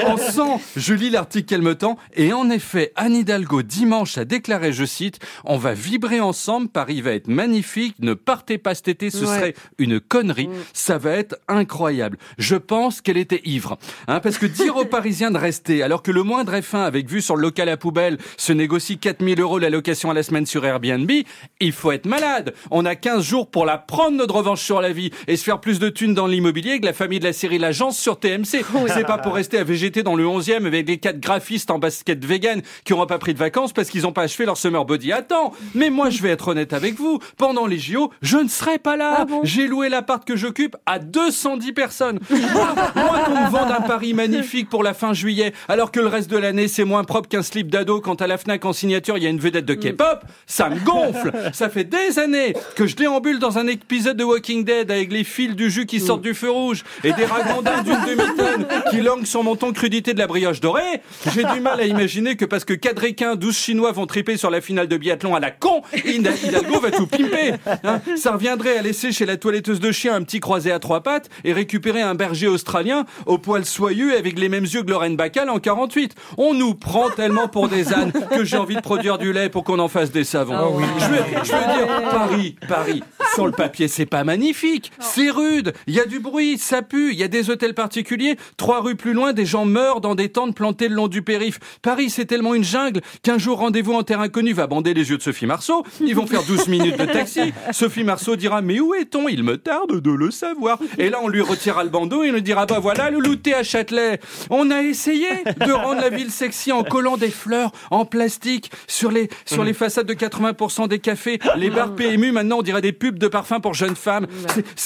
[0.05, 4.25] en sang, je lis l'article qu'elle me tend, et en effet, Anne Hidalgo, dimanche, a
[4.25, 8.87] déclaré, je cite, on va vibrer ensemble, Paris va être magnifique, ne partez pas cet
[8.87, 9.35] été, ce Ouais.
[9.37, 12.17] serait une connerie, ça va être incroyable.
[12.37, 13.77] Je pense qu'elle était ivre.
[14.07, 17.21] Hein, parce que dire aux Parisiens de rester, alors que le moindre F1 avec vue
[17.21, 20.65] sur le local à poubelle se négocie 4000 euros la location à la semaine sur
[20.65, 21.11] Airbnb,
[21.59, 22.53] il faut être malade.
[22.71, 25.59] On a 15 jours pour la prendre notre revanche sur la vie et se faire
[25.59, 28.63] plus de thunes dans l'immobilier que la famille de la série L'Agence sur TMC.
[28.87, 32.23] C'est pas pour rester à végéter dans le 11e avec les quatre graphistes en basket
[32.23, 35.11] vegan qui auront pas pris de vacances parce qu'ils ont pas achevé leur summer body.
[35.11, 37.19] Attends, mais moi je vais être honnête avec vous.
[37.35, 39.25] Pendant les JO, je ne serai pas là.
[39.43, 42.19] J'ai loué l'appart que j'occupe à 210 personnes.
[42.29, 42.39] Moi,
[42.95, 46.29] moi qu'on me vende un Paris magnifique pour la fin juillet, alors que le reste
[46.29, 49.23] de l'année c'est moins propre qu'un slip d'ado quand à la Fnac en signature il
[49.25, 51.31] y a une vedette de K-pop, ça me gonfle.
[51.53, 55.23] Ça fait des années que je déambule dans un épisode de Walking Dead avec les
[55.23, 59.25] fils du jus qui sortent du feu rouge et des ragondins d'une demi-tonne qui languent
[59.25, 61.01] sur mon ton crudité de la brioche dorée.
[61.33, 64.49] J'ai du mal à imaginer que parce que 4 Ricains, 12 Chinois vont triper sur
[64.49, 67.55] la finale de biathlon à la con, Hidalgo va tout pimper.
[67.83, 71.01] Hein ça reviendrait à laisser chez la toiletteuse de chien un petit croisé à trois
[71.01, 75.15] pattes et récupérer un berger australien au poil soyeux avec les mêmes yeux que Lorraine
[75.15, 76.15] Bacal en 48.
[76.37, 79.63] On nous prend tellement pour des ânes que j'ai envie de produire du lait pour
[79.63, 80.79] qu'on en fasse des savons.
[80.99, 83.03] je, veux, je veux dire, Paris, Paris,
[83.35, 84.91] sur le papier, c'est pas magnifique.
[84.99, 88.35] C'est rude, il y a du bruit, ça pue, il y a des hôtels particuliers.
[88.57, 91.59] Trois rues plus loin, des gens meurent dans des tentes plantées le long du périph.
[91.81, 95.17] Paris, c'est tellement une jungle qu'un jour, rendez-vous en terre inconnue va bander les yeux
[95.17, 95.85] de Sophie Marceau.
[96.01, 97.53] Ils vont faire 12 minutes de taxi.
[97.71, 99.29] Sophie Marceau dira, mais où est-on?
[99.29, 100.79] Il me tarde de le savoir.
[100.97, 103.53] Et là, on lui retirera le bandeau et il nous dira, bah voilà, le louté
[103.53, 104.19] à Châtelet.
[104.49, 105.27] On a essayé
[105.65, 109.73] de rendre la ville sexy en collant des fleurs en plastique sur les, sur les
[109.73, 113.61] façades de 80% des cafés, les bars PMU, maintenant on dirait des pubs de parfums
[113.61, 114.27] pour jeunes femmes.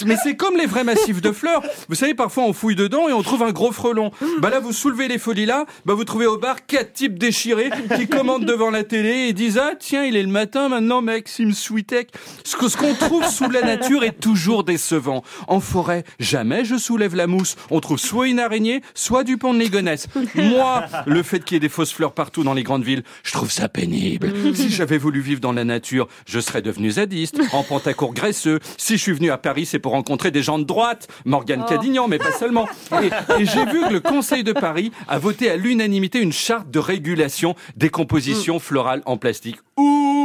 [0.05, 1.61] Mais c'est comme les vrais massifs de fleurs.
[1.87, 4.11] Vous savez, parfois on fouille dedans et on trouve un gros frelon.
[4.39, 7.69] Bah là, vous soulevez les folies là, bah vous trouvez au bar quatre types déchirés
[7.95, 11.53] qui commandent devant la télé et disent ah tiens il est le matin maintenant Maxime
[11.53, 12.09] Sweetek.
[12.43, 15.23] Ce que ce qu'on trouve sous la nature est toujours décevant.
[15.47, 17.55] En forêt, jamais je soulève la mousse.
[17.69, 20.07] On trouve soit une araignée, soit du pont de Ligonnès.
[20.35, 23.31] Moi, le fait qu'il y ait des fausses fleurs partout dans les grandes villes, je
[23.31, 24.33] trouve ça pénible.
[24.55, 28.59] Si j'avais voulu vivre dans la nature, je serais devenu zadiste, en pantacourt graisseux.
[28.77, 32.07] Si je suis venu à Paris, c'est pour rencontrer des gens de droite, Morgane Cadignan,
[32.07, 32.67] mais pas seulement.
[33.01, 33.07] Et,
[33.41, 36.79] et j'ai vu que le Conseil de Paris a voté à l'unanimité une charte de
[36.79, 39.57] régulation des compositions florales en plastique.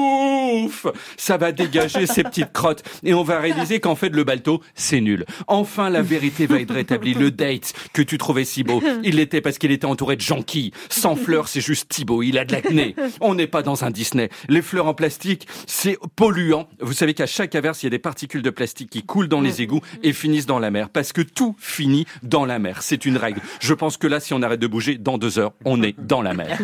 [0.05, 0.87] Ouf
[1.17, 5.01] Ça va dégager ces petites crottes et on va réaliser qu'en fait le balto, c'est
[5.01, 5.25] nul.
[5.47, 7.15] Enfin la vérité va être rétablie.
[7.15, 10.73] Le date que tu trouvais si beau, il l'était parce qu'il était entouré de jonquilles.
[10.89, 12.95] Sans fleurs, c'est juste Thibaut, il a de l'acné.
[13.21, 14.31] On n'est pas dans un Disney.
[14.49, 16.69] Les fleurs en plastique, c'est polluant.
[16.81, 19.41] Vous savez qu'à chaque averse, il y a des particules de plastique qui coulent dans
[19.41, 22.83] les égouts et finissent dans la mer parce que tout finit dans la mer.
[22.83, 23.41] C'est une règle.
[23.61, 26.23] Je pense que là, si on arrête de bouger, dans deux heures, on est dans
[26.23, 26.59] la mer.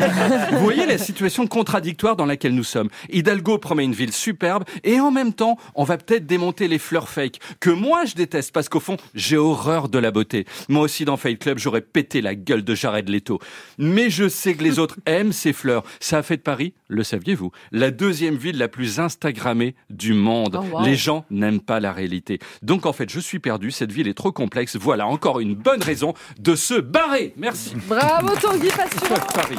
[0.52, 2.88] Vous voyez la situation contradictoire dans laquelle nous sommes.
[3.30, 7.08] Hidalgo promet une ville superbe et en même temps, on va peut-être démonter les fleurs
[7.08, 10.46] fake que moi je déteste parce qu'au fond, j'ai horreur de la beauté.
[10.68, 13.38] Moi aussi dans Fight Club, j'aurais pété la gueule de Jared Leto.
[13.78, 15.84] Mais je sais que les autres aiment ces fleurs.
[16.00, 20.58] Ça a fait de Paris, le saviez-vous, la deuxième ville la plus instagrammée du monde.
[20.60, 20.84] Oh, wow.
[20.84, 22.40] Les gens n'aiment pas la réalité.
[22.62, 24.74] Donc en fait, je suis perdu, cette ville est trop complexe.
[24.74, 27.32] Voilà encore une bonne raison de se barrer.
[27.36, 27.74] Merci.
[27.86, 29.58] Bravo Tanguy Passion Fuck Paris.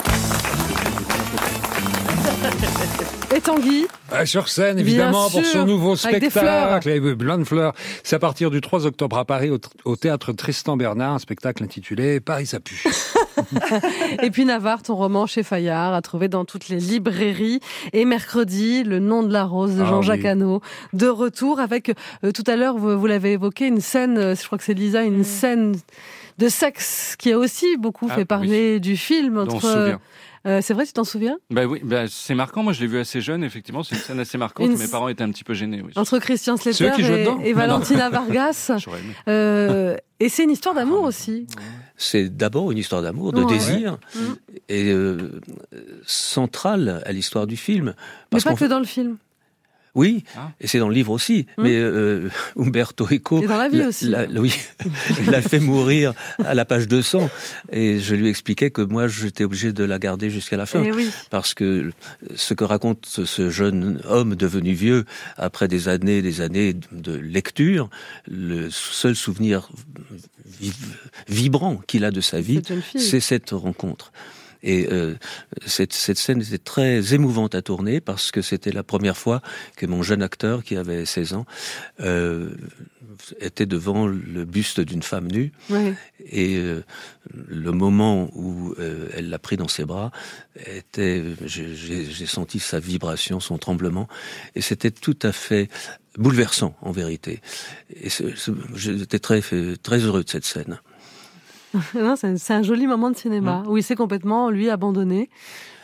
[3.35, 7.43] Et Tanguy Euh, sur scène, évidemment, pour son nouveau avec des spectacle, avec plein de
[7.43, 7.73] fleurs.
[8.03, 11.63] C'est à partir du 3 octobre à Paris, au, au théâtre Tristan Bernard, un spectacle
[11.63, 12.83] intitulé Paris ça pue.
[14.23, 17.59] Et puis Navarre, ton roman chez Fayard, à trouver dans toutes les librairies.
[17.93, 20.27] Et mercredi, Le nom de la rose de Ah Jean-Jacques oui.
[20.29, 20.61] Hano,
[20.93, 21.93] de retour avec,
[22.25, 24.73] euh, tout à l'heure, vous, vous l'avez évoqué, une scène, euh, je crois que c'est
[24.73, 25.75] Lisa, une scène
[26.37, 29.37] de sexe qui a aussi beaucoup Ah, fait parler du film.
[29.37, 29.99] Entre.
[30.47, 31.37] Euh, c'est vrai, tu t'en souviens?
[31.49, 32.63] Bah oui, bah c'est marquant.
[32.63, 33.43] Moi, je l'ai vu assez jeune.
[33.43, 34.67] Effectivement, c'est une scène assez marquante.
[34.67, 35.81] Une- Mes parents étaient un petit peu gênés.
[35.85, 35.91] Oui.
[35.95, 38.71] Entre Christian Slater et, dedans et Valentina Vargas.
[38.77, 39.13] J'aurais aimé.
[39.27, 41.47] Euh, et c'est une histoire d'amour aussi.
[41.97, 43.53] C'est d'abord une histoire d'amour, de Ouais.
[43.53, 43.97] désir,
[44.69, 45.39] et euh,
[46.05, 47.93] centrale à l'histoire du film.
[48.33, 49.17] Mais pas que dans le film.
[49.93, 50.51] Oui, Ah.
[50.61, 51.45] et c'est dans le livre aussi.
[51.57, 51.63] Hmm.
[51.63, 54.07] Mais euh, Umberto Eco Et dans la vie l'a- aussi.
[54.07, 54.53] l'a- oui,
[55.29, 56.13] l'a fait mourir
[56.45, 57.29] à la page 200.
[57.71, 60.81] Et je lui expliquais que moi, j'étais obligé de la garder jusqu'à la fin.
[60.83, 61.09] Eh oui.
[61.29, 61.91] Parce que
[62.35, 65.05] ce que raconte ce- jeune homme devenu vieux,
[65.37, 67.89] après des années et des années de lecture,
[68.29, 69.69] le seul souvenir
[70.61, 70.73] vi-
[71.27, 72.61] vibrant qu'il a de sa vie,
[72.95, 74.11] c'est cette rencontre.
[74.63, 75.15] Et euh,
[75.65, 79.41] cette, cette scène était très émouvante à tourner parce que c'était la première fois
[79.75, 81.45] que mon jeune acteur, qui avait 16 ans,
[82.01, 82.51] euh,
[83.39, 85.51] était devant le buste d'une femme nue.
[85.69, 85.93] Ouais.
[86.25, 86.83] Et euh,
[87.47, 90.11] le moment où euh, elle l'a pris dans ses bras,
[90.65, 94.07] était, j'ai- senti sa vibration, son tremblement,
[94.55, 95.69] et c'était tout à fait
[96.17, 97.41] bouleversant en vérité.
[97.95, 98.09] Et
[98.75, 99.41] j'étais très
[99.81, 100.79] très heureux de cette scène.
[101.95, 105.29] Non, c'est un- joli moment de cinéma où il s'est complètement, lui, abandonné.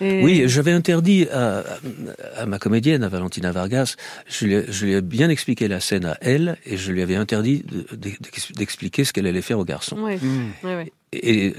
[0.02, 0.22] Et...
[0.24, 1.64] Oui, j'avais interdit à,
[2.38, 3.96] à ma comédienne, à Valentina Vargas,
[4.28, 7.02] je lui, ai, je lui ai bien expliqué la scène à elle et je lui
[7.02, 9.98] avais interdit de- d'ex- d'expliquer ce qu'elle allait faire au garçon.
[10.00, 10.18] Ouais.
[10.18, 10.52] Hmm.
[10.64, 10.92] Ouais, ouais.
[11.14, 11.54] Et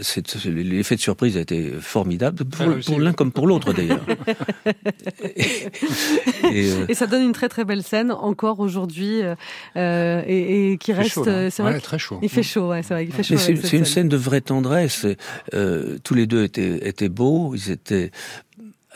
[0.44, 4.04] l'effet de surprise a été formidable, pour, Ah, pour l'un comme pour l'autre d'ailleurs.
[5.24, 9.34] et, et, euh, Et ça donne une très très belle scène encore aujourd'hui euh,
[9.76, 11.24] euh, et, et qui reste.
[11.24, 12.18] c'est vrai Ouais, très chaud.
[12.22, 13.04] Il fait chaud, ouais, c'est vrai.
[13.06, 13.34] Il fait chaud.
[13.34, 13.84] Mais c'est une scène.
[13.86, 15.06] scène de vraie tendresse.
[15.54, 18.10] Euh, tous les deux étaient, étaient beaux, ils étaient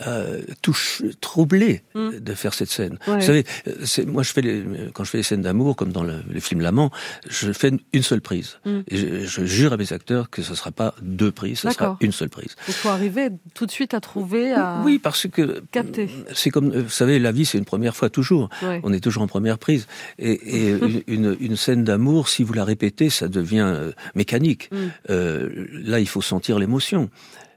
[0.07, 2.19] euh, touche, troublés Mm.
[2.21, 2.99] de faire cette scène.
[3.07, 3.17] Ouais.
[3.17, 4.65] Vous savez, euh, moi je fais les,
[4.95, 6.91] quand je fais les scènes d'amour, comme dans le, les films L'Amant,
[7.29, 8.59] je fais une seule prise.
[8.65, 8.81] Mm.
[8.89, 11.71] Et je, je jure à mes acteurs que ce ne sera pas deux prises, ce
[11.71, 12.57] sera une seule prise.
[12.69, 16.09] Il faut arriver tout de suite à trouver, à Oui, parce que capter.
[16.35, 18.49] c'est comme, euh, vous savez, la vie c'est une première fois toujours.
[18.63, 18.81] Ouais.
[18.85, 19.87] On est toujours en première prise.
[20.19, 24.71] Et, et une, scène d'amour, si vous la répétez, ça devient euh, mécanique.
[24.73, 24.77] Mm.
[25.11, 27.11] Euh, là, il faut sentir l'émotion.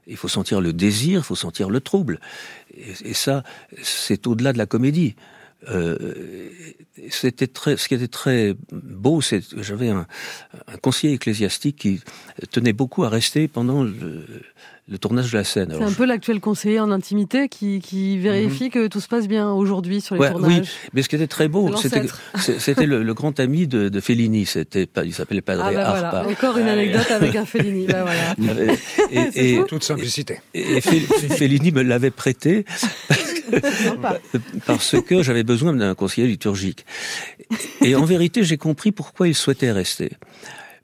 [0.06, 2.20] Il faut sentir le désir, il faut sentir le trouble.
[2.76, 3.42] Et, ça,
[3.82, 5.16] c'est au-delà de la comédie.
[5.68, 6.50] Euh,
[7.10, 10.06] c'était très, ce qui était très beau, c'est que j'avais un,
[10.68, 12.00] un conseiller ecclésiastique qui
[12.50, 14.24] tenait beaucoup à rester pendant le,
[14.88, 15.74] le tournage de la scène.
[15.76, 19.50] C'est un peu l'actuel conseiller en intimité qui, qui vérifie que tout se passe bien
[19.52, 20.60] aujourd'hui sur les Ouais, tournages.
[20.60, 24.46] oui, mais ce qui était très beau, c'était le, le grand ami de, de Fellini.
[24.46, 26.30] C'était il s'appelait Padre Ah bah voilà, Arpa.
[26.30, 27.86] encore une anecdote avec un Fellini.
[27.86, 28.72] Bah voilà.
[29.34, 29.60] Et.
[29.68, 30.40] Toute simplicité.
[30.54, 31.00] et Fe-
[31.34, 32.64] Fellini me l'avait prêté
[33.10, 36.84] parce que, parce que j'avais besoin d'un conseiller liturgique.
[37.80, 40.10] Et en vérité, j'ai compris pourquoi il souhaitait rester.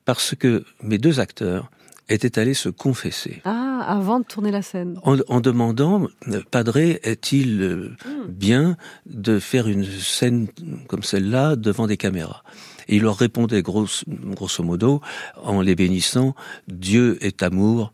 [0.05, 1.70] Parce que mes deux acteurs
[2.12, 3.40] étaient allés se confesser.
[3.44, 4.98] Ah, avant de tourner la scène.
[5.02, 7.97] En, en demandant, euh, Padré, est-il euh,
[8.28, 8.76] bien
[9.06, 10.48] de faire une scène
[10.89, 12.43] comme celle-là devant des caméras?
[12.89, 15.01] Et il leur répondait grosso, grosso modo,
[15.43, 16.34] en les bénissant,
[16.68, 17.93] Dieu est amour,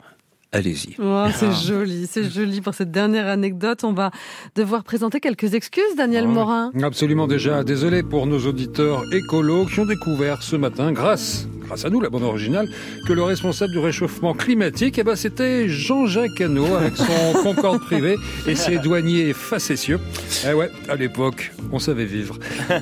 [0.52, 0.96] allez-y.
[0.98, 3.84] Oh, c'est joli, c'est joli pour cette dernière anecdote.
[3.84, 4.10] On va
[4.56, 6.32] devoir présenter quelques excuses, Daniel Ah.
[6.32, 6.70] Morin.
[6.82, 7.64] Absolument déjà.
[7.64, 12.08] Désolé pour nos auditeurs écolos qui ont découvert ce matin, grâce, grâce à nous, la
[12.10, 12.66] bande originale,
[13.06, 18.16] que le responsable du réchauffement climatique, eh ben, c'était Jean-Jacques Hano avec son Concorde privé
[18.46, 20.00] et ses douaniers facétieux.
[20.48, 22.38] Eh ouais, à l'époque, on savait vivre.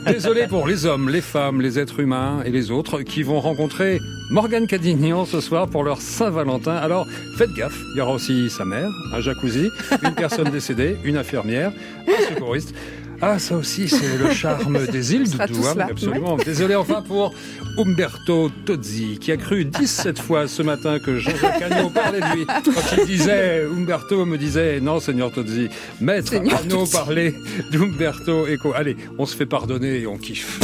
[0.07, 3.99] Désolé pour les hommes, les femmes, les êtres humains et les autres qui vont rencontrer
[4.31, 6.75] Morgane Cadignan ce soir pour leur Saint-Valentin.
[6.75, 7.07] Alors,
[7.37, 9.71] faites gaffe, il y aura aussi sa mère, un jacuzzi,
[10.03, 11.73] une personne décédée, une infirmière,
[12.07, 12.75] un secouriste.
[13.21, 15.87] Ah, ça aussi, c'est le charme des îles hein, là.
[15.91, 16.37] absolument.
[16.37, 17.33] Désolé enfin pour
[17.79, 22.47] Umberto Tozzi, qui a cru 17 fois ce matin que Jean-Jacques Hano parlait de lui.
[22.47, 25.69] Quand il disait, Umberto me disait, non, Seigneur Tozzi,
[26.01, 26.93] maître Seigneur Tozzi.
[26.93, 27.35] parlait
[27.73, 28.73] d'Umberto Eco.
[28.75, 30.61] Allez, on se fait pardonner et on kiffe.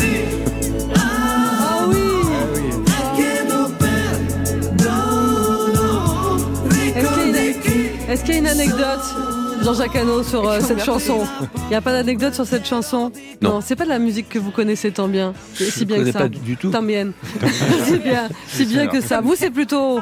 [8.12, 9.00] Est-ce qu'il y a une anecdote,
[9.62, 11.26] Jean-Jacques Hano, sur euh, cette chanson?
[11.56, 13.10] Il n'y a pas d'anecdote sur cette chanson?
[13.40, 13.62] Non.
[13.62, 15.32] c'est pas de la musique que vous connaissez tant bien.
[15.54, 16.24] Je si bien connais que ça.
[16.24, 16.70] pas du tout.
[16.70, 17.14] Tant bien.
[17.86, 19.22] si bien, si bien que ça.
[19.22, 20.00] Vous, c'est plutôt.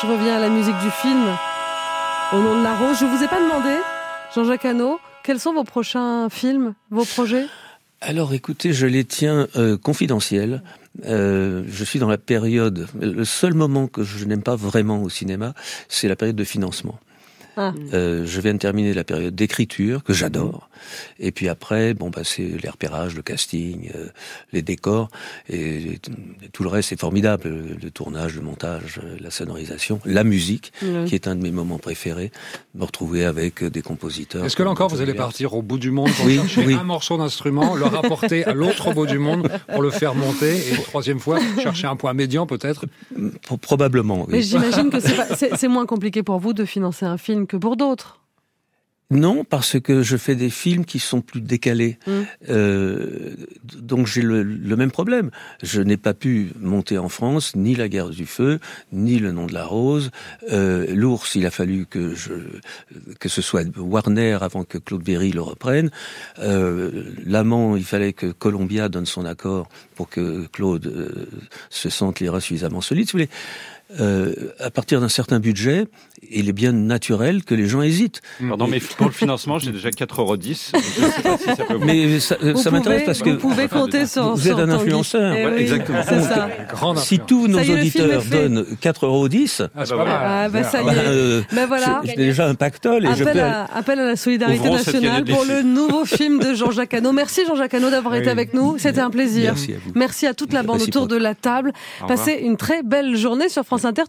[0.00, 1.26] Je reviens à la musique du film.
[2.32, 2.96] Au nom de la rose.
[2.98, 3.76] Je vous ai pas demandé,
[4.34, 7.44] Jean-Jacques Hano, quels sont vos prochains films, vos projets?
[8.00, 10.62] Alors écoutez, je les tiens euh, confidentiels.
[11.04, 12.86] Euh, je suis dans la période.
[13.00, 15.54] Le seul moment que je n'aime pas vraiment au cinéma,
[15.88, 16.98] c'est la période de financement.
[17.56, 17.72] Ah.
[17.92, 20.68] Euh, je viens de terminer la période d'écriture que j'adore,
[21.18, 24.06] et puis après, bon bah c'est les repérages, le casting, euh,
[24.52, 25.08] les décors,
[25.50, 27.42] et, et tout le reste c'est formidable.
[27.44, 30.72] Le, le tournage, le montage, euh, la sonorisation, la musique,
[31.06, 32.30] qui est un de mes moments préférés.
[32.74, 34.44] Me retrouver avec des compositeurs.
[34.44, 36.74] Est-ce que là encore, vous allez partir au bout du monde pour Oui, chercher oui.
[36.74, 40.82] un morceau d'instrument, le rapporter à l'autre bout du monde pour le faire monter, et
[40.82, 42.86] troisième fois, chercher un point médian peut-être?
[43.42, 44.20] Pro- Probablement.
[44.22, 44.28] oui.
[44.30, 48.22] Mais j'imagine que c'est moins compliqué pour vous de financer un film que pour d'autres.
[49.12, 51.98] Non, parce que je fais des films qui sont plus décalés.
[52.06, 52.10] Mm.
[52.48, 53.34] Euh,
[53.78, 55.30] donc j'ai le, le même problème.
[55.62, 58.58] Je n'ai pas pu monter en France ni La Guerre du Feu,
[58.90, 60.10] ni Le Nom de la Rose.
[60.50, 62.32] Euh, L'Ours, il a fallu que je
[63.20, 65.90] que ce soit Warner avant que Claude Berry le reprenne.
[66.38, 71.20] Euh, L'Amant, il fallait que Columbia donne son accord pour que Claude
[71.68, 73.08] se sente les reins suffisamment solides.
[73.08, 73.30] Si vous voulez,
[74.00, 75.86] euh, à partir d'un certain budget,
[76.30, 78.20] il est bien naturel que les gens hésitent.
[78.48, 80.36] Pardon, mais pour le financement, j'ai déjà 4,10 euros.
[80.42, 81.84] Je sais pas si ça peut vous...
[81.84, 82.36] Mais ça,
[82.70, 84.34] m'intéresse parce que vous pouvez compter sur.
[84.34, 85.34] vous êtes un influenceur.
[85.36, 86.02] Eh oui, exactement.
[86.08, 86.48] C'est ça.
[86.70, 89.28] Grande si tous nos auditeurs donnent 4,10 euros,
[89.74, 90.20] Ah, c'est pas mal.
[90.22, 91.06] Ah, bah, ça y bah, est.
[91.06, 92.00] euh, voilà.
[92.04, 93.40] j'ai j'ai déjà un pactole et je peux.
[93.40, 97.12] à, appel à la solidarité Ouvrons nationale pour le nouveau film de Jean-Jacques Hano.
[97.12, 98.78] Merci Jean-Jacques Hano d'avoir été avec nous.
[98.78, 99.52] C'était un plaisir.
[99.54, 99.92] Merci à vous.
[99.94, 101.72] Merci à toute la bande autour de la table.
[102.06, 103.92] Passez une très belle journée sur Inter.